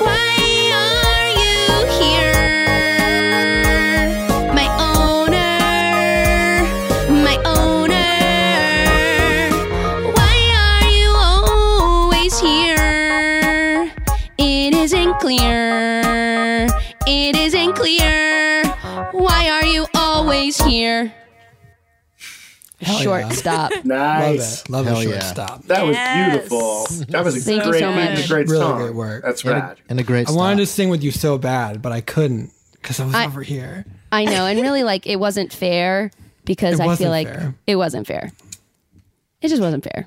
Clear. 15.24 16.68
It 17.08 17.36
isn't 17.38 17.74
clear. 17.76 18.66
Why 19.14 19.50
are 19.52 19.66
you 19.66 19.86
always 19.96 20.58
here? 20.62 21.14
Hell 22.82 22.98
Short 23.00 23.22
yeah. 23.22 23.30
stop. 23.30 23.72
Nice. 23.86 24.68
Love 24.70 24.86
it. 24.88 24.90
Love 24.92 25.00
a 25.00 25.04
short 25.04 25.16
yeah. 25.16 25.22
stop. 25.22 25.64
That 25.68 25.86
was 25.86 25.96
Yes. 25.96 26.32
beautiful. 26.32 26.86
That 27.08 27.24
was 27.24 27.38
a 27.38 27.40
Thank 27.40 27.64
you 27.64 27.72
great 27.72 27.80
so 27.80 27.94
beat 27.94 28.02
a 28.02 28.10
much. 28.16 28.28
great 28.28 28.48
Really 28.50 28.60
song. 28.62 28.78
great 28.82 28.94
work. 28.96 29.24
That's 29.24 29.44
And 29.46 29.54
rad. 29.54 29.78
a, 29.78 29.92
and 29.92 30.00
a 30.02 30.04
great 30.04 30.28
I 30.28 30.34
wanted 30.34 30.58
to 30.58 30.66
sing 30.66 30.90
with 30.90 31.02
you 31.02 31.12
so 31.12 31.38
bad, 31.38 31.82
but 31.82 31.94
I 31.94 32.02
couldn't 32.02 32.52
because 32.74 33.00
I 33.00 33.06
was 33.06 33.16
I- 33.16 33.26
over 33.26 33.42
here. 33.44 33.86
I 34.12 34.26
know, 34.26 34.46
and 34.46 34.62
really, 34.62 34.84
like, 34.84 35.08
it 35.08 35.16
wasn't 35.16 35.52
fair 35.54 36.12
because 36.46 36.80
It 36.80 36.86
I 36.86 36.96
feel 36.98 37.10
like 37.10 37.28
fair. 37.28 37.56
it 37.66 37.78
wasn't 37.78 38.06
fair. 38.06 38.32
It 39.42 39.48
just 39.48 39.62
wasn't 39.62 39.86
fair. 39.86 40.06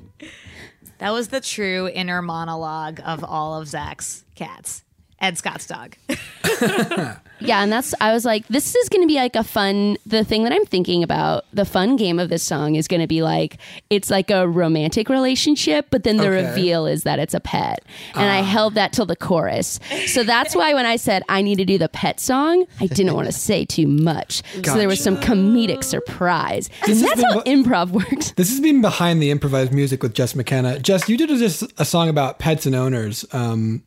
That 0.99 1.13
was 1.13 1.29
the 1.29 1.41
true 1.41 1.89
inner 1.89 2.21
monologue 2.23 3.01
of 3.05 3.25
all 3.25 3.61
of 3.61 3.67
Zach's 3.69 4.23
cats. 4.37 4.85
And 5.19 5.37
Scott's 5.39 5.67
dog. 5.67 5.97
Yeah, 7.39 7.63
and 7.63 7.71
that's 7.71 7.93
I 8.01 8.15
was 8.15 8.25
like, 8.25 8.49
this 8.49 8.75
is 8.75 8.89
going 8.89 9.03
to 9.03 9.07
be 9.07 9.17
like 9.17 9.37
a 9.37 9.45
fun. 9.45 9.99
The 10.07 10.25
thing 10.25 10.45
that 10.45 10.55
I'm 10.55 10.65
thinking 10.65 11.03
about, 11.03 11.45
the 11.53 11.67
fun 11.67 11.97
game 11.97 12.19
of 12.19 12.31
this 12.31 12.43
song 12.43 12.77
is 12.77 12.89
going 12.89 13.03
to 13.03 13.07
be 13.07 13.21
like 13.23 13.59
it's 13.91 14.09
like 14.09 14.31
a 14.31 14.49
romantic 14.49 15.11
relationship, 15.11 15.89
but 15.91 16.03
then 16.03 16.17
the 16.17 16.27
Okay. 16.29 16.47
reveal 16.47 16.87
is 16.87 17.03
that 17.03 17.19
it's 17.19 17.35
a 17.35 17.41
pet, 17.41 17.85
and 18.15 18.25
I 18.31 18.41
held 18.41 18.75
that 18.77 18.95
till 18.95 19.05
the 19.05 19.17
chorus. 19.17 19.79
So 20.07 20.25
that's 20.25 20.55
why 20.57 20.73
when 20.73 20.87
I 20.87 20.97
said 20.97 21.25
I 21.29 21.43
need 21.43 21.57
to 21.57 21.67
do 21.67 21.77
the 21.77 21.91
pet 21.91 22.21
song, 22.21 22.65
I 22.81 22.87
didn't 22.87 23.13
want 23.15 23.27
to 23.27 23.33
say 23.33 23.67
too 23.67 23.87
much, 23.87 24.43
so 24.65 24.75
there 24.79 24.89
was 24.89 25.05
some 25.05 25.19
comedic 25.19 25.85
surprise, 25.85 26.71
and 26.85 26.91
This 26.93 27.01
has 27.03 27.09
that's 27.11 27.21
been 27.21 27.31
how 27.33 27.37
what- 27.37 27.47
improv 27.47 27.91
works. 27.91 28.31
This 28.33 28.49
has 28.49 28.61
been 28.61 28.81
behind 28.81 29.21
the 29.21 29.31
improvised 29.31 29.75
music 29.75 30.03
with 30.03 30.15
Jess 30.15 30.35
McKenna. 30.35 30.79
Jess, 30.81 31.07
you 31.07 31.19
did 31.19 31.29
just 31.29 31.65
a 31.79 31.85
song 31.85 32.09
about 32.09 32.39
pets 32.39 32.65
and 32.65 32.75
owners. 32.75 33.27
Um, 33.33 33.83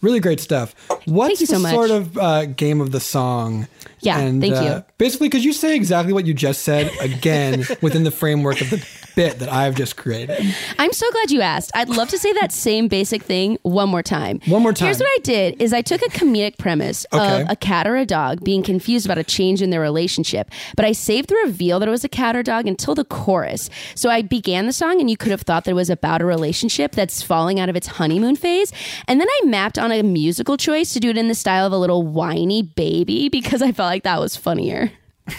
really 0.00 0.20
great 0.20 0.40
stuff. 0.40 0.74
What's 1.04 1.40
you 1.40 1.46
so 1.46 1.54
the 1.54 1.60
much. 1.60 1.74
sort 1.74 1.90
of 1.90 2.18
uh, 2.18 2.44
game 2.46 2.80
of 2.80 2.92
the 2.92 3.00
song? 3.00 3.66
Yeah, 4.00 4.18
and, 4.18 4.40
thank 4.40 4.56
uh, 4.56 4.62
you. 4.62 4.84
Basically, 4.98 5.28
could 5.28 5.44
you 5.44 5.52
say 5.52 5.74
exactly 5.76 6.12
what 6.12 6.26
you 6.26 6.34
just 6.34 6.62
said 6.62 6.90
again 7.00 7.64
within 7.82 8.04
the 8.04 8.10
framework 8.10 8.60
of 8.60 8.70
the 8.70 8.86
bit 9.16 9.38
that 9.40 9.48
I've 9.48 9.74
just 9.74 9.96
created? 9.96 10.54
I'm 10.78 10.92
so 10.92 11.10
glad 11.10 11.30
you 11.30 11.40
asked. 11.40 11.72
I'd 11.74 11.88
love 11.88 12.08
to 12.10 12.18
say 12.18 12.32
that 12.34 12.52
same 12.52 12.88
basic 12.88 13.22
thing 13.22 13.58
one 13.62 13.88
more 13.88 14.02
time. 14.02 14.40
One 14.46 14.62
more 14.62 14.72
time. 14.72 14.86
Here's 14.86 15.00
what 15.00 15.08
I 15.08 15.18
did 15.22 15.60
is 15.60 15.72
I 15.72 15.82
took 15.82 16.02
a 16.02 16.10
comedic 16.10 16.58
premise 16.58 17.06
Okay. 17.12 17.42
of 17.42 17.50
a 17.50 17.56
cat 17.56 17.86
or 17.86 17.96
a 17.96 18.06
dog 18.06 18.44
being 18.44 18.62
confused 18.62 19.06
about 19.06 19.18
a 19.18 19.24
change 19.24 19.62
in 19.62 19.70
their 19.70 19.80
relationship, 19.80 20.50
but 20.76 20.84
I 20.84 20.92
saved 20.92 21.28
the 21.28 21.36
reveal 21.44 21.80
that 21.80 21.88
it 21.88 21.90
was 21.90 22.04
a 22.04 22.08
cat 22.08 22.36
or 22.36 22.42
dog 22.42 22.66
until 22.66 22.94
the 22.94 23.04
chorus. 23.04 23.70
So 23.94 24.08
I 24.10 24.22
began 24.22 24.66
the 24.66 24.72
song 24.72 25.00
and 25.00 25.10
you 25.10 25.16
could 25.16 25.30
have 25.30 25.42
thought 25.42 25.64
that 25.64 25.72
it 25.72 25.74
was 25.74 25.90
about 25.90 26.20
a 26.20 26.24
relationship 26.24 26.92
that's 26.92 27.22
falling 27.22 27.58
out 27.58 27.68
of 27.68 27.76
its 27.76 27.86
honeymoon 27.86 28.36
phase. 28.36 28.72
And 29.06 29.20
then 29.20 29.28
I 29.28 29.46
mapped 29.46 29.78
on 29.78 29.90
a 29.90 30.02
musical 30.02 30.56
choice 30.56 30.92
to 30.92 31.00
do 31.00 31.10
it 31.10 31.18
in 31.18 31.28
the 31.28 31.34
style 31.34 31.66
of 31.66 31.72
a 31.72 31.78
little 31.78 32.02
whiny 32.02 32.62
baby 32.62 33.28
because 33.28 33.62
I 33.62 33.72
felt 33.72 33.87
like 33.88 34.04
that 34.04 34.20
was 34.20 34.36
funnier. 34.36 34.92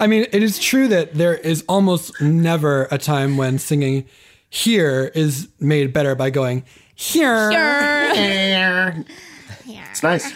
I 0.00 0.06
mean, 0.06 0.26
it 0.32 0.42
is 0.42 0.58
true 0.58 0.88
that 0.88 1.14
there 1.14 1.34
is 1.34 1.64
almost 1.68 2.20
never 2.20 2.88
a 2.90 2.98
time 2.98 3.36
when 3.36 3.58
singing 3.58 4.06
here 4.50 5.10
is 5.14 5.48
made 5.60 5.92
better 5.92 6.14
by 6.14 6.30
going 6.30 6.64
here. 6.94 7.50
It's 9.66 10.02
nice. 10.02 10.32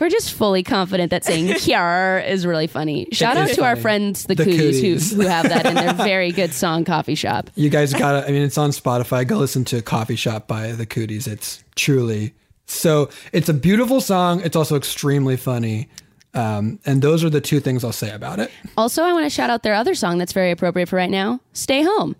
We're 0.00 0.10
just 0.10 0.32
fully 0.32 0.62
confident 0.62 1.10
that 1.10 1.24
saying 1.24 1.46
"here" 1.58 2.22
is 2.24 2.46
really 2.46 2.68
funny. 2.68 3.08
Shout 3.10 3.36
out 3.36 3.50
is 3.50 3.56
to 3.56 3.64
our 3.64 3.74
friends, 3.74 4.24
the, 4.24 4.36
The 4.36 4.44
Cooties, 4.44 4.80
Cooties. 4.80 5.12
who, 5.12 5.22
who 5.22 5.28
have 5.28 5.48
that 5.48 5.66
in 5.66 5.74
their 5.74 5.92
very 5.94 6.30
good 6.30 6.52
song 6.52 6.84
coffee 6.84 7.16
shop. 7.16 7.50
You 7.56 7.68
guys 7.68 7.92
gotta, 7.92 8.26
I 8.26 8.30
mean, 8.30 8.42
it's 8.42 8.58
on 8.58 8.70
Spotify. 8.70 9.26
Go 9.26 9.38
listen 9.38 9.64
to 9.66 9.82
Coffee 9.82 10.14
Shop 10.14 10.46
by 10.46 10.70
the 10.72 10.86
Cooties. 10.86 11.26
It's 11.26 11.64
truly 11.74 12.34
so, 12.68 13.10
it's 13.32 13.48
a 13.48 13.54
beautiful 13.54 14.00
song. 14.00 14.40
It's 14.42 14.54
also 14.56 14.76
extremely 14.76 15.36
funny. 15.36 15.88
Um, 16.34 16.78
and 16.86 17.02
those 17.02 17.24
are 17.24 17.30
the 17.30 17.40
two 17.40 17.58
things 17.58 17.82
I'll 17.82 17.90
say 17.92 18.10
about 18.12 18.38
it. 18.38 18.50
Also, 18.76 19.02
I 19.02 19.12
want 19.12 19.24
to 19.24 19.30
shout 19.30 19.50
out 19.50 19.62
their 19.64 19.74
other 19.74 19.94
song 19.94 20.18
that's 20.18 20.32
very 20.32 20.50
appropriate 20.52 20.88
for 20.88 20.96
right 20.96 21.10
now, 21.10 21.40
"Stay 21.54 21.82
Home." 21.82 22.14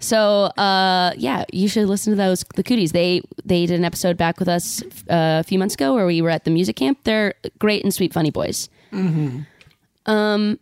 So, 0.00 0.46
uh, 0.58 1.12
yeah, 1.16 1.44
you 1.52 1.68
should 1.68 1.86
listen 1.88 2.12
to 2.12 2.16
those. 2.16 2.44
The 2.56 2.64
Cooties. 2.64 2.92
They 2.92 3.22
they 3.44 3.64
did 3.64 3.78
an 3.78 3.84
episode 3.84 4.16
back 4.16 4.38
with 4.40 4.48
us 4.48 4.82
uh, 5.08 5.40
a 5.40 5.44
few 5.44 5.58
months 5.58 5.74
ago 5.74 5.94
where 5.94 6.04
we 6.04 6.20
were 6.20 6.30
at 6.30 6.44
the 6.44 6.50
music 6.50 6.76
camp. 6.76 6.98
They're 7.04 7.34
great 7.60 7.84
and 7.84 7.94
sweet, 7.94 8.12
funny 8.12 8.30
boys. 8.30 8.68
Um, 8.92 10.58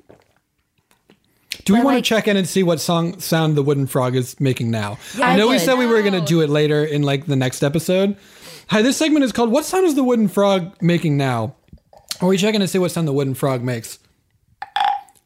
Do 1.64 1.72
we 1.72 1.78
want 1.80 1.96
like- 1.96 2.04
to 2.04 2.08
check 2.08 2.28
in 2.28 2.36
and 2.36 2.46
see 2.46 2.62
what 2.62 2.80
song 2.80 3.18
sound 3.20 3.56
the 3.56 3.62
wooden 3.62 3.86
frog 3.86 4.14
is 4.16 4.38
making 4.38 4.70
now? 4.70 4.98
Yeah, 5.16 5.28
I 5.30 5.36
know 5.36 5.48
I 5.48 5.52
we 5.52 5.58
said 5.58 5.78
we 5.78 5.86
were 5.86 6.00
going 6.02 6.12
to 6.14 6.20
do 6.20 6.40
it 6.42 6.50
later 6.50 6.84
in 6.84 7.02
like 7.02 7.26
the 7.26 7.36
next 7.36 7.62
episode. 7.62 8.16
Hi, 8.72 8.80
this 8.80 8.96
segment 8.96 9.22
is 9.22 9.32
called 9.32 9.50
"What 9.50 9.66
sound 9.66 9.84
is 9.84 9.96
the 9.96 10.02
wooden 10.02 10.28
frog 10.28 10.80
making 10.80 11.18
now?" 11.18 11.56
Are 12.22 12.28
we 12.28 12.38
checking 12.38 12.60
to 12.60 12.66
see 12.66 12.78
what 12.78 12.90
sound 12.90 13.06
the 13.06 13.12
wooden 13.12 13.34
frog 13.34 13.62
makes? 13.62 13.98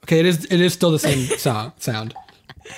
Okay, 0.02 0.18
it 0.18 0.26
is. 0.26 0.46
It 0.46 0.60
is 0.60 0.72
still 0.72 0.90
the 0.90 0.98
same 0.98 1.26
song 1.38 1.72
sound. 1.78 2.12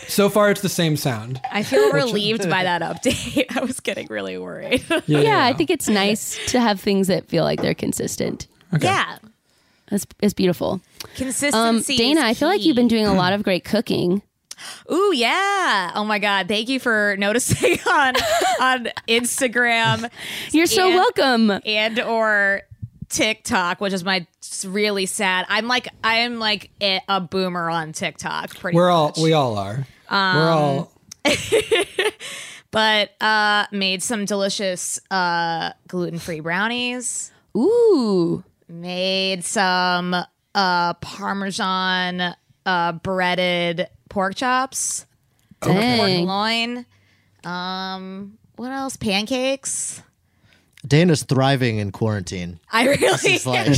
So 0.08 0.28
far, 0.28 0.50
it's 0.50 0.60
the 0.60 0.68
same 0.68 0.98
sound. 0.98 1.40
I 1.50 1.62
feel 1.62 1.90
relieved 1.94 2.50
by 2.50 2.64
that 2.64 2.82
update. 2.82 3.46
I 3.56 3.64
was 3.64 3.80
getting 3.80 4.08
really 4.08 4.36
worried. 4.36 4.84
yeah, 5.06 5.46
I 5.46 5.54
think 5.54 5.70
it's 5.70 5.88
nice 5.88 6.38
to 6.48 6.60
have 6.60 6.78
things 6.78 7.06
that 7.06 7.26
feel 7.28 7.44
like 7.44 7.62
they're 7.62 7.72
consistent. 7.72 8.46
Yeah. 8.78 9.16
It's, 9.90 10.06
it's 10.20 10.34
beautiful. 10.34 10.82
Consistency. 11.14 11.94
Um, 11.94 11.96
Dana, 11.96 12.20
is 12.20 12.26
I 12.26 12.34
feel 12.34 12.48
like 12.48 12.62
you've 12.62 12.76
been 12.76 12.88
doing 12.88 13.06
a 13.06 13.14
lot 13.14 13.32
of 13.32 13.42
great 13.42 13.64
cooking. 13.64 14.20
Ooh, 14.92 15.12
yeah. 15.14 15.92
Oh 15.94 16.04
my 16.04 16.18
God. 16.18 16.48
Thank 16.48 16.68
you 16.68 16.80
for 16.80 17.16
noticing 17.18 17.78
on 17.90 18.14
on 18.60 18.88
Instagram. 19.08 20.10
You're 20.52 20.66
so 20.66 20.86
and- 20.86 20.94
welcome. 20.94 21.60
And 21.64 22.00
or 22.00 22.62
TikTok, 23.08 23.80
which 23.80 23.92
is 23.92 24.04
my 24.04 24.26
really 24.66 25.06
sad. 25.06 25.46
I'm 25.48 25.66
like 25.66 25.88
I 26.02 26.16
am 26.18 26.38
like 26.38 26.70
a, 26.80 27.00
a 27.08 27.20
boomer 27.20 27.70
on 27.70 27.92
TikTok. 27.92 28.56
Pretty 28.56 28.76
We're 28.76 28.90
all. 28.90 29.12
We 29.20 29.32
all 29.32 29.56
are. 29.58 29.86
Um, 30.08 30.36
We're 30.36 30.50
all. 30.50 30.92
but 32.70 33.10
uh 33.20 33.66
made 33.72 34.02
some 34.02 34.24
delicious 34.24 35.00
uh 35.10 35.72
gluten-free 35.88 36.40
brownies. 36.40 37.32
Ooh. 37.56 38.44
Made 38.68 39.44
some 39.44 40.14
uh 40.54 40.94
parmesan 40.94 42.34
uh 42.66 42.92
breaded 42.92 43.88
pork 44.18 44.34
chops. 44.34 45.06
Pork 45.60 45.76
loin. 45.76 46.84
Um 47.44 48.36
what 48.56 48.72
else? 48.72 48.96
Pancakes. 48.96 50.02
Dana's 50.84 51.22
thriving 51.22 51.78
in 51.78 51.92
quarantine. 51.92 52.58
I 52.72 52.86
really 52.88 53.06
It's 53.06 53.46
like 53.54 53.76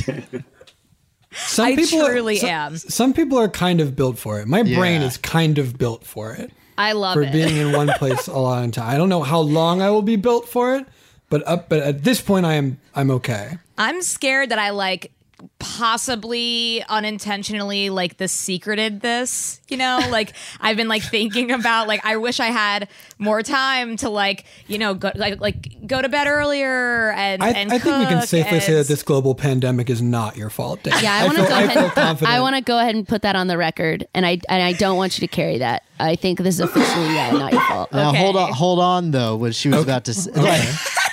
Some 1.35 1.67
I 1.67 1.77
people 1.77 2.07
truly 2.07 2.37
some, 2.37 2.49
am. 2.49 2.77
Some 2.79 3.13
people 3.13 3.37
are 3.39 3.51
kind 3.51 3.83
of 3.83 3.95
built 3.95 4.19
for 4.19 4.41
it. 4.41 4.49
My 4.49 4.63
brain 4.63 5.03
Yeah. 5.03 5.07
is 5.09 5.19
kind 5.19 5.59
of 5.59 5.77
built 5.77 6.05
for 6.07 6.33
it. 6.33 6.51
I 6.79 6.93
love 6.93 7.13
for 7.15 7.23
it. 7.23 7.33
being 7.33 7.59
in 7.59 7.73
one 7.73 7.89
place 7.99 8.27
a 8.27 8.39
long 8.39 8.71
time. 8.79 8.89
I 8.89 8.97
don't 8.97 9.11
know 9.11 9.23
how 9.23 9.41
long 9.41 9.83
I 9.83 9.91
will 9.91 10.01
be 10.01 10.17
built 10.17 10.49
for 10.49 10.75
it, 10.77 10.87
but 11.29 11.47
up 11.47 11.69
but 11.69 11.81
at 11.83 12.03
this 12.03 12.23
point 12.23 12.47
I 12.47 12.55
am 12.55 12.81
I'm 12.95 13.11
okay. 13.11 13.59
I'm 13.77 14.01
scared 14.01 14.49
that 14.49 14.59
I 14.59 14.71
like 14.71 15.13
possibly 15.59 16.83
unintentionally 16.89 17.91
like 17.91 18.17
the 18.19 18.29
secreted 18.29 19.01
this 19.01 19.61
you 19.69 19.77
know 19.77 19.99
like 20.11 20.33
i've 20.61 20.77
been 20.77 20.89
like 20.89 21.03
thinking 21.03 21.51
about 21.51 21.89
like 21.89 22.05
i 22.05 22.17
wish 22.17 22.41
i 22.41 22.47
had 22.47 22.89
more 23.19 23.43
time 23.43 23.97
to 23.97 24.09
like 24.09 24.45
you 24.67 24.79
know 24.79 24.95
go 24.95 25.11
like 25.15 25.41
like 25.41 25.87
go 25.87 26.01
to 26.03 26.09
bed 26.09 26.27
earlier 26.27 27.13
and 27.13 27.43
I, 27.43 27.51
and 27.51 27.73
I 27.73 27.79
think 27.79 27.85
we 27.99 28.07
can 28.07 28.19
cook 28.21 28.29
safely 28.29 28.61
say 28.61 28.75
that 28.75 28.87
this 28.89 29.03
global 29.03 29.35
pandemic 29.35 29.91
is 29.91 30.01
not 30.01 30.37
your 30.37 30.51
fault. 30.51 30.83
Dan. 30.83 31.03
Yeah, 31.03 31.15
I 31.15 31.25
want 31.27 31.37
to 31.39 31.43
go 31.43 31.49
ahead. 31.49 32.19
and- 32.19 32.27
I 32.27 32.41
want 32.41 32.57
to 32.57 32.63
go 32.63 32.79
ahead 32.79 32.95
and 32.95 33.07
put 33.07 33.23
that 33.23 33.37
on 33.37 33.47
the 33.47 33.57
record, 33.59 34.07
and 34.15 34.25
I 34.25 34.39
and 34.49 34.63
I 34.63 34.73
don't 34.73 34.97
want 34.97 35.19
you 35.19 35.27
to 35.27 35.35
carry 35.35 35.59
that. 35.59 35.83
I 35.99 36.17
think 36.17 36.39
this 36.39 36.55
is 36.57 36.61
officially 36.61 37.15
yeah, 37.15 37.31
not 37.33 37.53
your 37.53 37.63
fault. 37.63 37.93
now 37.93 38.11
Okay. 38.11 38.19
hold 38.19 38.37
on, 38.37 38.53
hold 38.53 38.79
on 38.79 39.11
though. 39.11 39.37
What 39.37 39.55
she 39.55 39.69
was 39.69 39.83
about 39.83 40.05
to 40.07 40.15
say. 40.15 40.31
Like, 40.33 40.69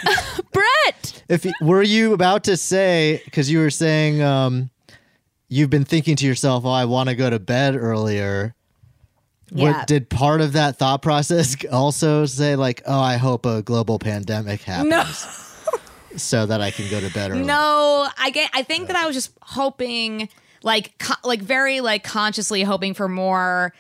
Brett. 0.52 1.24
if 1.30 1.46
you- 1.46 1.54
were 1.62 1.84
you 1.84 2.14
about 2.14 2.44
to 2.46 2.58
say 2.58 3.22
because 3.26 3.50
you 3.52 3.60
were 3.60 3.70
saying 3.70 4.22
um, 4.22 4.70
you've 5.50 5.70
been 5.70 5.86
thinking 5.86 6.16
to 6.18 6.26
yourself, 6.26 6.66
"Oh, 6.66 6.70
I 6.70 6.86
want 6.86 7.10
to 7.10 7.16
go 7.16 7.30
to 7.30 7.40
bed 7.40 7.76
earlier." 7.76 8.54
Yeah. 9.50 9.72
What 9.72 9.88
did 9.88 10.10
part 10.10 10.42
of 10.42 10.54
that 10.54 10.78
thought 10.78 11.02
process 11.02 11.56
also 11.72 12.26
say 12.26 12.56
like, 12.56 12.82
"Oh, 12.86 13.00
I 13.00 13.18
hope 13.18 13.46
a 13.46 13.62
global 13.62 13.98
pandemic 14.00 14.62
happens 14.64 14.90
no 14.90 15.04
so 16.18 16.46
that 16.46 16.60
I 16.62 16.72
can 16.72 16.90
go 16.90 17.00
to 17.00 17.10
bed 17.14 17.32
early"? 17.32 17.44
no 17.44 18.08
i 18.18 18.30
get 18.32 18.50
i 18.54 18.64
think 18.64 18.88
that 18.88 18.96
i 18.98 19.06
was 19.06 19.16
just 19.16 19.32
hoping 19.42 20.28
like 20.64 20.98
co- 20.98 21.14
like 21.24 21.42
very 21.42 21.80
like 21.80 22.04
consciously 22.04 22.64
hoping 22.64 22.94
for 22.94 23.08
more 23.08 23.74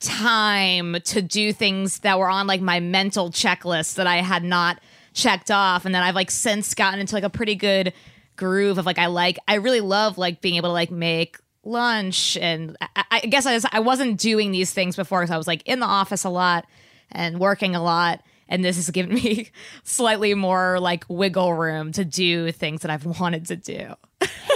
time 0.00 0.96
to 1.04 1.22
do 1.22 1.52
things 1.52 2.00
that 2.00 2.18
were 2.18 2.28
on 2.28 2.46
like 2.46 2.60
my 2.60 2.80
mental 2.80 3.30
checklist 3.30 3.94
that 3.96 4.06
I 4.06 4.16
had 4.16 4.42
not 4.44 4.80
checked 5.16 5.50
off 5.50 5.84
and 5.86 5.94
then 5.94 6.02
I've 6.02 6.14
like 6.14 6.30
since 6.30 6.74
gotten 6.74 7.00
into 7.00 7.14
like 7.14 7.24
a 7.24 7.30
pretty 7.30 7.54
good 7.56 7.92
groove 8.36 8.76
of 8.78 8.84
like 8.86 8.98
I 8.98 9.06
like 9.06 9.38
I 9.48 9.54
really 9.54 9.80
love 9.80 10.18
like 10.18 10.40
being 10.42 10.56
able 10.56 10.68
to 10.68 10.74
like 10.74 10.90
make 10.90 11.38
lunch 11.64 12.36
and 12.36 12.76
I, 12.80 13.04
I 13.10 13.20
guess 13.20 13.46
I 13.46 13.54
just 13.54 13.66
I 13.74 13.80
wasn't 13.80 14.20
doing 14.20 14.52
these 14.52 14.72
things 14.72 14.94
before 14.94 15.20
because 15.22 15.32
I 15.32 15.38
was 15.38 15.46
like 15.46 15.62
in 15.66 15.80
the 15.80 15.86
office 15.86 16.24
a 16.24 16.28
lot 16.28 16.66
and 17.10 17.40
working 17.40 17.74
a 17.74 17.82
lot 17.82 18.20
and 18.48 18.64
this 18.64 18.76
has 18.76 18.90
given 18.90 19.14
me 19.14 19.50
slightly 19.84 20.34
more 20.34 20.78
like 20.80 21.04
wiggle 21.08 21.54
room 21.54 21.92
to 21.92 22.04
do 22.04 22.52
things 22.52 22.82
that 22.82 22.90
I've 22.90 23.04
wanted 23.20 23.46
to 23.46 23.56
do. 23.56 23.94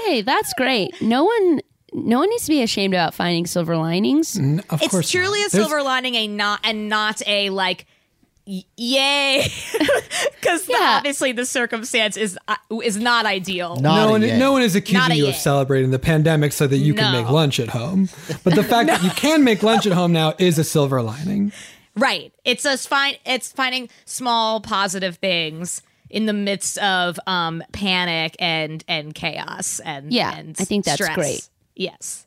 Hey, 0.04 0.22
that's 0.22 0.52
great. 0.54 1.00
No 1.02 1.24
one, 1.24 1.60
no 1.92 2.18
one 2.20 2.28
needs 2.30 2.44
to 2.44 2.50
be 2.50 2.62
ashamed 2.62 2.94
about 2.94 3.14
finding 3.14 3.46
silver 3.46 3.76
linings. 3.76 4.38
N- 4.38 4.62
Of 4.70 4.82
it's 4.82 4.90
course 4.90 5.10
truly 5.10 5.40
not. 5.40 5.48
a 5.48 5.50
There's- 5.50 5.68
silver 5.68 5.82
lining 5.82 6.14
a 6.16 6.28
not 6.28 6.60
and 6.64 6.88
not 6.88 7.20
a 7.26 7.50
like 7.50 7.86
y- 7.86 7.99
yay 8.46 9.46
because 10.40 10.68
Yeah. 10.68 10.96
obviously 10.98 11.32
the 11.32 11.44
circumstance 11.46 12.16
is 12.16 12.38
uh, 12.48 12.56
is 12.82 12.96
not 12.96 13.26
ideal 13.26 13.76
Not 13.76 14.04
no 14.06 14.10
one, 14.10 14.22
yay. 14.22 14.38
no 14.38 14.52
one 14.52 14.62
is 14.62 14.74
accusing 14.74 15.16
you 15.16 15.24
yay. 15.24 15.30
of 15.30 15.36
celebrating 15.36 15.90
the 15.90 15.98
pandemic 15.98 16.52
so 16.52 16.66
that 16.66 16.78
you 16.78 16.94
can 16.94 17.12
make 17.12 17.30
lunch 17.30 17.60
at 17.60 17.68
home. 17.68 18.08
But 18.42 18.54
the 18.54 18.64
fact 18.64 18.88
that 18.88 19.02
you 19.02 19.10
can 19.16 19.44
make 19.44 19.62
lunch 19.62 19.86
at 19.86 19.92
home 19.92 20.12
now 20.12 20.34
is 20.38 20.58
a 20.58 20.64
silver 20.64 21.02
lining. 21.02 21.52
right 21.96 22.32
it's 22.44 22.62
just 22.62 22.88
fine 22.88 23.16
it's 23.26 23.50
finding 23.52 23.88
small 24.04 24.60
positive 24.60 25.16
things 25.16 25.82
in 26.08 26.26
the 26.26 26.32
midst 26.32 26.78
of 26.78 27.18
um 27.26 27.62
panic 27.72 28.34
and 28.38 28.84
and 28.88 29.14
chaos 29.14 29.80
and 29.84 30.12
Yeah, 30.12 30.36
and 30.36 30.56
I 30.58 30.64
think 30.64 30.84
that's 30.84 30.96
stress. 31.02 31.14
great. 31.14 31.48
Yes. 31.76 32.26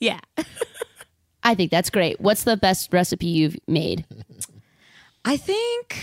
Yeah. 0.00 0.20
I 1.42 1.54
think 1.54 1.70
that's 1.70 1.88
great. 1.90 2.20
What's 2.20 2.44
the 2.44 2.56
best 2.56 2.92
recipe 2.92 3.26
you've 3.26 3.56
made? 3.66 4.04
I 5.24 5.36
think 5.36 5.96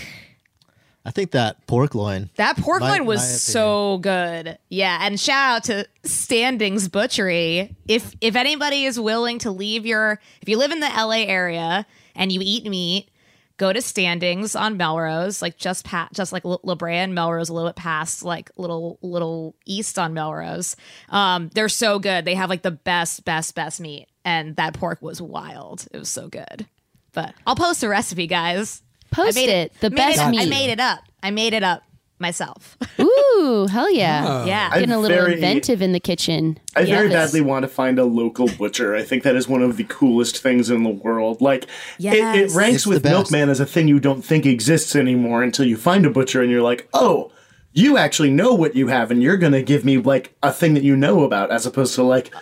I 1.04 1.10
think 1.10 1.30
that 1.30 1.66
pork 1.66 1.94
loin. 1.94 2.28
That 2.36 2.58
pork 2.58 2.80
My- 2.80 2.90
loin 2.90 3.06
was 3.06 3.42
so 3.42 3.98
good. 3.98 4.58
Yeah, 4.68 4.98
and 5.00 5.18
shout 5.18 5.56
out 5.56 5.64
to 5.64 5.86
Standings 6.04 6.88
Butchery. 6.88 7.74
If 7.86 8.14
if 8.20 8.36
anybody 8.36 8.84
is 8.84 9.00
willing 9.00 9.38
to 9.40 9.50
leave 9.50 9.86
your 9.86 10.20
if 10.42 10.48
you 10.48 10.58
live 10.58 10.70
in 10.70 10.80
the 10.80 10.86
LA 10.86 11.24
area 11.26 11.86
and 12.14 12.30
you 12.30 12.40
eat 12.42 12.66
meat, 12.66 13.10
go 13.56 13.72
to 13.72 13.80
Standings 13.80 14.54
on 14.54 14.76
Melrose, 14.76 15.40
like 15.40 15.56
just 15.56 15.84
pat 15.84 16.12
just 16.12 16.32
like 16.32 16.44
La 16.44 16.74
Brea 16.74 16.96
and 16.96 17.14
Melrose, 17.14 17.48
a 17.48 17.54
little 17.54 17.70
bit 17.70 17.76
past 17.76 18.22
like 18.22 18.50
little 18.56 18.98
little 19.00 19.54
east 19.64 19.98
on 19.98 20.12
Melrose. 20.14 20.76
Um, 21.08 21.48
they're 21.54 21.70
so 21.70 21.98
good. 21.98 22.24
They 22.24 22.34
have 22.34 22.50
like 22.50 22.62
the 22.62 22.70
best, 22.70 23.24
best, 23.24 23.54
best 23.54 23.80
meat, 23.80 24.08
and 24.26 24.56
that 24.56 24.74
pork 24.74 25.00
was 25.00 25.22
wild. 25.22 25.86
It 25.90 25.98
was 25.98 26.10
so 26.10 26.28
good. 26.28 26.66
But 27.12 27.34
I'll 27.46 27.56
post 27.56 27.80
the 27.80 27.88
recipe, 27.88 28.26
guys. 28.26 28.82
Post 29.10 29.36
I 29.38 29.40
made 29.40 29.50
it. 29.50 29.72
The 29.80 29.90
made 29.90 29.96
best 29.96 30.18
it- 30.18 30.22
I 30.22 30.46
made 30.46 30.70
it 30.70 30.80
up. 30.80 31.00
I 31.22 31.30
made 31.30 31.52
it 31.54 31.62
up 31.62 31.82
myself. 32.20 32.76
Ooh, 33.00 33.66
hell 33.70 33.90
yeah. 33.92 34.24
Oh. 34.26 34.44
Yeah. 34.44 34.70
Getting 34.70 34.90
a 34.90 34.96
I'm 34.96 35.02
little 35.02 35.16
very- 35.16 35.34
inventive 35.34 35.80
in 35.80 35.92
the 35.92 36.00
kitchen. 36.00 36.58
I 36.74 36.84
very 36.84 37.08
Yes. 37.10 37.12
badly 37.30 37.40
want 37.42 37.62
to 37.62 37.68
find 37.68 37.98
a 37.98 38.04
local 38.04 38.48
butcher. 38.48 38.94
I 38.96 39.02
think 39.04 39.22
that 39.22 39.36
is 39.36 39.46
one 39.48 39.62
of 39.62 39.76
the 39.76 39.84
coolest 39.84 40.38
things 40.38 40.68
in 40.70 40.82
the 40.82 40.90
world. 40.90 41.40
Like, 41.40 41.64
it, 41.64 41.68
Yes. 41.98 42.52
it 42.52 42.56
ranks 42.56 42.76
It's 42.78 42.86
with. 42.86 43.04
Milkman 43.04 43.48
as 43.48 43.60
a 43.60 43.66
thing 43.66 43.86
you 43.88 44.00
don't 44.00 44.24
think 44.24 44.46
exists 44.46 44.96
anymore 44.96 45.42
until 45.42 45.64
you 45.64 45.76
find 45.76 46.04
a 46.06 46.10
butcher 46.10 46.42
and 46.42 46.50
you're 46.50 46.62
like, 46.62 46.88
oh, 46.92 47.30
you 47.72 47.96
actually 47.96 48.30
know 48.30 48.52
what 48.54 48.74
you 48.74 48.88
have 48.88 49.10
and 49.12 49.22
you're 49.22 49.36
going 49.36 49.52
to 49.52 49.62
give 49.62 49.84
me, 49.84 49.98
like, 49.98 50.34
a 50.42 50.52
thing 50.52 50.74
that 50.74 50.82
you 50.82 50.96
know 50.96 51.22
about 51.22 51.50
as 51.52 51.66
opposed 51.66 51.94
to, 51.94 52.02
like, 52.02 52.32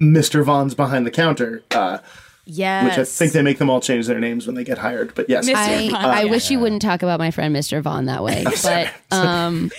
Mr. 0.00 0.42
Vons 0.44 0.74
behind 0.74 1.04
the 1.06 1.10
counter, 1.10 1.62
uh, 1.72 1.98
Yes. 2.46 2.84
which 2.84 2.98
I 2.98 3.04
think 3.04 3.32
they 3.32 3.42
make 3.42 3.58
them 3.58 3.68
all 3.68 3.80
change 3.80 4.06
their 4.06 4.20
names 4.20 4.46
when 4.46 4.54
they 4.54 4.62
get 4.62 4.78
hired. 4.78 5.14
But 5.14 5.28
yes, 5.28 5.48
Mr. 5.48 5.56
I, 5.56 5.88
Vons. 5.90 6.04
I 6.04 6.24
wish 6.26 6.50
you 6.50 6.60
wouldn't 6.60 6.80
talk 6.80 7.02
about 7.02 7.18
my 7.18 7.32
friend 7.32 7.54
Mr. 7.54 7.82
Vons 7.82 8.06
that 8.06 8.22
way, 8.22 8.44
but 8.62 8.92
um, 9.10 9.70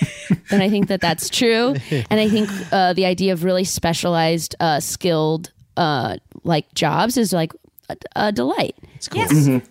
then 0.50 0.62
I 0.62 0.70
think 0.70 0.90
that 0.90 1.00
that's 1.00 1.30
true, 1.30 1.76
and 2.10 2.20
I 2.20 2.28
think 2.28 2.50
uh, 2.72 2.94
the 2.94 3.06
idea 3.06 3.34
of 3.34 3.44
really 3.46 3.64
specialized, 3.64 4.56
uh, 4.60 4.82
skilled, 4.82 5.52
uh, 5.78 6.18
like 6.44 6.72
jobs 6.74 7.16
is 7.18 7.32
like 7.32 7.54
a, 7.90 7.96
a 8.16 8.32
delight. 8.34 8.76
It's 8.96 9.08
cool. 9.08 9.22
Yes. 9.22 9.62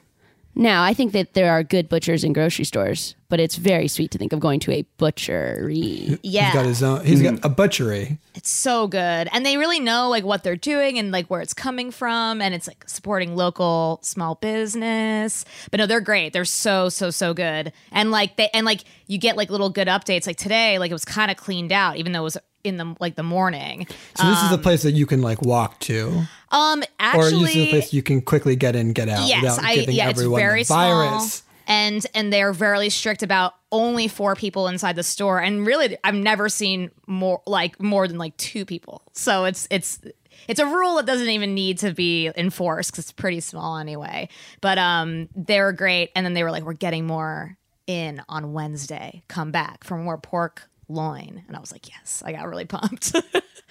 Now, 0.58 0.82
I 0.82 0.94
think 0.94 1.12
that 1.12 1.34
there 1.34 1.52
are 1.52 1.62
good 1.62 1.86
butchers 1.86 2.24
in 2.24 2.32
grocery 2.32 2.64
stores, 2.64 3.14
but 3.28 3.38
it's 3.40 3.56
very 3.56 3.88
sweet 3.88 4.10
to 4.12 4.18
think 4.18 4.32
of 4.32 4.40
going 4.40 4.58
to 4.60 4.72
a 4.72 4.86
butchery. 4.96 6.18
Yeah. 6.22 6.46
He's 6.46 6.54
got 6.54 6.64
his 6.64 6.82
own. 6.82 7.04
He's 7.04 7.20
got 7.20 7.34
mm. 7.34 7.44
a 7.44 7.50
butchery. 7.50 8.18
It's 8.34 8.48
so 8.48 8.88
good. 8.88 9.28
And 9.32 9.44
they 9.44 9.58
really 9.58 9.80
know 9.80 10.08
like 10.08 10.24
what 10.24 10.44
they're 10.44 10.56
doing 10.56 10.98
and 10.98 11.12
like 11.12 11.26
where 11.26 11.42
it's 11.42 11.52
coming 11.52 11.90
from 11.90 12.40
and 12.40 12.54
it's 12.54 12.66
like 12.66 12.88
supporting 12.88 13.36
local 13.36 13.98
small 14.02 14.36
business. 14.36 15.44
But 15.70 15.76
no, 15.76 15.86
they're 15.86 16.00
great. 16.00 16.32
They're 16.32 16.46
so 16.46 16.88
so 16.88 17.10
so 17.10 17.34
good. 17.34 17.70
And 17.92 18.10
like 18.10 18.36
they 18.36 18.48
and 18.54 18.64
like 18.64 18.84
you 19.08 19.18
get 19.18 19.36
like 19.36 19.50
little 19.50 19.68
good 19.68 19.88
updates 19.88 20.26
like 20.26 20.38
today 20.38 20.78
like 20.78 20.90
it 20.90 20.94
was 20.94 21.04
kind 21.04 21.30
of 21.30 21.36
cleaned 21.36 21.70
out 21.70 21.98
even 21.98 22.12
though 22.12 22.20
it 22.20 22.24
was 22.24 22.38
in 22.66 22.76
the 22.76 22.94
like 23.00 23.14
the 23.14 23.22
morning. 23.22 23.86
So 24.16 24.28
this 24.28 24.42
is 24.42 24.52
a 24.52 24.58
place 24.58 24.82
that 24.82 24.92
you 24.92 25.06
can 25.06 25.22
like 25.22 25.42
walk 25.42 25.78
to, 25.80 26.22
Um 26.50 26.82
or 27.14 27.24
this 27.30 27.32
is 27.32 27.56
a 27.56 27.70
place 27.70 27.92
you 27.92 28.02
can 28.02 28.20
quickly 28.20 28.56
get 28.56 28.76
in, 28.76 28.92
get 28.92 29.08
out 29.08 29.28
yes, 29.28 29.42
without 29.42 29.64
I 29.64 29.74
giving 29.76 29.96
yeah, 29.96 30.10
it's 30.10 30.18
everyone 30.18 30.40
very 30.40 30.62
the 30.62 30.68
virus. 30.68 31.32
small. 31.34 31.42
And 31.68 32.06
and 32.14 32.32
they're 32.32 32.52
very 32.52 32.90
strict 32.90 33.22
about 33.24 33.54
only 33.72 34.06
four 34.06 34.36
people 34.36 34.68
inside 34.68 34.94
the 34.96 35.02
store. 35.02 35.40
And 35.40 35.66
really 35.66 35.96
I've 36.04 36.14
never 36.14 36.48
seen 36.48 36.90
more 37.06 37.42
like 37.46 37.80
more 37.82 38.06
than 38.06 38.18
like 38.18 38.36
two 38.36 38.64
people. 38.64 39.02
So 39.12 39.44
it's 39.46 39.66
it's 39.70 40.00
it's 40.46 40.60
a 40.60 40.66
rule 40.66 40.96
that 40.96 41.06
doesn't 41.06 41.28
even 41.28 41.54
need 41.54 41.78
to 41.78 41.92
be 41.92 42.30
enforced 42.36 42.92
because 42.92 43.06
it's 43.06 43.12
pretty 43.12 43.40
small 43.40 43.78
anyway. 43.78 44.28
But 44.60 44.78
um 44.78 45.28
they're 45.34 45.72
great. 45.72 46.12
And 46.14 46.24
then 46.24 46.34
they 46.34 46.44
were 46.44 46.52
like, 46.52 46.62
We're 46.62 46.72
getting 46.74 47.04
more 47.06 47.56
in 47.88 48.22
on 48.28 48.52
Wednesday. 48.52 49.22
Come 49.26 49.50
back 49.50 49.82
for 49.82 49.96
more 49.96 50.18
pork 50.18 50.68
loin. 50.88 51.44
And 51.46 51.56
I 51.56 51.60
was 51.60 51.72
like, 51.72 51.88
Yes, 51.88 52.22
I 52.24 52.32
got 52.32 52.48
really 52.48 52.64
pumped. 52.64 53.14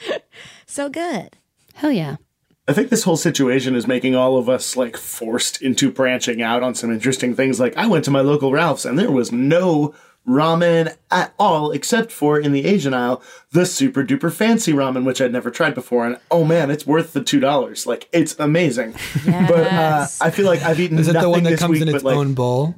so 0.66 0.90
good. 0.90 1.38
Hell 1.76 1.92
yeah. 1.92 2.18
I 2.68 2.74
think 2.74 2.90
this 2.90 3.04
whole 3.04 3.18
situation 3.18 3.76
is 3.76 3.86
making 3.86 4.16
all 4.16 4.38
of 4.38 4.50
us 4.50 4.76
like 4.76 4.98
forced 4.98 5.62
into 5.62 5.92
branching 5.92 6.42
out 6.42 6.64
on 6.64 6.74
some 6.74 6.92
interesting 6.92 7.36
things. 7.36 7.60
Like 7.60 7.78
I 7.78 7.86
went 7.86 8.06
to 8.06 8.12
my 8.12 8.22
local 8.22 8.52
Ralph's 8.52 8.86
and 8.86 8.98
there 8.98 9.12
was 9.12 9.32
no 9.32 9.94
ramen 10.28 10.96
at 11.12 11.32
all, 11.38 11.70
except 11.72 12.12
for 12.12 12.40
in 12.40 12.52
the 12.52 12.66
Asian 12.66 12.96
aisle, 12.96 13.22
the 13.52 13.64
super 13.68 14.04
duper 14.04 14.34
fancy 14.34 14.74
ramen, 14.74 15.06
which 15.06 15.22
I'd 15.22 15.32
never 15.32 15.52
tried 15.52 15.76
before. 15.76 16.08
And 16.08 16.18
oh 16.32 16.44
man, 16.44 16.72
it's 16.72 16.88
worth 16.88 17.14
the 17.14 17.24
two 17.24 17.40
dollars. 17.40 17.86
Like 17.86 18.10
it's 18.12 18.36
amazing. 18.40 18.96
But 19.26 19.68
uh, 19.72 20.08
I 20.20 20.32
feel 20.32 20.48
like 20.48 20.64
I've 20.64 20.80
eaten 20.80 20.98
Is 20.98 21.08
it 21.08 21.14
nothing 21.14 21.28
the 21.28 21.30
one 21.30 21.44
that 21.44 21.60
comes 21.60 21.74
week, 21.74 21.82
in 21.84 21.88
but 21.90 21.96
its 21.98 22.04
like 22.04 22.18
own 22.18 22.34
bowl? 22.34 22.74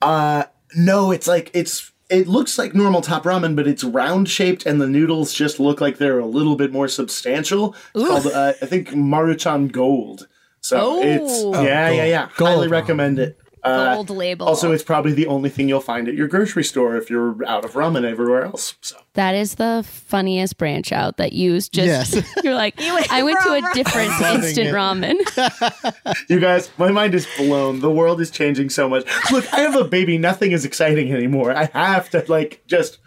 uh 0.00 0.44
no, 0.76 1.10
it's 1.10 1.26
like 1.26 1.50
it's 1.54 1.90
it 2.10 2.26
looks 2.28 2.58
like 2.58 2.74
normal 2.74 3.00
top 3.02 3.24
ramen, 3.24 3.54
but 3.56 3.66
it's 3.66 3.84
round 3.84 4.28
shaped, 4.28 4.64
and 4.66 4.80
the 4.80 4.86
noodles 4.86 5.32
just 5.32 5.60
look 5.60 5.80
like 5.80 5.98
they're 5.98 6.18
a 6.18 6.26
little 6.26 6.56
bit 6.56 6.72
more 6.72 6.88
substantial. 6.88 7.74
It's 7.94 8.06
called, 8.08 8.26
uh, 8.26 8.54
I 8.62 8.66
think 8.66 8.88
Maruchan 8.90 9.70
Gold. 9.72 10.26
So 10.60 10.78
Oh. 10.80 11.02
it's 11.02 11.32
Oh, 11.44 11.62
yeah, 11.62 11.90
yeah, 11.90 11.96
gold. 11.96 12.08
yeah. 12.08 12.28
Gold 12.36 12.50
Highly 12.50 12.68
recommend 12.68 13.18
it. 13.18 13.38
Uh, 13.62 13.94
Gold 13.94 14.10
label. 14.10 14.46
Also, 14.46 14.72
it's 14.72 14.82
probably 14.82 15.12
the 15.12 15.26
only 15.26 15.50
thing 15.50 15.68
you'll 15.68 15.80
find 15.80 16.08
at 16.08 16.14
your 16.14 16.28
grocery 16.28 16.64
store 16.64 16.96
if 16.96 17.10
you're 17.10 17.44
out 17.46 17.64
of 17.64 17.72
ramen 17.72 18.04
everywhere 18.04 18.44
else. 18.44 18.74
So 18.80 18.96
That 19.14 19.34
is 19.34 19.56
the 19.56 19.84
funniest 19.86 20.58
branch 20.58 20.92
out 20.92 21.16
that 21.16 21.32
you 21.32 21.54
just 21.54 21.72
Yes. 21.74 22.14
you're 22.44 22.54
like 22.54 22.80
I 22.80 23.22
went 23.22 23.38
to 23.40 23.52
a 23.54 23.74
different 23.74 24.10
instant 24.20 24.68
it. 24.68 24.74
ramen. 24.74 26.24
you 26.28 26.40
guys, 26.40 26.70
my 26.78 26.90
mind 26.90 27.14
is 27.14 27.26
blown. 27.36 27.80
The 27.80 27.90
world 27.90 28.20
is 28.20 28.30
changing 28.30 28.70
so 28.70 28.88
much. 28.88 29.04
Look, 29.32 29.52
I 29.52 29.60
have 29.60 29.76
a 29.76 29.84
baby. 29.84 30.18
Nothing 30.18 30.52
is 30.52 30.64
exciting 30.64 31.12
anymore. 31.12 31.52
I 31.54 31.64
have 31.72 32.10
to 32.10 32.24
like 32.28 32.62
just 32.66 32.98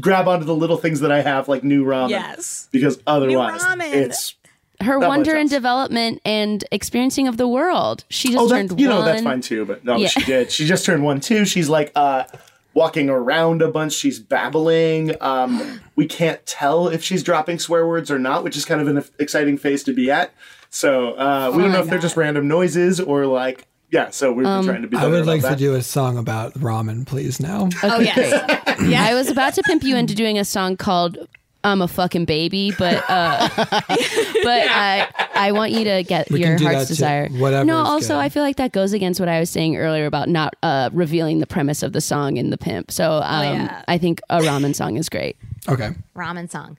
grab 0.00 0.28
onto 0.28 0.44
the 0.44 0.54
little 0.54 0.76
things 0.76 1.00
that 1.00 1.10
I 1.10 1.20
have, 1.22 1.48
like 1.48 1.64
new 1.64 1.84
ramen. 1.84 2.10
Yes. 2.10 2.68
Because 2.70 3.00
otherwise, 3.06 3.62
ramen. 3.62 3.92
it's 3.92 4.34
Her 4.82 4.98
Not 4.98 5.08
wonder 5.08 5.36
and 5.36 5.48
development 5.50 6.20
and 6.24 6.64
experiencing 6.72 7.28
of 7.28 7.36
the 7.36 7.46
world. 7.46 8.04
She 8.08 8.28
just 8.28 8.38
oh, 8.38 8.48
turned 8.48 8.70
that, 8.70 8.78
you 8.78 8.88
know 8.88 8.96
one. 9.00 9.04
that's 9.04 9.22
fine 9.22 9.40
too. 9.42 9.64
But 9.66 9.84
no, 9.84 9.96
Yeah. 9.96 10.08
she 10.08 10.22
did. 10.24 10.50
She 10.50 10.66
just 10.66 10.84
turned 10.86 11.04
one 11.04 11.20
too. 11.20 11.44
She's 11.44 11.68
like 11.68 11.92
uh, 11.94 12.24
walking 12.72 13.10
around 13.10 13.60
a 13.62 13.68
bunch. 13.70 13.92
She's 13.92 14.18
babbling. 14.18 15.14
Um, 15.20 15.80
we 15.96 16.06
can't 16.06 16.44
tell 16.46 16.88
if 16.88 17.02
she's 17.04 17.22
dropping 17.22 17.58
swear 17.58 17.86
words 17.86 18.10
or 18.10 18.18
not, 18.18 18.42
which 18.42 18.56
is 18.56 18.64
kind 18.64 18.80
of 18.80 18.88
an 18.88 19.04
exciting 19.18 19.58
phase 19.58 19.82
to 19.84 19.92
be 19.92 20.10
at. 20.10 20.32
So 20.70 21.12
uh, 21.14 21.52
we 21.54 21.62
don't 21.62 21.72
know 21.72 21.80
if 21.80 21.88
they're 21.88 21.98
just 21.98 22.16
random 22.16 22.48
noises 22.48 23.00
or 23.00 23.26
like 23.26 23.66
yeah. 23.90 24.10
So 24.10 24.32
we're 24.32 24.46
Um, 24.46 24.64
trying 24.64 24.82
to 24.82 24.88
be. 24.88 24.96
I 24.96 25.06
would 25.06 25.22
about 25.22 25.26
like 25.26 25.42
to 25.42 25.56
do 25.56 25.74
a 25.74 25.82
song 25.82 26.16
about 26.16 26.54
ramen, 26.54 27.04
please. 27.06 27.40
Now, 27.40 27.68
Oh 27.82 27.98
yes. 27.98 28.78
yeah. 28.82 29.04
I 29.04 29.14
was 29.14 29.28
about 29.28 29.54
to 29.54 29.62
pimp 29.64 29.82
you 29.82 29.96
into 29.96 30.14
doing 30.14 30.38
a 30.38 30.44
song 30.44 30.76
called 30.76 31.18
"I'm 31.64 31.82
a 31.82 31.88
fucking 31.88 32.24
baby," 32.24 32.72
but 32.78 33.02
uh, 33.08 33.48
but 33.56 33.66
I 33.68 35.08
I 35.34 35.52
want 35.52 35.72
you 35.72 35.84
to 35.84 36.02
get 36.02 36.30
We 36.30 36.40
your 36.40 36.58
heart's 36.58 36.62
that 36.80 36.86
too. 36.88 36.94
desire. 36.94 37.28
Whatever 37.28 37.64
No, 37.64 37.76
also 37.78 38.14
good. 38.14 38.20
I 38.20 38.28
feel 38.28 38.42
like 38.42 38.56
that 38.56 38.72
goes 38.72 38.92
against 38.92 39.20
what 39.20 39.28
I 39.28 39.40
was 39.40 39.50
saying 39.50 39.76
earlier 39.76 40.06
about 40.06 40.28
not 40.28 40.54
uh, 40.62 40.90
revealing 40.92 41.38
the 41.38 41.46
premise 41.46 41.82
of 41.82 41.92
the 41.92 42.00
song 42.00 42.36
in 42.36 42.50
the 42.50 42.58
pimp. 42.58 42.90
So 42.90 43.12
um, 43.16 43.22
Oh, 43.24 43.52
yeah. 43.52 43.84
I 43.88 43.98
think 43.98 44.20
a 44.30 44.38
ramen 44.40 44.74
song 44.74 44.96
is 44.96 45.08
great. 45.08 45.36
okay. 45.68 45.90
Ramen 46.16 46.50
song. 46.50 46.76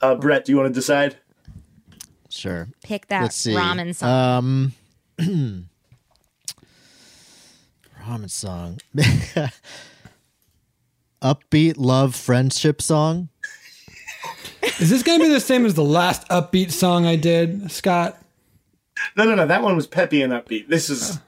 Uh, 0.00 0.14
Brett, 0.14 0.44
do 0.44 0.52
you 0.52 0.58
want 0.58 0.68
to 0.68 0.74
decide? 0.74 1.16
Sure. 2.30 2.68
Pick 2.84 3.08
that 3.08 3.22
Let's 3.22 3.36
see. 3.36 3.52
ramen 3.54 3.94
song. 3.94 4.72
Um, 5.18 5.18
ramen 8.06 8.30
song. 8.30 8.78
Upbeat 11.22 11.74
love 11.76 12.14
friendship 12.14 12.80
song. 12.80 13.28
Is 14.80 14.90
this 14.90 15.02
going 15.02 15.18
to 15.20 15.26
be 15.26 15.32
the 15.32 15.40
same 15.40 15.64
as 15.66 15.74
the 15.74 15.84
last 15.84 16.28
upbeat 16.28 16.70
song 16.72 17.06
I 17.06 17.16
did, 17.16 17.70
Scott? 17.70 18.16
No, 19.16 19.24
no, 19.24 19.34
no. 19.34 19.46
That 19.46 19.62
one 19.62 19.74
was 19.76 19.86
peppy 19.86 20.22
and 20.22 20.32
upbeat. 20.32 20.68
This 20.68 20.90
is 20.90 21.18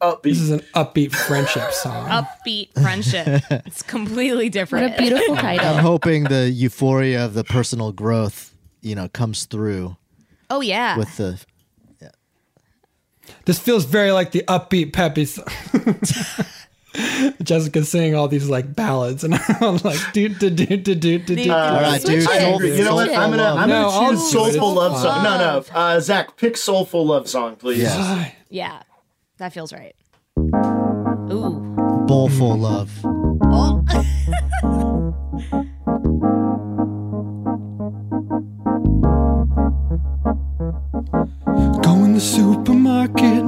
upbeat. 0.00 0.22
This 0.22 0.40
is 0.40 0.50
an 0.50 0.60
upbeat 0.74 1.12
friendship 1.14 1.70
song. 1.72 2.08
Upbeat 2.08 2.72
friendship. 2.80 3.42
it's 3.66 3.82
completely 3.82 4.48
different. 4.48 4.90
What 4.90 4.98
different. 4.98 5.12
a 5.12 5.16
beautiful 5.16 5.36
title. 5.42 5.66
I'm 5.66 5.82
hoping 5.82 6.24
the 6.24 6.50
euphoria 6.50 7.24
of 7.24 7.34
the 7.34 7.44
personal 7.44 7.92
growth, 7.92 8.54
you 8.80 8.94
know, 8.94 9.08
comes 9.08 9.44
through 9.44 9.96
Oh 10.50 10.60
yeah. 10.60 10.96
with 10.98 11.16
the. 11.16 11.44
This 13.44 13.58
feels 13.58 13.84
very 13.84 14.10
like 14.12 14.32
the 14.32 14.44
upbeat 14.48 14.92
peppy 14.92 15.24
song. 15.24 15.46
Jessica's 17.42 17.88
singing 17.88 18.14
all 18.14 18.28
these 18.28 18.48
like 18.48 18.74
ballads, 18.74 19.24
and 19.24 19.34
I'm 19.60 19.76
like, 19.78 19.98
do 20.12 20.28
do 20.28 20.50
do 20.50 20.66
do 20.66 20.76
do 20.94 21.18
do 21.18 21.18
do. 21.36 21.50
All 21.52 21.80
right, 21.80 22.02
dude. 22.02 22.22
soulful- 22.22 22.64
You 22.66 22.84
know 22.84 22.94
what? 22.94 23.10
I'm 23.10 23.30
gonna 23.30 23.42
I'm 23.54 23.68
No, 23.68 23.90
gonna 23.90 24.10
choose 24.16 24.20
do 24.20 24.26
it. 24.26 24.52
soulful 24.52 24.68
It's 24.70 24.76
love 24.78 25.00
song. 25.00 25.22
No, 25.24 25.38
no. 25.38 25.64
Uh, 25.74 26.00
Zach, 26.00 26.36
pick 26.36 26.56
soulful 26.56 27.06
love 27.06 27.28
song, 27.28 27.56
please. 27.56 27.82
Yeah. 27.82 28.30
yeah. 28.50 28.82
That 29.38 29.52
feels 29.52 29.72
right. 29.72 29.94
Ooh. 31.32 31.60
bowl 32.06 32.28
full 32.28 32.64
of. 32.66 32.90
Go 41.82 42.04
in 42.04 42.14
the 42.14 42.20
supermarket, 42.20 43.44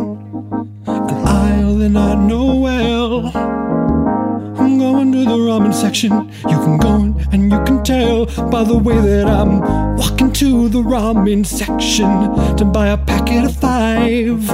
You 6.03 6.11
can 6.43 6.77
go 6.79 7.15
and 7.31 7.53
you 7.53 7.63
can 7.65 7.85
tell 7.85 8.27
by 8.51 8.65
the 8.65 8.77
way 8.77 8.97
that 9.01 9.29
I'm 9.29 9.61
walking 9.97 10.33
to 10.33 10.69
the 10.69 10.81
ramen 10.81 11.47
section 11.47 12.57
to 12.57 12.65
buy 12.65 12.89
a 12.89 12.99
packet 12.99 13.45
of 13.45 13.55
five 13.55 14.45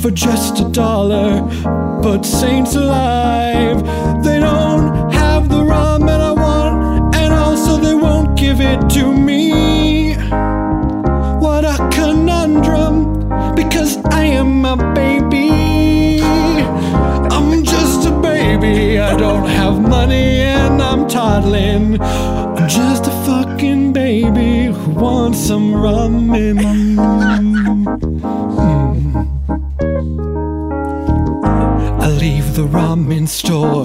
for 0.00 0.12
just 0.12 0.60
a 0.60 0.68
dollar. 0.70 1.42
But 2.02 2.22
saints 2.22 2.76
alive, 2.76 3.82
they 4.22 4.38
don't 4.38 5.10
have 5.12 5.48
the 5.48 5.56
ramen 5.56 6.20
I 6.20 6.32
want, 6.32 7.16
and 7.16 7.34
also 7.34 7.78
they 7.78 7.94
won't 7.94 8.38
give 8.38 8.60
it 8.60 8.88
to 8.90 9.12
me. 9.12 10.14
I 19.12 19.16
don't 19.16 19.46
have 19.46 19.78
money 19.78 20.40
and 20.40 20.80
I'm 20.80 21.06
toddling. 21.06 22.00
I'm 22.00 22.66
just 22.66 23.06
a 23.06 23.10
fucking 23.26 23.92
baby 23.92 24.72
who 24.72 24.90
wants 24.92 25.38
some 25.38 25.74
ramen. 25.74 26.58
Mm. 26.58 27.48
the 32.52 32.66
ramen 32.68 33.26
store, 33.26 33.84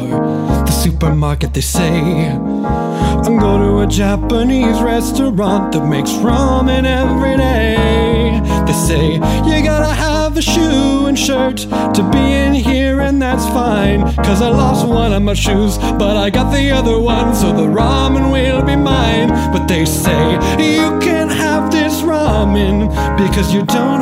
the 0.65 0.71
supermarket, 0.71 1.53
they 1.53 1.61
say. 1.61 2.29
I'm 2.31 3.37
going 3.37 3.61
to 3.61 3.79
a 3.79 3.87
Japanese 3.87 4.81
restaurant 4.81 5.71
that 5.71 5.87
makes 5.87 6.11
ramen 6.11 6.83
every 6.85 7.37
day. 7.37 8.41
They 8.65 8.73
say 8.73 9.13
you 9.13 9.63
gotta 9.63 9.93
have 9.93 10.35
a 10.35 10.41
shoe 10.41 11.05
and 11.05 11.17
shirt 11.17 11.57
to 11.57 12.09
be 12.11 12.19
in 12.19 12.53
here, 12.53 12.99
and 12.99 13.21
that's 13.21 13.45
fine. 13.47 14.01
Cause 14.17 14.41
I 14.41 14.49
lost 14.49 14.85
one 14.85 15.13
of 15.13 15.21
my 15.21 15.33
shoes, 15.33 15.77
but 15.77 16.17
I 16.17 16.29
got 16.29 16.51
the 16.51 16.69
other 16.71 16.99
one, 16.99 17.33
so 17.35 17.53
the 17.53 17.67
ramen 17.67 18.33
will 18.33 18.63
be 18.63 18.75
mine. 18.75 19.29
But 19.53 19.67
they 19.67 19.85
say 19.85 20.33
you 20.59 20.99
can't 20.99 21.31
have 21.31 21.71
this 21.71 22.01
ramen 22.01 22.89
because 23.17 23.53
you 23.53 23.63
don't 23.63 23.96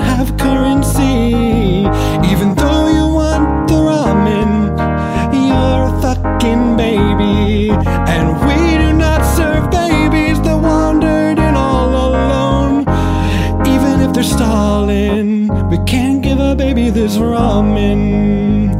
they're 14.15 14.23
stalling, 14.23 15.47
we 15.69 15.77
can't 15.85 16.21
give 16.21 16.39
a 16.39 16.55
baby 16.55 16.89
this 16.89 17.17
ramen. 17.17 18.73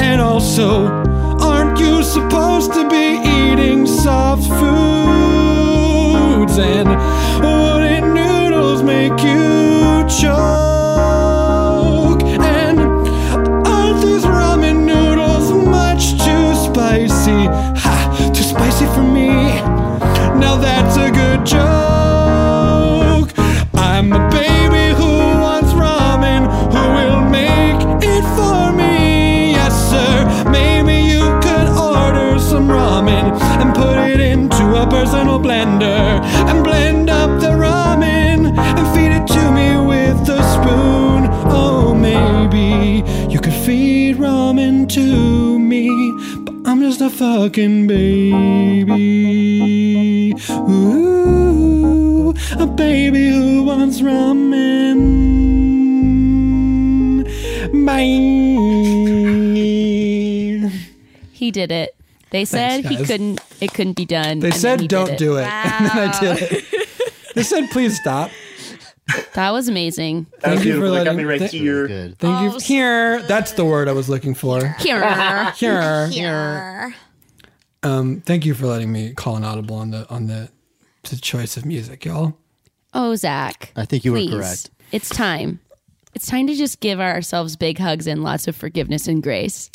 And 0.00 0.20
also, 0.20 1.09
just 47.40 47.54
fucking 47.54 47.86
baby. 47.86 48.34
Ooh, 50.50 52.34
a 52.58 52.66
baby 52.66 53.30
who 53.30 53.62
wants 53.64 54.00
ramen. 54.00 55.20
Bye. 57.86 57.96
He 61.32 61.50
did 61.50 61.72
it. 61.72 61.94
They 62.30 62.44
said 62.44 62.84
Thanks, 62.84 62.88
he 62.88 62.96
guys. 62.96 63.06
couldn't. 63.06 63.40
It 63.60 63.72
couldn't 63.74 63.96
be 63.96 64.04
done. 64.04 64.38
They 64.40 64.48
and 64.48 64.52
then 64.52 64.60
said 64.60 64.80
he 64.80 64.86
did 64.86 64.94
don't 64.94 65.18
do 65.18 65.36
it, 65.38 65.46
and 65.46 65.86
then 65.86 65.98
I 66.10 66.20
did 66.20 66.42
it. 66.52 66.64
They 67.34 67.42
said 67.42 67.70
please 67.70 67.98
stop. 68.00 68.30
That 69.34 69.50
was 69.50 69.68
amazing. 69.68 70.26
That 70.40 70.50
was 70.52 70.58
Thank 70.60 70.66
you 70.66 70.72
for 70.74 70.80
beautiful. 70.80 70.94
That 70.94 70.98
got 70.98 71.04
letting- 71.16 71.18
me 71.18 71.24
right 71.24 71.38
th- 71.40 71.50
here. 71.50 71.86
Good. 71.88 72.18
Thank 72.18 72.42
you. 72.42 72.50
Oh, 72.54 72.58
here, 72.60 73.22
that's 73.22 73.52
the 73.52 73.64
word 73.64 73.88
I 73.88 73.92
was 73.92 74.08
looking 74.08 74.34
for. 74.34 74.68
Here. 74.78 75.50
Here. 75.54 76.06
Here. 76.08 76.94
Um, 77.82 78.20
thank 78.26 78.44
you 78.44 78.54
for 78.54 78.66
letting 78.66 78.92
me 78.92 79.12
call 79.14 79.36
an 79.36 79.44
audible 79.44 79.76
on 79.76 79.90
the 79.90 80.08
on 80.10 80.26
the, 80.26 80.50
the 81.08 81.16
choice 81.16 81.56
of 81.56 81.64
music, 81.64 82.04
y'all. 82.04 82.36
Oh, 82.92 83.14
Zach. 83.14 83.72
I 83.76 83.84
think 83.84 84.04
you 84.04 84.12
were 84.12 84.26
correct. 84.28 84.70
It's 84.92 85.08
time. 85.08 85.60
It's 86.14 86.26
time 86.26 86.46
to 86.48 86.54
just 86.54 86.80
give 86.80 87.00
ourselves 87.00 87.56
big 87.56 87.78
hugs 87.78 88.06
and 88.06 88.22
lots 88.22 88.48
of 88.48 88.56
forgiveness 88.56 89.06
and 89.06 89.22
grace. 89.22 89.70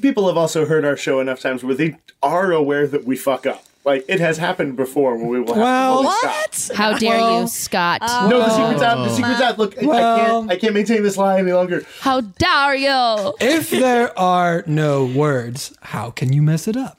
People 0.00 0.26
have 0.28 0.36
also 0.38 0.64
heard 0.64 0.84
our 0.84 0.96
show 0.96 1.20
enough 1.20 1.40
times 1.40 1.62
where 1.62 1.74
they 1.74 1.96
are 2.22 2.52
aware 2.52 2.86
that 2.86 3.04
we 3.04 3.16
fuck 3.16 3.44
up. 3.46 3.64
Like 3.84 4.06
it 4.08 4.18
has 4.18 4.38
happened 4.38 4.76
before 4.76 5.14
when 5.16 5.28
we 5.28 5.40
will 5.40 5.48
have 5.54 5.62
Well- 5.62 6.02
to 6.02 6.08
fully 6.08 6.42
stop. 6.52 6.76
How 6.76 6.96
dare 6.98 7.18
Well, 7.20 7.42
you, 7.42 7.48
Scott? 7.48 8.00
No, 8.00 8.38
the 8.38 8.48
secret's 8.50 8.82
out. 8.82 9.04
The 9.04 9.14
secret's 9.14 9.40
out. 9.42 9.58
Look, 9.58 9.76
I- 9.76 9.86
I 9.86 10.00
can't. 10.26 10.50
I 10.52 10.56
can't 10.56 10.74
maintain 10.74 11.02
this 11.02 11.18
lie 11.18 11.38
any 11.38 11.52
longer. 11.52 11.84
How 12.00 12.22
dare 12.22 12.74
you? 12.74 13.34
If 13.40 13.70
there 13.70 14.18
are 14.18 14.64
no 14.66 15.04
words, 15.04 15.76
how 15.82 16.10
can 16.10 16.32
you 16.32 16.40
mess 16.40 16.66
it 16.66 16.78
up? 16.78 16.98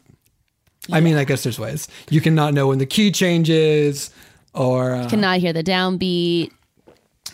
I 0.91 0.99
mean, 1.01 1.15
I 1.15 1.23
guess 1.23 1.43
there's 1.43 1.59
ways. 1.59 1.87
You 2.09 2.21
cannot 2.21 2.53
know 2.53 2.67
when 2.67 2.77
the 2.77 2.85
key 2.85 3.11
changes, 3.11 4.11
or 4.53 4.93
uh, 4.93 5.09
Cannot 5.09 5.39
hear 5.39 5.51
the 5.53 5.63
downbeat, 5.63 6.51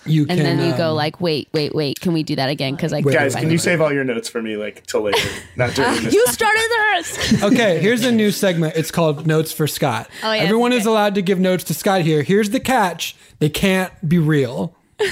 you 0.06 0.22
and 0.22 0.30
can. 0.30 0.44
then 0.44 0.60
you 0.72 0.76
go 0.78 0.90
um, 0.92 0.96
like, 0.96 1.22
"Wait, 1.22 1.50
wait, 1.54 1.76
wait! 1.76 2.00
Can 2.00 2.14
we 2.14 2.24
do 2.24 2.36
that 2.36 2.50
again?" 2.50 2.76
Because 2.76 2.94
I 2.94 3.02
Wait, 3.02 3.14
Guys, 3.14 3.36
can 3.36 3.50
you 3.50 3.56
it. 3.56 3.60
save 3.62 3.82
all 3.82 3.92
your 3.94 4.04
notes 4.04 4.30
for 4.30 4.42
me, 4.42 4.56
like 4.58 4.86
till 4.88 5.02
later, 5.02 5.20
not 5.56 5.74
during 5.76 5.94
this? 6.04 6.14
You 6.14 6.26
started 6.28 6.62
this. 6.62 7.44
Okay, 7.44 7.80
here's 7.80 8.04
a 8.06 8.12
new 8.12 8.32
segment. 8.32 8.76
It's 8.76 8.92
called 8.92 9.26
Notes 9.28 9.52
for 9.52 9.66
Scott. 9.68 10.10
Oh, 10.24 10.32
yeah, 10.32 10.42
Everyone 10.44 10.72
is 10.74 10.86
allowed 10.86 11.16
to 11.16 11.22
give 11.22 11.40
notes 11.40 11.64
to 11.66 11.74
Scott 11.74 12.02
here. 12.02 12.22
Here's 12.24 12.50
the 12.52 12.60
catch 12.60 13.16
they 13.40 13.50
can't 13.50 13.92
be 14.08 14.18
real 14.20 14.76
okay. 15.00 15.12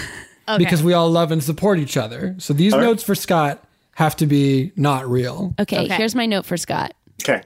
because 0.58 0.84
we 0.84 0.94
all 0.94 1.10
love 1.10 1.32
and 1.32 1.44
support 1.44 1.80
each 1.80 1.98
other. 1.98 2.36
So 2.38 2.54
these 2.54 2.74
right. 2.74 2.82
notes 2.82 3.02
for 3.04 3.16
Scott 3.16 3.64
have 3.96 4.16
to 4.18 4.26
be 4.28 4.72
not 4.76 5.10
real. 5.10 5.54
Okay, 5.60 5.86
Okay. 5.86 5.96
here's 5.96 6.14
my 6.16 6.26
note 6.26 6.46
for 6.46 6.58
Scott. 6.58 6.94
Okay. 7.24 7.42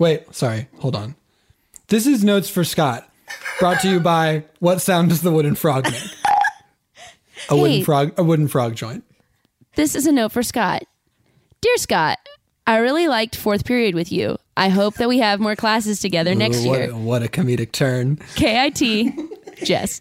Wait, 0.00 0.34
sorry, 0.34 0.66
hold 0.78 0.96
on. 0.96 1.14
This 1.88 2.06
is 2.06 2.24
Notes 2.24 2.48
for 2.48 2.64
Scott, 2.64 3.06
brought 3.58 3.82
to 3.82 3.90
you 3.90 4.00
by 4.00 4.44
What 4.58 4.80
Sound 4.80 5.10
Does 5.10 5.20
the 5.20 5.30
Wooden 5.30 5.56
Frog 5.56 5.84
Make? 5.84 6.02
A 7.50 7.56
wooden 7.56 7.84
frog, 7.84 8.18
a 8.18 8.24
wooden 8.24 8.48
frog 8.48 8.74
joint. 8.74 9.04
This 9.74 9.94
is 9.94 10.06
a 10.06 10.12
note 10.12 10.32
for 10.32 10.42
Scott. 10.42 10.84
Dear 11.60 11.76
Scott, 11.76 12.18
I 12.66 12.78
really 12.78 13.08
liked 13.08 13.36
fourth 13.36 13.66
period 13.66 13.94
with 13.94 14.10
you. 14.10 14.38
I 14.56 14.70
hope 14.70 14.94
that 14.94 15.08
we 15.08 15.18
have 15.18 15.38
more 15.38 15.54
classes 15.54 16.00
together 16.00 16.34
next 16.34 16.64
Ooh, 16.64 16.68
what, 16.68 16.78
year. 16.78 16.96
what 16.96 17.22
a 17.22 17.28
comedic 17.28 17.72
turn. 17.72 18.16
KIT, 18.36 19.12
Jess. 19.64 20.00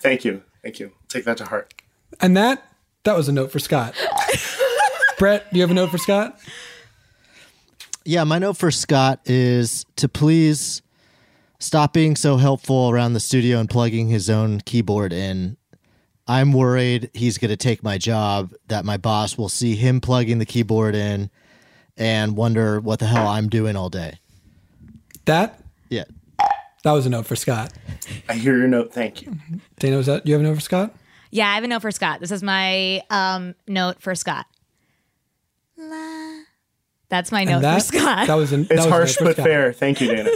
Thank 0.00 0.26
you. 0.26 0.42
Thank 0.62 0.80
you. 0.80 0.92
Take 1.08 1.24
that 1.24 1.38
to 1.38 1.46
heart. 1.46 1.72
And 2.20 2.36
that 2.36 2.62
that 3.04 3.16
was 3.16 3.26
a 3.30 3.32
note 3.32 3.50
for 3.50 3.58
Scott. 3.58 3.94
Brett, 5.18 5.50
do 5.50 5.58
you 5.58 5.62
have 5.62 5.70
a 5.70 5.74
note 5.74 5.90
for 5.90 5.98
Scott? 5.98 6.38
Yeah, 8.04 8.24
my 8.24 8.38
note 8.38 8.56
for 8.56 8.70
Scott 8.70 9.20
is 9.26 9.84
to 9.96 10.08
please 10.08 10.82
stop 11.58 11.92
being 11.92 12.16
so 12.16 12.36
helpful 12.38 12.90
around 12.90 13.12
the 13.12 13.20
studio 13.20 13.58
and 13.58 13.68
plugging 13.68 14.08
his 14.08 14.30
own 14.30 14.60
keyboard 14.60 15.12
in. 15.12 15.56
I'm 16.26 16.52
worried 16.52 17.10
he's 17.12 17.38
going 17.38 17.50
to 17.50 17.56
take 17.56 17.82
my 17.82 17.98
job, 17.98 18.52
that 18.68 18.84
my 18.84 18.96
boss 18.96 19.36
will 19.36 19.48
see 19.48 19.74
him 19.76 20.00
plugging 20.00 20.38
the 20.38 20.46
keyboard 20.46 20.94
in 20.94 21.28
and 21.96 22.36
wonder 22.36 22.80
what 22.80 23.00
the 23.00 23.06
hell 23.06 23.26
I'm 23.26 23.48
doing 23.48 23.76
all 23.76 23.90
day. 23.90 24.18
That 25.26 25.60
Yeah. 25.90 26.04
that 26.84 26.92
was 26.92 27.04
a 27.04 27.10
note 27.10 27.26
for 27.26 27.36
Scott. 27.36 27.72
I 28.28 28.34
hear 28.34 28.56
your 28.56 28.68
note. 28.68 28.94
Thank 28.94 29.22
you. 29.22 29.36
Dana, 29.78 29.96
was 29.98 30.06
that 30.06 30.26
you 30.26 30.32
have 30.34 30.40
a 30.40 30.44
note 30.44 30.54
for 30.54 30.60
Scott? 30.60 30.94
Yeah, 31.30 31.48
I 31.50 31.54
have 31.56 31.64
a 31.64 31.68
note 31.68 31.82
for 31.82 31.90
Scott. 31.90 32.20
This 32.20 32.30
is 32.30 32.42
my 32.42 33.02
um, 33.10 33.54
note 33.68 34.00
for 34.00 34.14
Scott. 34.14 34.46
La 35.76 36.09
That's 37.10 37.30
my 37.30 37.44
note 37.44 37.60
that, 37.62 37.74
for 37.82 37.98
Scott. 37.98 38.26
that 38.28 38.34
was 38.34 38.52
an, 38.52 38.62
that 38.64 38.70
It's 38.74 38.84
was 38.84 38.90
harsh 38.90 39.16
but 39.20 39.34
Scott. 39.34 39.44
fair. 39.44 39.72
Thank 39.74 40.00
you, 40.00 40.08
Dana. 40.08 40.30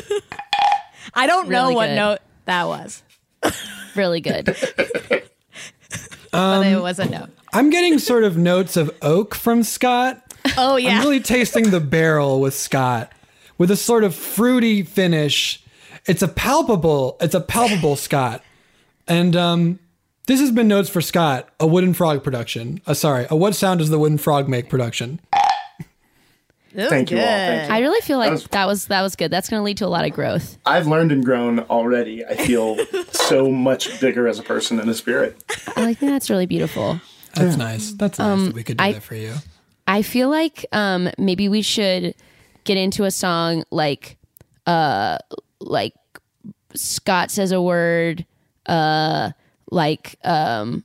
I 1.14 1.26
don't 1.26 1.48
know 1.48 1.62
Really 1.64 1.74
what 1.76 1.86
good. 1.86 1.94
note 1.96 2.18
that 2.44 2.66
was, 2.66 3.02
Really 3.94 4.20
good. 4.20 4.44
but 6.32 6.66
it 6.66 6.82
was 6.82 6.98
a 6.98 7.08
note. 7.08 7.30
I'm 7.52 7.70
getting 7.70 7.98
sort 7.98 8.24
of 8.24 8.36
notes 8.36 8.76
of 8.76 8.90
oak 9.00 9.34
from 9.34 9.62
Scott. 9.62 10.20
Oh 10.58 10.76
yeah. 10.76 10.98
I'm 10.98 11.04
really 11.04 11.20
tasting 11.20 11.70
the 11.70 11.80
barrel 11.80 12.40
with 12.40 12.54
Scott 12.54 13.12
with 13.56 13.70
a 13.70 13.76
sort 13.76 14.04
of 14.04 14.14
fruity 14.14 14.82
finish. 14.82 15.62
It's 16.06 16.22
a 16.22 16.28
palpable, 16.28 17.16
it's 17.20 17.34
a 17.34 17.40
palpable 17.40 17.96
Scott. 17.96 18.42
And 19.06 19.36
um 19.36 19.78
this 20.26 20.40
has 20.40 20.50
been 20.50 20.68
notes 20.68 20.88
for 20.88 21.02
Scott, 21.02 21.48
a 21.60 21.66
wooden 21.66 21.92
frog 21.92 22.24
production. 22.24 22.80
Uh, 22.86 22.94
sorry, 22.94 23.26
a 23.30 23.36
what 23.36 23.54
sound 23.54 23.80
does 23.80 23.90
the 23.90 23.98
wooden 23.98 24.18
frog 24.18 24.48
make 24.48 24.68
production? 24.70 25.20
This 26.74 26.84
is 26.86 26.90
Thank 26.90 27.10
you 27.10 27.18
all. 27.18 27.24
Thank 27.24 27.68
you. 27.68 27.74
I 27.74 27.78
really 27.78 28.00
feel 28.00 28.18
like 28.18 28.32
was- 28.32 28.44
that 28.48 28.66
was 28.66 28.86
that 28.86 29.02
was 29.02 29.14
good. 29.16 29.30
That's 29.30 29.48
going 29.48 29.60
to 29.60 29.64
lead 29.64 29.76
to 29.78 29.86
a 29.86 29.88
lot 29.88 30.04
of 30.04 30.12
growth. 30.12 30.58
I've 30.66 30.86
learned 30.86 31.12
and 31.12 31.24
grown 31.24 31.60
already. 31.60 32.24
I 32.24 32.34
feel 32.34 32.76
so 33.12 33.50
much 33.50 34.00
bigger 34.00 34.26
as 34.26 34.38
a 34.38 34.42
person 34.42 34.80
and 34.80 34.90
a 34.90 34.94
spirit. 34.94 35.42
I 35.76 35.94
think 35.94 36.10
that's 36.12 36.28
really 36.30 36.46
beautiful. 36.46 37.00
That's 37.34 37.56
nice. 37.56 37.92
That's 37.92 38.18
nice 38.18 38.46
that 38.46 38.54
we 38.54 38.62
could 38.64 38.76
do 38.78 38.84
I- 38.84 38.92
that 38.92 39.02
for 39.02 39.14
you. 39.14 39.34
I 39.86 40.02
feel 40.02 40.30
like 40.30 40.64
um, 40.72 41.10
maybe 41.18 41.48
we 41.48 41.60
should 41.62 42.14
get 42.64 42.78
into 42.78 43.04
a 43.04 43.10
song 43.10 43.64
like 43.70 44.16
uh 44.66 45.18
like 45.60 45.92
Scott 46.74 47.30
says 47.30 47.52
a 47.52 47.60
word, 47.60 48.24
uh 48.66 49.30
like 49.70 50.18
um 50.24 50.84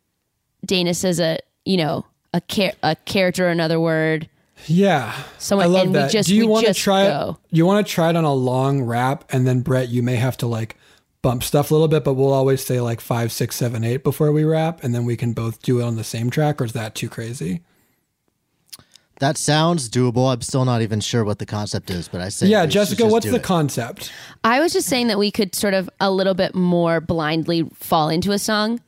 Dana 0.66 0.94
says 0.94 1.20
a 1.22 1.40
you 1.66 1.78
know 1.78 2.06
a 2.34 2.42
char- 2.42 2.74
a 2.84 2.96
character 2.96 3.48
another 3.48 3.80
word. 3.80 4.30
Yeah. 4.68 5.14
Someone- 5.38 5.66
I 5.68 5.70
love 5.70 5.93
that. 5.93 6.12
just- 6.12 6.30
do 6.30 6.36
you 6.36 6.47
want 6.47 6.66
to 6.68 6.74
try 6.74 7.07
go. 7.07 7.38
it? 7.51 7.55
You 7.55 7.66
want 7.66 7.86
to 7.86 7.91
try 7.93 8.10
it 8.10 8.16
on 8.16 8.24
a 8.26 8.34
long 8.34 8.82
rap 8.84 9.24
and 9.32 9.47
then 9.47 9.62
Brett, 9.62 9.89
you 9.89 10.03
may 10.03 10.16
have 10.16 10.38
to 10.38 10.47
like 10.47 10.76
bump 11.22 11.43
stuff 11.43 11.70
a 11.72 11.74
little 11.74 11.88
bit, 11.88 12.03
but 12.03 12.14
we'll 12.14 12.32
always 12.34 12.64
say 12.66 12.80
like 12.80 13.01
five, 13.01 13.32
six, 13.32 13.55
seven, 13.55 13.84
eight 13.84 14.03
before 14.03 14.32
we 14.32 14.43
rap, 14.43 14.84
and 14.84 14.95
then 14.95 15.03
we 15.05 15.18
can 15.18 15.34
both 15.34 15.62
do 15.62 15.80
it 15.82 15.84
on 15.84 15.95
the 15.97 16.03
same 16.03 16.30
track, 16.30 16.62
or 16.62 16.66
is 16.66 16.72
that 16.74 16.95
too 16.95 17.10
crazy? 17.10 17.62
That 19.20 19.38
sounds 19.38 19.89
doable. 19.89 20.32
I'm 20.32 20.41
still 20.41 20.64
not 20.64 20.82
even 20.82 21.01
sure 21.01 21.26
what 21.26 21.39
the 21.39 21.45
concept 21.45 21.89
is, 21.89 22.07
but 22.07 22.22
I 22.22 22.30
say 22.30 22.47
yeah, 22.47 22.64
we 22.64 22.70
Jessica, 22.70 23.01
just 23.03 23.12
what's 23.12 23.26
do 23.26 23.32
the 23.32 23.38
it. 23.38 23.43
concept? 23.43 24.14
I 24.45 24.62
was 24.62 24.72
just 24.72 24.88
saying 24.88 25.07
that 25.07 25.20
we 25.20 25.30
could 25.30 25.53
sort 25.55 25.74
of 25.74 25.89
a 25.99 26.10
little 26.10 26.34
bit 26.36 26.55
more 26.55 27.01
blindly 27.01 27.64
fall 27.74 28.07
into 28.07 28.32
a 28.32 28.39
song. 28.39 28.80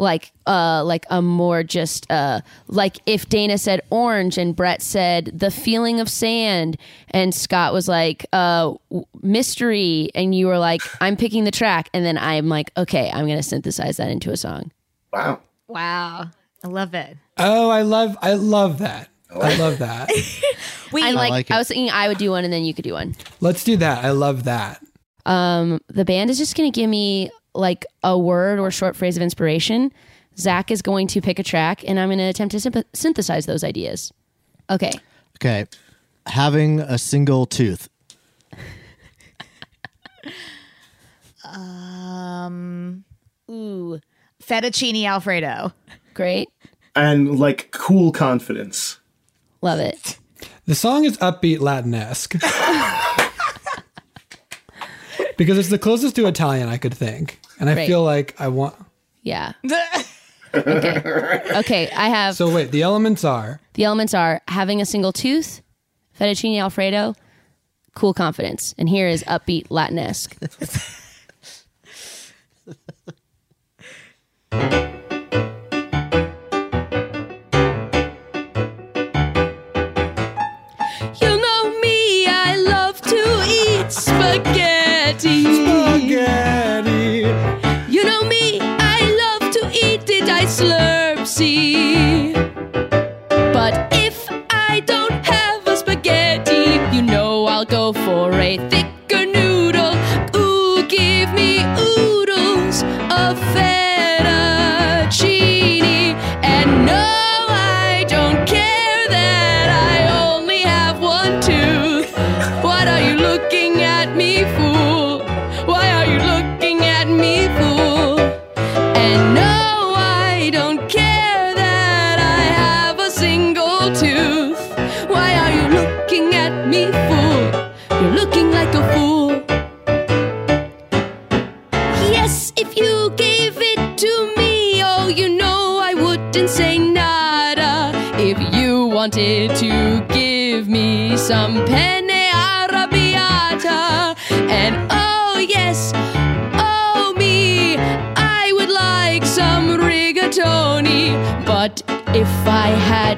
Like 0.00 0.32
uh 0.46 0.82
like 0.84 1.04
a 1.10 1.20
more 1.20 1.62
just 1.62 2.10
uh 2.10 2.40
like 2.68 2.96
if 3.06 3.28
Dana 3.28 3.58
said 3.58 3.82
orange 3.90 4.38
and 4.38 4.56
Brett 4.56 4.80
said 4.82 5.26
the 5.26 5.50
feeling 5.50 6.00
of 6.00 6.08
sand 6.08 6.78
and 7.10 7.34
Scott 7.34 7.72
was 7.72 7.86
like 7.86 8.24
uh 8.32 8.74
w- 8.90 9.04
mystery 9.22 10.08
and 10.14 10.34
you 10.34 10.46
were 10.46 10.58
like 10.58 10.80
I'm 11.02 11.16
picking 11.16 11.44
the 11.44 11.50
track 11.50 11.90
and 11.92 12.04
then 12.04 12.16
I'm 12.16 12.48
like 12.48 12.70
okay 12.76 13.10
I'm 13.12 13.26
going 13.26 13.38
to 13.38 13.42
synthesize 13.42 13.98
that 13.98 14.10
into 14.10 14.30
a 14.30 14.36
song. 14.36 14.72
Wow. 15.12 15.40
Wow. 15.68 16.30
I 16.64 16.68
love 16.68 16.94
it. 16.94 17.16
Oh, 17.38 17.70
I 17.70 17.82
love, 17.82 18.16
I 18.20 18.34
love 18.34 18.78
that. 18.78 19.08
I 19.30 19.56
love 19.56 19.78
that. 19.78 20.10
We 20.92 21.04
I 21.04 21.12
like, 21.12 21.30
like 21.30 21.50
it. 21.50 21.54
I 21.54 21.58
was 21.58 21.68
thinking 21.68 21.88
I 21.90 22.08
would 22.08 22.18
do 22.18 22.32
one 22.32 22.42
and 22.42 22.52
then 22.52 22.64
you 22.64 22.74
could 22.74 22.82
do 22.82 22.94
one. 22.94 23.14
Let's 23.40 23.62
do 23.62 23.76
that. 23.76 24.04
I 24.04 24.10
love 24.10 24.42
that. 24.44 24.84
Um, 25.24 25.80
the 25.86 26.04
band 26.04 26.30
is 26.30 26.38
just 26.38 26.56
going 26.56 26.70
to 26.72 26.74
give 26.74 26.90
me 26.90 27.30
like 27.54 27.86
a 28.02 28.18
word 28.18 28.58
or 28.58 28.70
short 28.70 28.96
phrase 28.96 29.16
of 29.16 29.22
inspiration. 29.22 29.92
Zach 30.38 30.70
is 30.70 30.82
going 30.82 31.06
to 31.08 31.20
pick 31.20 31.38
a 31.38 31.42
track, 31.42 31.84
and 31.86 31.98
I'm 31.98 32.08
going 32.08 32.18
to 32.18 32.24
attempt 32.24 32.52
to 32.52 32.60
symp- 32.60 32.86
synthesize 32.94 33.46
those 33.46 33.64
ideas. 33.64 34.12
Okay. 34.70 34.92
Okay. 35.36 35.66
Having 36.26 36.80
a 36.80 36.98
single 36.98 37.46
tooth. 37.46 37.88
um 41.44 43.04
ooh 43.50 44.00
fettuccine 44.42 45.04
alfredo. 45.04 45.72
Great. 46.14 46.48
And 46.94 47.38
like 47.38 47.70
cool 47.72 48.12
confidence. 48.12 48.98
Love 49.62 49.80
it. 49.80 50.18
The 50.66 50.74
song 50.74 51.04
is 51.04 51.16
upbeat 51.18 51.60
Latinesque. 51.60 52.32
because 55.36 55.58
it's 55.58 55.68
the 55.68 55.78
closest 55.78 56.16
to 56.16 56.26
Italian 56.26 56.68
I 56.68 56.76
could 56.76 56.94
think. 56.94 57.39
And 57.60 57.70
I 57.70 57.74
Right. 57.76 57.86
feel 57.86 58.02
like 58.02 58.34
I 58.40 58.48
want. 58.48 58.74
Yeah. 59.22 59.52
okay. 60.54 61.42
Okay. 61.58 61.90
I 61.94 62.08
have 62.08 62.34
So, 62.34 62.52
wait, 62.52 62.72
the 62.72 62.82
elements 62.82 63.22
are 63.24 63.60
the 63.74 63.84
elements 63.84 64.14
are 64.14 64.40
having 64.48 64.80
a 64.80 64.86
single 64.86 65.12
tooth, 65.12 65.60
fettuccine 66.18 66.58
alfredo, 66.58 67.14
cool 67.94 68.14
confidence, 68.14 68.74
and 68.78 68.88
here 68.88 69.06
is 69.08 69.22
upbeat 69.24 69.66
Latinesque. 69.70 70.36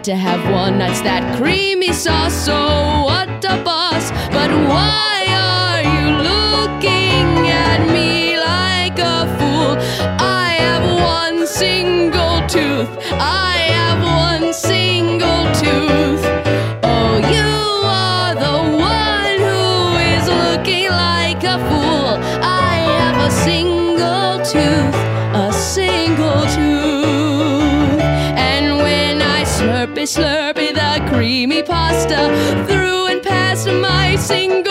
to 0.05 0.17
have 0.17 0.53
one, 0.53 0.79
that's 0.79 1.01
that 1.03 1.37
creamy 1.37 1.72
through 32.67 33.07
and 33.07 33.23
past 33.23 33.67
my 33.67 34.17
single 34.17 34.62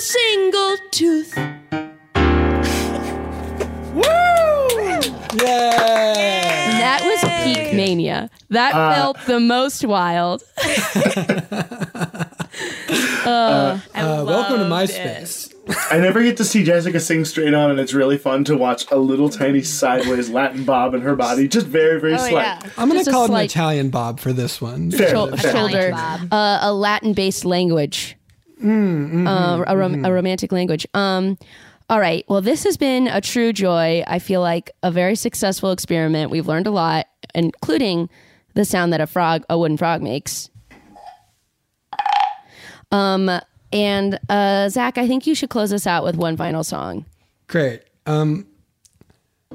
single 0.00 0.76
tooth. 0.90 1.36
Yay! 5.34 6.78
That 6.78 7.00
was 7.04 7.20
peak 7.44 7.74
mania. 7.74 8.30
That 8.50 8.74
Uh, 8.74 8.94
felt 8.94 9.18
the 9.26 9.40
most 9.40 9.84
wild. 9.84 10.42
Uh, 13.26 13.80
welcome 14.24 14.58
to 14.58 14.64
MySpace. 14.66 15.52
I 15.90 15.98
never 15.98 16.22
get 16.22 16.36
to 16.36 16.44
see 16.44 16.62
Jessica 16.62 17.00
sing 17.00 17.24
straight 17.24 17.54
on, 17.54 17.72
and 17.72 17.80
it's 17.80 17.92
really 17.92 18.16
fun 18.18 18.44
to 18.44 18.56
watch 18.56 18.88
a 18.92 18.96
little 18.96 19.28
tiny 19.28 19.62
sideways 19.62 20.30
Latin 20.30 20.62
bob 20.64 20.94
in 20.94 21.00
her 21.00 21.16
body, 21.16 21.48
just 21.48 21.66
very, 21.66 22.00
very 22.00 22.14
Oh, 22.14 22.18
slight. 22.18 22.32
yeah. 22.44 22.60
I'm 22.78 22.88
gonna 22.88 23.04
call 23.04 23.24
it 23.24 23.30
an 23.32 23.36
Italian 23.38 23.90
Bob 23.90 24.20
for 24.20 24.32
this 24.32 24.60
one. 24.60 24.92
Fair, 24.92 25.08
Shou- 25.10 25.36
fair. 25.36 25.52
shoulder, 25.52 25.90
Bob. 25.90 26.32
uh, 26.32 26.58
a 26.62 26.72
Latin 26.72 27.14
based 27.14 27.44
language, 27.44 28.16
Mm, 28.62 29.26
uh, 29.26 29.64
a, 29.66 29.76
rom- 29.76 30.04
a 30.04 30.12
romantic 30.12 30.50
language. 30.52 30.86
Um, 30.94 31.38
all 31.88 32.00
right. 32.00 32.24
Well, 32.28 32.40
this 32.40 32.64
has 32.64 32.76
been 32.76 33.06
a 33.06 33.20
true 33.20 33.52
joy. 33.52 34.02
I 34.06 34.18
feel 34.18 34.40
like 34.40 34.70
a 34.82 34.90
very 34.90 35.14
successful 35.14 35.70
experiment. 35.72 36.30
We've 36.30 36.46
learned 36.46 36.66
a 36.66 36.70
lot, 36.70 37.06
including 37.34 38.08
the 38.54 38.64
sound 38.64 38.92
that 38.92 39.00
a 39.00 39.06
frog, 39.06 39.44
a 39.50 39.58
wooden 39.58 39.76
frog, 39.76 40.02
makes. 40.02 40.50
Um, 42.90 43.30
and 43.72 44.18
uh, 44.28 44.68
Zach, 44.68 44.98
I 44.98 45.06
think 45.06 45.26
you 45.26 45.34
should 45.34 45.50
close 45.50 45.72
us 45.72 45.86
out 45.86 46.04
with 46.04 46.16
one 46.16 46.36
final 46.36 46.64
song. 46.64 47.04
Great. 47.46 47.82
Um, 48.06 48.46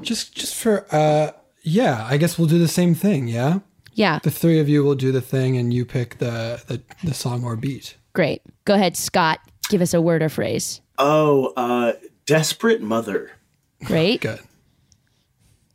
just 0.00 0.34
just 0.34 0.54
for 0.54 0.86
uh, 0.90 1.32
yeah, 1.62 2.06
I 2.08 2.16
guess 2.16 2.38
we'll 2.38 2.48
do 2.48 2.58
the 2.58 2.68
same 2.68 2.94
thing. 2.94 3.28
Yeah, 3.28 3.60
Yeah, 3.94 4.18
the 4.22 4.30
three 4.30 4.58
of 4.60 4.68
you 4.68 4.82
will 4.84 4.94
do 4.94 5.12
the 5.12 5.20
thing, 5.20 5.56
and 5.56 5.72
you 5.72 5.84
pick 5.84 6.18
the 6.18 6.62
the, 6.66 6.82
the 7.04 7.14
song 7.14 7.44
or 7.44 7.56
beat. 7.56 7.96
Great. 8.12 8.42
Go 8.64 8.74
ahead, 8.74 8.96
Scott. 8.96 9.40
Give 9.68 9.80
us 9.80 9.94
a 9.94 10.00
word 10.00 10.22
or 10.22 10.28
phrase. 10.28 10.80
Oh, 10.98 11.52
uh, 11.56 11.94
desperate 12.26 12.82
mother. 12.82 13.30
Great. 13.84 14.20
Good. 14.20 14.40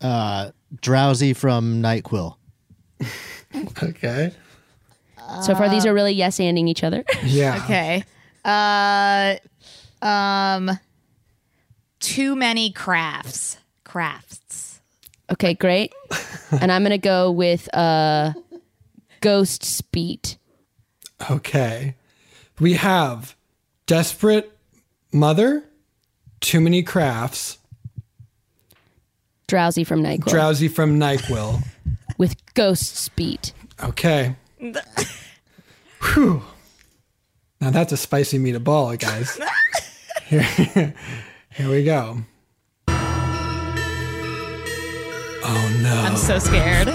Uh, 0.02 0.52
drowsy 0.82 1.34
from 1.34 1.82
NyQuil. 1.82 2.36
Okay. 3.82 4.34
So 5.42 5.56
far, 5.56 5.70
these 5.70 5.86
are 5.86 5.94
really 5.94 6.14
yes 6.14 6.38
anding 6.38 6.68
each 6.68 6.84
other. 6.84 7.04
Yeah. 7.24 7.62
Okay. 7.64 8.04
Uh, 8.46 9.36
um, 10.06 10.78
too 12.00 12.36
many 12.36 12.72
crafts. 12.72 13.58
Crafts. 13.84 14.82
Okay, 15.32 15.54
great. 15.54 15.94
and 16.52 16.72
I'm 16.72 16.84
gonna 16.84 16.98
go 16.98 17.32
with 17.32 17.74
uh 17.74 18.34
Ghost 19.22 19.64
Speed. 19.64 20.36
Okay. 21.30 21.96
We 22.60 22.74
have 22.74 23.36
desperate 23.86 24.52
mother, 25.14 25.64
too 26.40 26.60
many 26.60 26.84
crafts, 26.84 27.58
Drowsy 29.48 29.84
from 29.86 30.04
Nyquil. 30.04 30.30
drowsy 30.30 30.68
from 30.68 31.00
Nyquil. 31.00 31.64
with 32.18 32.36
Ghost 32.54 32.98
Speed. 32.98 33.52
Okay. 33.82 34.36
Whew. 36.02 36.42
Now 37.62 37.70
that's 37.72 37.94
a 37.94 37.98
spicy 37.98 38.40
meatball, 38.40 39.00
guys. 39.00 39.40
Here, 40.26 40.94
here 41.52 41.70
we 41.70 41.86
go. 41.86 42.18
Oh 45.50 45.80
no. 45.82 45.96
I'm 46.06 46.18
so 46.18 46.38
scared. 46.38 46.90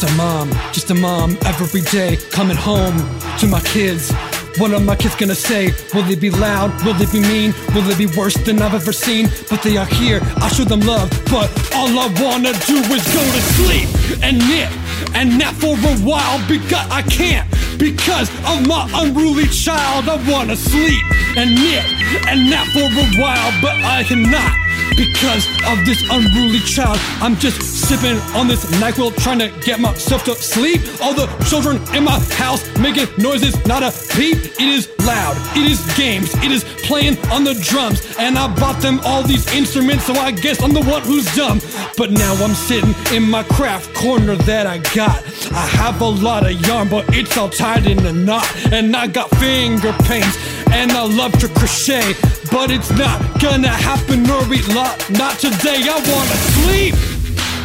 Just 0.00 0.14
a 0.14 0.16
mom, 0.16 0.50
just 0.72 0.90
a 0.90 0.94
mom 0.94 1.36
every 1.44 1.82
day 1.82 2.16
coming 2.30 2.56
home 2.56 2.96
to 3.38 3.46
my 3.46 3.60
kids. 3.60 4.10
What 4.56 4.72
are 4.72 4.80
my 4.80 4.96
kids 4.96 5.14
gonna 5.14 5.34
say? 5.34 5.74
Will 5.92 6.04
they 6.04 6.14
be 6.14 6.30
loud? 6.30 6.72
Will 6.86 6.94
they 6.94 7.04
be 7.04 7.20
mean? 7.20 7.52
Will 7.74 7.82
they 7.82 7.94
be 7.94 8.06
worse 8.16 8.32
than 8.32 8.62
I've 8.62 8.72
ever 8.72 8.94
seen? 8.94 9.28
But 9.50 9.62
they 9.62 9.76
are 9.76 9.84
here, 9.84 10.20
I 10.40 10.48
show 10.48 10.64
them 10.64 10.80
love. 10.80 11.10
But 11.26 11.52
all 11.76 11.90
I 11.98 12.08
wanna 12.16 12.54
do 12.64 12.78
is 12.96 13.04
go 13.12 13.20
to 13.20 13.42
sleep 13.60 13.88
and 14.22 14.38
knit 14.38 14.72
and 15.14 15.36
nap 15.36 15.52
for 15.56 15.76
a 15.76 15.96
while 15.98 16.40
because 16.48 16.88
I 16.90 17.02
can't. 17.02 17.46
Because 17.78 18.30
of 18.48 18.66
my 18.66 18.88
unruly 18.94 19.48
child, 19.48 20.08
I 20.08 20.16
wanna 20.32 20.56
sleep 20.56 21.04
and 21.36 21.54
knit 21.54 21.84
and 22.26 22.48
nap 22.48 22.68
for 22.68 22.88
a 22.88 23.06
while, 23.20 23.52
but 23.60 23.76
I 23.84 24.04
cannot 24.04 24.56
because 25.00 25.46
of 25.66 25.86
this 25.86 26.02
unruly 26.10 26.58
child. 26.58 26.98
I'm 27.22 27.34
just 27.36 27.58
sipping 27.62 28.18
on 28.36 28.48
this 28.48 28.66
NyQuil 28.82 29.16
trying 29.16 29.38
to 29.38 29.48
get 29.64 29.80
myself 29.80 30.24
to 30.24 30.34
sleep. 30.34 30.82
All 31.00 31.14
the 31.14 31.26
children 31.48 31.80
in 31.96 32.04
my 32.04 32.18
house 32.36 32.62
making 32.78 33.08
noises, 33.16 33.54
not 33.66 33.82
a 33.82 33.92
peep. 34.14 34.36
It 34.36 34.60
is 34.60 34.90
loud, 35.06 35.36
it 35.56 35.70
is 35.70 35.80
games, 35.96 36.34
it 36.44 36.52
is 36.52 36.64
playing 36.84 37.16
on 37.32 37.44
the 37.44 37.54
drums. 37.54 38.14
And 38.18 38.36
I 38.38 38.54
bought 38.56 38.82
them 38.82 39.00
all 39.04 39.22
these 39.22 39.46
instruments, 39.54 40.04
so 40.04 40.12
I 40.12 40.32
guess 40.32 40.62
I'm 40.62 40.74
the 40.74 40.82
one 40.82 41.02
who's 41.02 41.24
dumb. 41.34 41.60
But 41.96 42.10
now 42.10 42.34
I'm 42.34 42.54
sitting 42.54 42.94
in 43.14 43.22
my 43.22 43.42
craft 43.44 43.94
corner 43.94 44.36
that 44.36 44.66
I 44.66 44.78
got. 44.94 45.16
I 45.52 45.66
have 45.80 46.02
a 46.02 46.08
lot 46.08 46.44
of 46.44 46.52
yarn, 46.66 46.90
but 46.90 47.06
it's 47.16 47.38
all 47.38 47.48
tied 47.48 47.86
in 47.86 48.04
a 48.04 48.12
knot. 48.12 48.46
And 48.70 48.94
I 48.94 49.06
got 49.06 49.30
finger 49.36 49.94
pains, 50.04 50.36
and 50.72 50.92
I 50.92 51.06
love 51.06 51.32
to 51.40 51.48
crochet. 51.48 52.14
But 52.50 52.72
it's 52.72 52.90
not 52.90 53.40
gonna 53.40 53.68
happen 53.68 54.28
or 54.28 54.42
eat 54.52 54.66
Not 55.10 55.38
today, 55.38 55.82
I 55.88 55.98
wanna 56.10 56.38
sleep. 56.58 56.94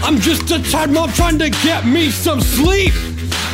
I'm 0.04 0.20
just 0.20 0.52
a 0.52 0.62
tired 0.72 0.92
mom 0.92 1.12
trying 1.14 1.40
to 1.40 1.50
get 1.50 1.86
me 1.86 2.10
some 2.10 2.42
sleep. 2.42 2.94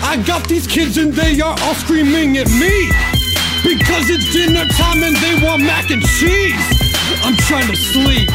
I 0.04 0.22
got 0.26 0.48
these 0.48 0.68
kids 0.68 0.98
and 0.98 1.14
they 1.14 1.40
are 1.40 1.56
all 1.62 1.76
screaming 1.76 2.38
at 2.38 2.50
me. 2.52 2.90
Because 3.64 4.10
it's 4.10 4.34
dinner 4.34 4.66
time 4.66 5.04
and 5.04 5.16
they 5.18 5.46
want 5.46 5.64
mac 5.64 5.92
and 5.92 6.02
cheese. 6.02 6.56
I'm 7.24 7.36
trying 7.48 7.68
to 7.68 7.76
sleep. 7.76 8.30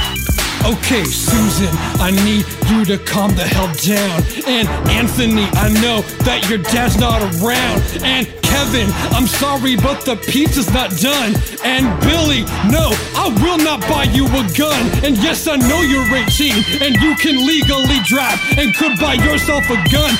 Okay, 0.65 1.05
Susan, 1.05 1.69
I 2.01 2.11
need 2.25 2.45
you 2.71 2.85
to 2.87 2.99
calm 3.05 3.35
the 3.35 3.45
hell 3.45 3.71
down. 3.85 4.23
And 4.47 4.69
Anthony, 4.91 5.47
I 5.53 5.69
know 5.81 6.03
that 6.25 6.49
your 6.49 6.59
dad's 6.59 6.99
not 6.99 7.23
around. 7.23 7.83
And 8.03 8.27
Kevin, 8.57 8.89
I'm 9.13 9.27
sorry, 9.27 9.77
but 9.77 10.01
the 10.07 10.17
pizza's 10.17 10.73
not 10.73 10.89
done. 10.97 11.37
And 11.63 11.85
Billy, 12.01 12.41
no, 12.73 12.89
I 13.13 13.29
will 13.45 13.59
not 13.59 13.83
buy 13.83 14.05
you 14.05 14.25
a 14.25 14.43
gun. 14.57 14.81
And 15.05 15.15
yes, 15.19 15.47
I 15.47 15.57
know 15.57 15.83
you're 15.83 16.09
18 16.09 16.81
and 16.81 16.97
you 16.97 17.15
can 17.17 17.37
legally 17.47 18.01
drive 18.09 18.41
and 18.57 18.75
could 18.75 18.99
buy 18.99 19.21
yourself 19.21 19.69
a 19.69 19.77
gun. 19.93 20.15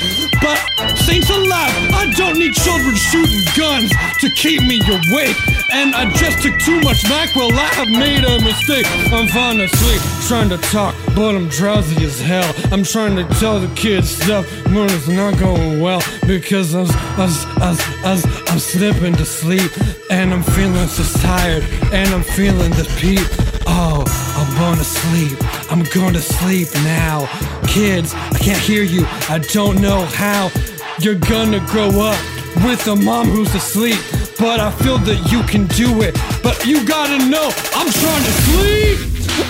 But 0.45 0.61
saints 1.09 1.31
alive, 1.31 1.73
I 1.97 2.13
don't 2.15 2.39
need 2.39 2.53
children 2.53 2.95
shooting 2.95 3.41
guns 3.57 3.91
to 4.21 4.29
keep 4.37 4.61
me 4.61 4.85
awake. 4.85 5.37
And 5.73 5.95
I 5.95 6.13
just 6.13 6.43
took 6.43 6.59
too 6.59 6.81
much 6.81 7.05
NyQuil, 7.05 7.53
I 7.53 7.69
have 7.81 7.89
made 7.89 8.25
a 8.25 8.39
mistake. 8.45 8.87
I'm 9.13 9.29
fine 9.29 9.61
asleep, 9.61 10.01
trying 10.29 10.51
to 10.51 10.59
talk, 10.69 10.95
but 11.15 11.35
I'm 11.35 11.49
drowsy 11.49 12.05
as 12.05 12.21
hell. 12.21 12.55
I'm 12.71 12.85
trying 12.85 13.17
to 13.17 13.25
tell 13.41 13.59
the 13.61 13.73
kids 13.75 14.11
stuff, 14.11 14.47
but 14.67 14.93
it's 14.93 15.09
not 15.09 15.39
going 15.39 15.81
well 15.81 16.03
because 16.27 16.75
I 16.75 16.81
was, 16.81 16.95
I 16.95 17.25
was, 17.25 17.45
I 17.47 17.71
was, 17.71 17.81
I 18.05 18.13
was, 18.13 18.26
I'm 18.49 18.59
slipping 18.59 19.15
to 19.17 19.25
sleep. 19.25 19.71
And 20.11 20.33
I'm 20.33 20.43
feeling 20.43 20.87
so 20.89 21.05
tired, 21.21 21.65
and 21.93 22.09
I'm 22.15 22.23
feeling 22.23 22.71
the 22.71 22.85
peep. 22.99 23.27
Oh, 23.67 24.05
I'm 24.39 24.59
going 24.59 24.79
to 24.79 24.85
sleep. 24.85 25.39
I'm 25.71 25.83
going 25.93 26.15
to 26.15 26.21
sleep 26.21 26.69
now. 26.85 27.27
Kids, 27.67 28.15
I 28.15 28.39
can't 28.39 28.61
hear 28.61 28.83
you. 28.83 29.05
I 29.29 29.39
don't 29.53 29.81
know 29.81 30.05
how. 30.05 30.51
You're 30.99 31.17
gonna 31.17 31.61
grow 31.67 31.91
up 32.01 32.19
with 32.65 32.87
a 32.87 32.97
mom 32.97 33.27
who's 33.29 33.55
asleep. 33.55 33.99
But 34.39 34.61
I 34.61 34.71
feel 34.71 34.99
that 34.99 35.31
you 35.31 35.43
can 35.43 35.67
do 35.69 36.03
it. 36.03 36.15
But 36.43 36.65
you 36.67 36.87
gotta 36.87 37.19
know, 37.29 37.51
I'm 37.75 37.91
trying 37.91 38.25
to 38.25 38.33
sleep. 38.49 38.99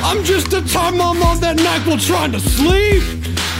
I'm 0.03 0.25
just 0.25 0.53
a 0.53 0.63
time 0.63 0.99
mom 0.99 1.23
on 1.23 1.41
that 1.41 1.57
night 1.57 1.87
while 1.87 1.99
trying 1.99 2.33
to 2.33 2.41
sleep. 2.41 3.03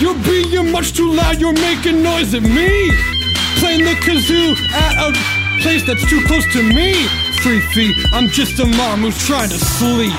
You're 0.01 0.19
being 0.25 0.73
much 0.73 0.95
too 0.95 1.13
loud, 1.13 1.41
you're 1.41 1.53
making 1.53 2.03
noise 2.03 2.35
at 2.35 2.43
me. 2.43 3.16
Playing 3.59 3.85
the 3.85 3.95
kazoo 4.05 4.57
at 4.73 4.95
a 4.99 5.63
place 5.63 5.85
that's 5.87 6.09
too 6.09 6.23
close 6.27 6.45
to 6.53 6.63
me. 6.63 6.95
Three 7.43 7.61
feet, 7.61 7.97
I'm 8.13 8.29
just 8.29 8.59
a 8.61 8.67
mom 8.67 9.01
who's 9.01 9.19
trying 9.27 9.49
to 9.51 9.59
sleep. 9.59 10.13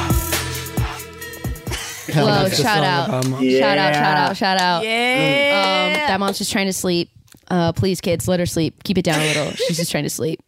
Whoa, 2.16 2.26
That's 2.26 2.58
the 2.58 2.64
shout 2.64 2.78
song 2.78 2.86
out. 2.86 3.08
about 3.10 3.28
mom. 3.30 3.50
Shout 3.50 3.78
out, 3.78 3.94
shout 3.94 4.18
out, 4.18 4.38
shout 4.38 4.58
out. 4.62 4.84
Yeah. 4.84 5.88
Um, 5.88 5.94
that 6.08 6.20
mom's 6.20 6.38
just 6.38 6.52
trying 6.52 6.68
to 6.68 6.74
sleep. 6.74 7.10
Uh, 7.50 7.74
please, 7.74 8.02
kids, 8.02 8.28
let 8.28 8.40
her 8.40 8.46
sleep. 8.46 8.84
Keep 8.84 8.98
it 8.98 9.04
down 9.04 9.20
a 9.20 9.28
little. 9.28 9.52
She's 9.68 9.78
just 9.78 9.92
trying 9.92 10.04
to 10.06 10.10
sleep. 10.10 10.42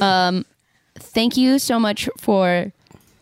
Um, 0.00 0.44
thank 0.96 1.36
you 1.36 1.58
so 1.58 1.78
much 1.78 2.08
for 2.18 2.72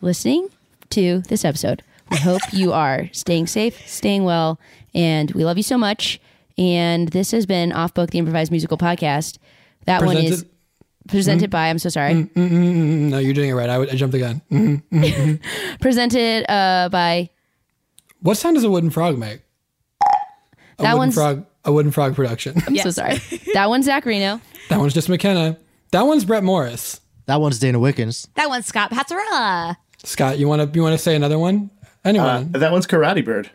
listening 0.00 0.48
to 0.90 1.20
this 1.22 1.44
episode. 1.44 1.82
We 2.10 2.16
hope 2.16 2.40
you 2.52 2.72
are 2.72 3.08
staying 3.12 3.48
safe, 3.48 3.86
staying 3.86 4.24
well, 4.24 4.58
and 4.94 5.30
we 5.32 5.44
love 5.44 5.56
you 5.56 5.62
so 5.62 5.76
much. 5.76 6.20
And 6.58 7.08
this 7.08 7.30
has 7.30 7.46
been 7.46 7.72
Off 7.72 7.94
Book, 7.94 8.10
the 8.10 8.18
improvised 8.18 8.50
musical 8.50 8.76
podcast. 8.76 9.38
That 9.86 10.02
one 10.04 10.16
is 10.16 10.24
Presented- 10.44 10.50
presented 11.08 11.50
by. 11.50 11.68
I'm 11.68 11.78
so 11.78 11.88
sorry. 11.88 12.14
Mm, 12.14 12.32
mm, 12.32 12.50
mm, 12.50 12.74
mm. 12.74 12.98
No, 13.10 13.18
you're 13.18 13.32
doing 13.34 13.50
it 13.50 13.54
right. 13.54 13.70
I, 13.70 13.78
would- 13.78 13.90
I 13.90 13.94
jumped 13.94 14.12
the 14.12 14.18
gun. 14.18 14.42
Mm, 14.50 14.82
mm, 14.92 15.04
mm. 15.04 15.80
Presented 15.80 16.44
uh, 16.50 16.88
by. 16.90 17.30
What 18.20 18.36
sound 18.36 18.56
does 18.56 18.64
a 18.64 18.70
wooden 18.70 18.90
frog 18.90 19.16
make? 19.18 19.40
A 20.02 20.82
That 20.82 20.92
wooden 20.94 20.98
one's- 20.98 21.14
frog. 21.14 21.44
A 21.64 21.72
wooden 21.72 21.92
frog 21.92 22.14
production. 22.14 22.54
I'm 22.66 22.76
so 22.78 22.90
sorry. 22.90 23.18
That 23.54 23.68
one's 23.68 23.84
Zach 23.86 24.04
Reino. 24.06 24.40
that 24.70 24.78
one's 24.78 24.94
just 24.94 25.08
McKenna. 25.08 25.58
That 25.90 26.02
one's 26.02 26.24
Brett 26.24 26.44
Morris. 26.44 27.00
That 27.26 27.40
one's 27.40 27.58
Dana 27.58 27.78
Wickens. 27.78 28.26
That 28.36 28.48
one's 28.48 28.66
Scott 28.66 28.90
Passarella. 28.90 29.76
Scott, 30.04 30.38
you 30.38 30.48
want 30.48 30.62
to 30.62 30.76
you 30.76 30.82
want 30.82 30.92
to 30.94 30.98
say 30.98 31.14
another 31.16 31.38
one? 31.38 31.70
Anyone? 32.04 32.52
Uh, 32.54 32.58
that 32.58 32.72
one's 32.72 32.86
Karate 32.86 33.24
Bird. 33.24 33.50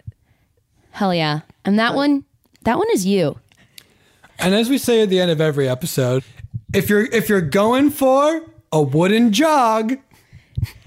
Hell 0.92 1.14
yeah. 1.14 1.42
And 1.66 1.80
that 1.80 1.96
one, 1.96 2.26
that 2.64 2.78
one 2.78 2.88
is 2.94 3.06
you. 3.06 3.38
and 4.40 4.54
as 4.56 4.70
we 4.70 4.78
say 4.78 5.02
at 5.02 5.10
the 5.10 5.20
end 5.20 5.32
of 5.32 5.40
every 5.42 5.68
episode, 5.70 6.24
if 6.74 6.90
you're 6.90 7.06
if 7.06 7.30
you're 7.30 7.42
going 7.42 7.90
for 7.90 8.42
a 8.72 8.82
wooden 8.82 9.32
jog, 9.32 9.98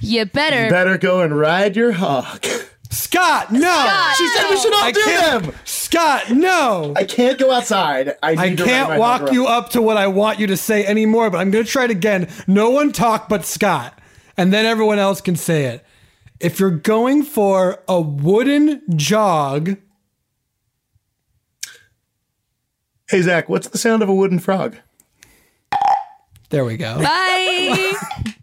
You 0.01 0.25
better. 0.27 0.65
You 0.65 0.71
better 0.71 0.99
go 0.99 1.21
and 1.21 1.39
ride 1.39 1.77
your 1.77 1.93
hog. 1.93 2.45
Scott, 2.91 3.53
no. 3.53 4.13
She 4.17 4.27
said 4.29 4.51
we 4.51 4.57
should 4.57 4.73
all 4.73 4.85
I 4.85 4.93
do 4.93 5.05
them. 5.05 5.55
Scott, 5.65 6.31
no. 6.31 6.95
I 6.97 7.05
can't 7.05 7.39
go 7.39 7.51
outside. 7.53 8.17
I, 8.23 8.33
I 8.33 8.49
need 8.51 8.59
to 8.59 8.65
can't 8.65 8.89
my 8.91 8.99
walk 8.99 9.33
you 9.33 9.47
up 9.47 9.71
to 9.71 9.83
what 9.83 9.97
I 9.97 10.07
want 10.07 10.39
you 10.39 10.47
to 10.49 10.57
say 10.57 10.85
anymore, 10.87 11.29
but 11.31 11.39
I'm 11.39 11.51
going 11.51 11.65
to 11.65 11.71
try 11.71 11.85
it 11.85 11.91
again. 11.91 12.29
No 12.47 12.71
one 12.71 12.93
talk 12.93 13.29
but 13.29 13.45
Scott, 13.45 13.99
and 14.37 14.53
then 14.53 14.67
everyone 14.67 14.99
else 14.99 15.21
can 15.21 15.37
say 15.37 15.65
it. 15.65 15.85
If 16.41 16.59
you're 16.61 16.71
going 16.71 17.23
for 17.23 17.83
a 17.89 18.01
wooden 18.01 18.83
jog, 18.97 19.77
Hey 23.09 23.23
Zach, 23.23 23.49
what's 23.49 23.69
the 23.69 23.79
sound 23.79 24.03
of 24.03 24.09
a 24.09 24.15
wooden 24.15 24.41
frog? 24.41 24.77
there 26.51 26.65
we 26.65 26.77
go. 26.77 27.01
Bye. 27.01 27.93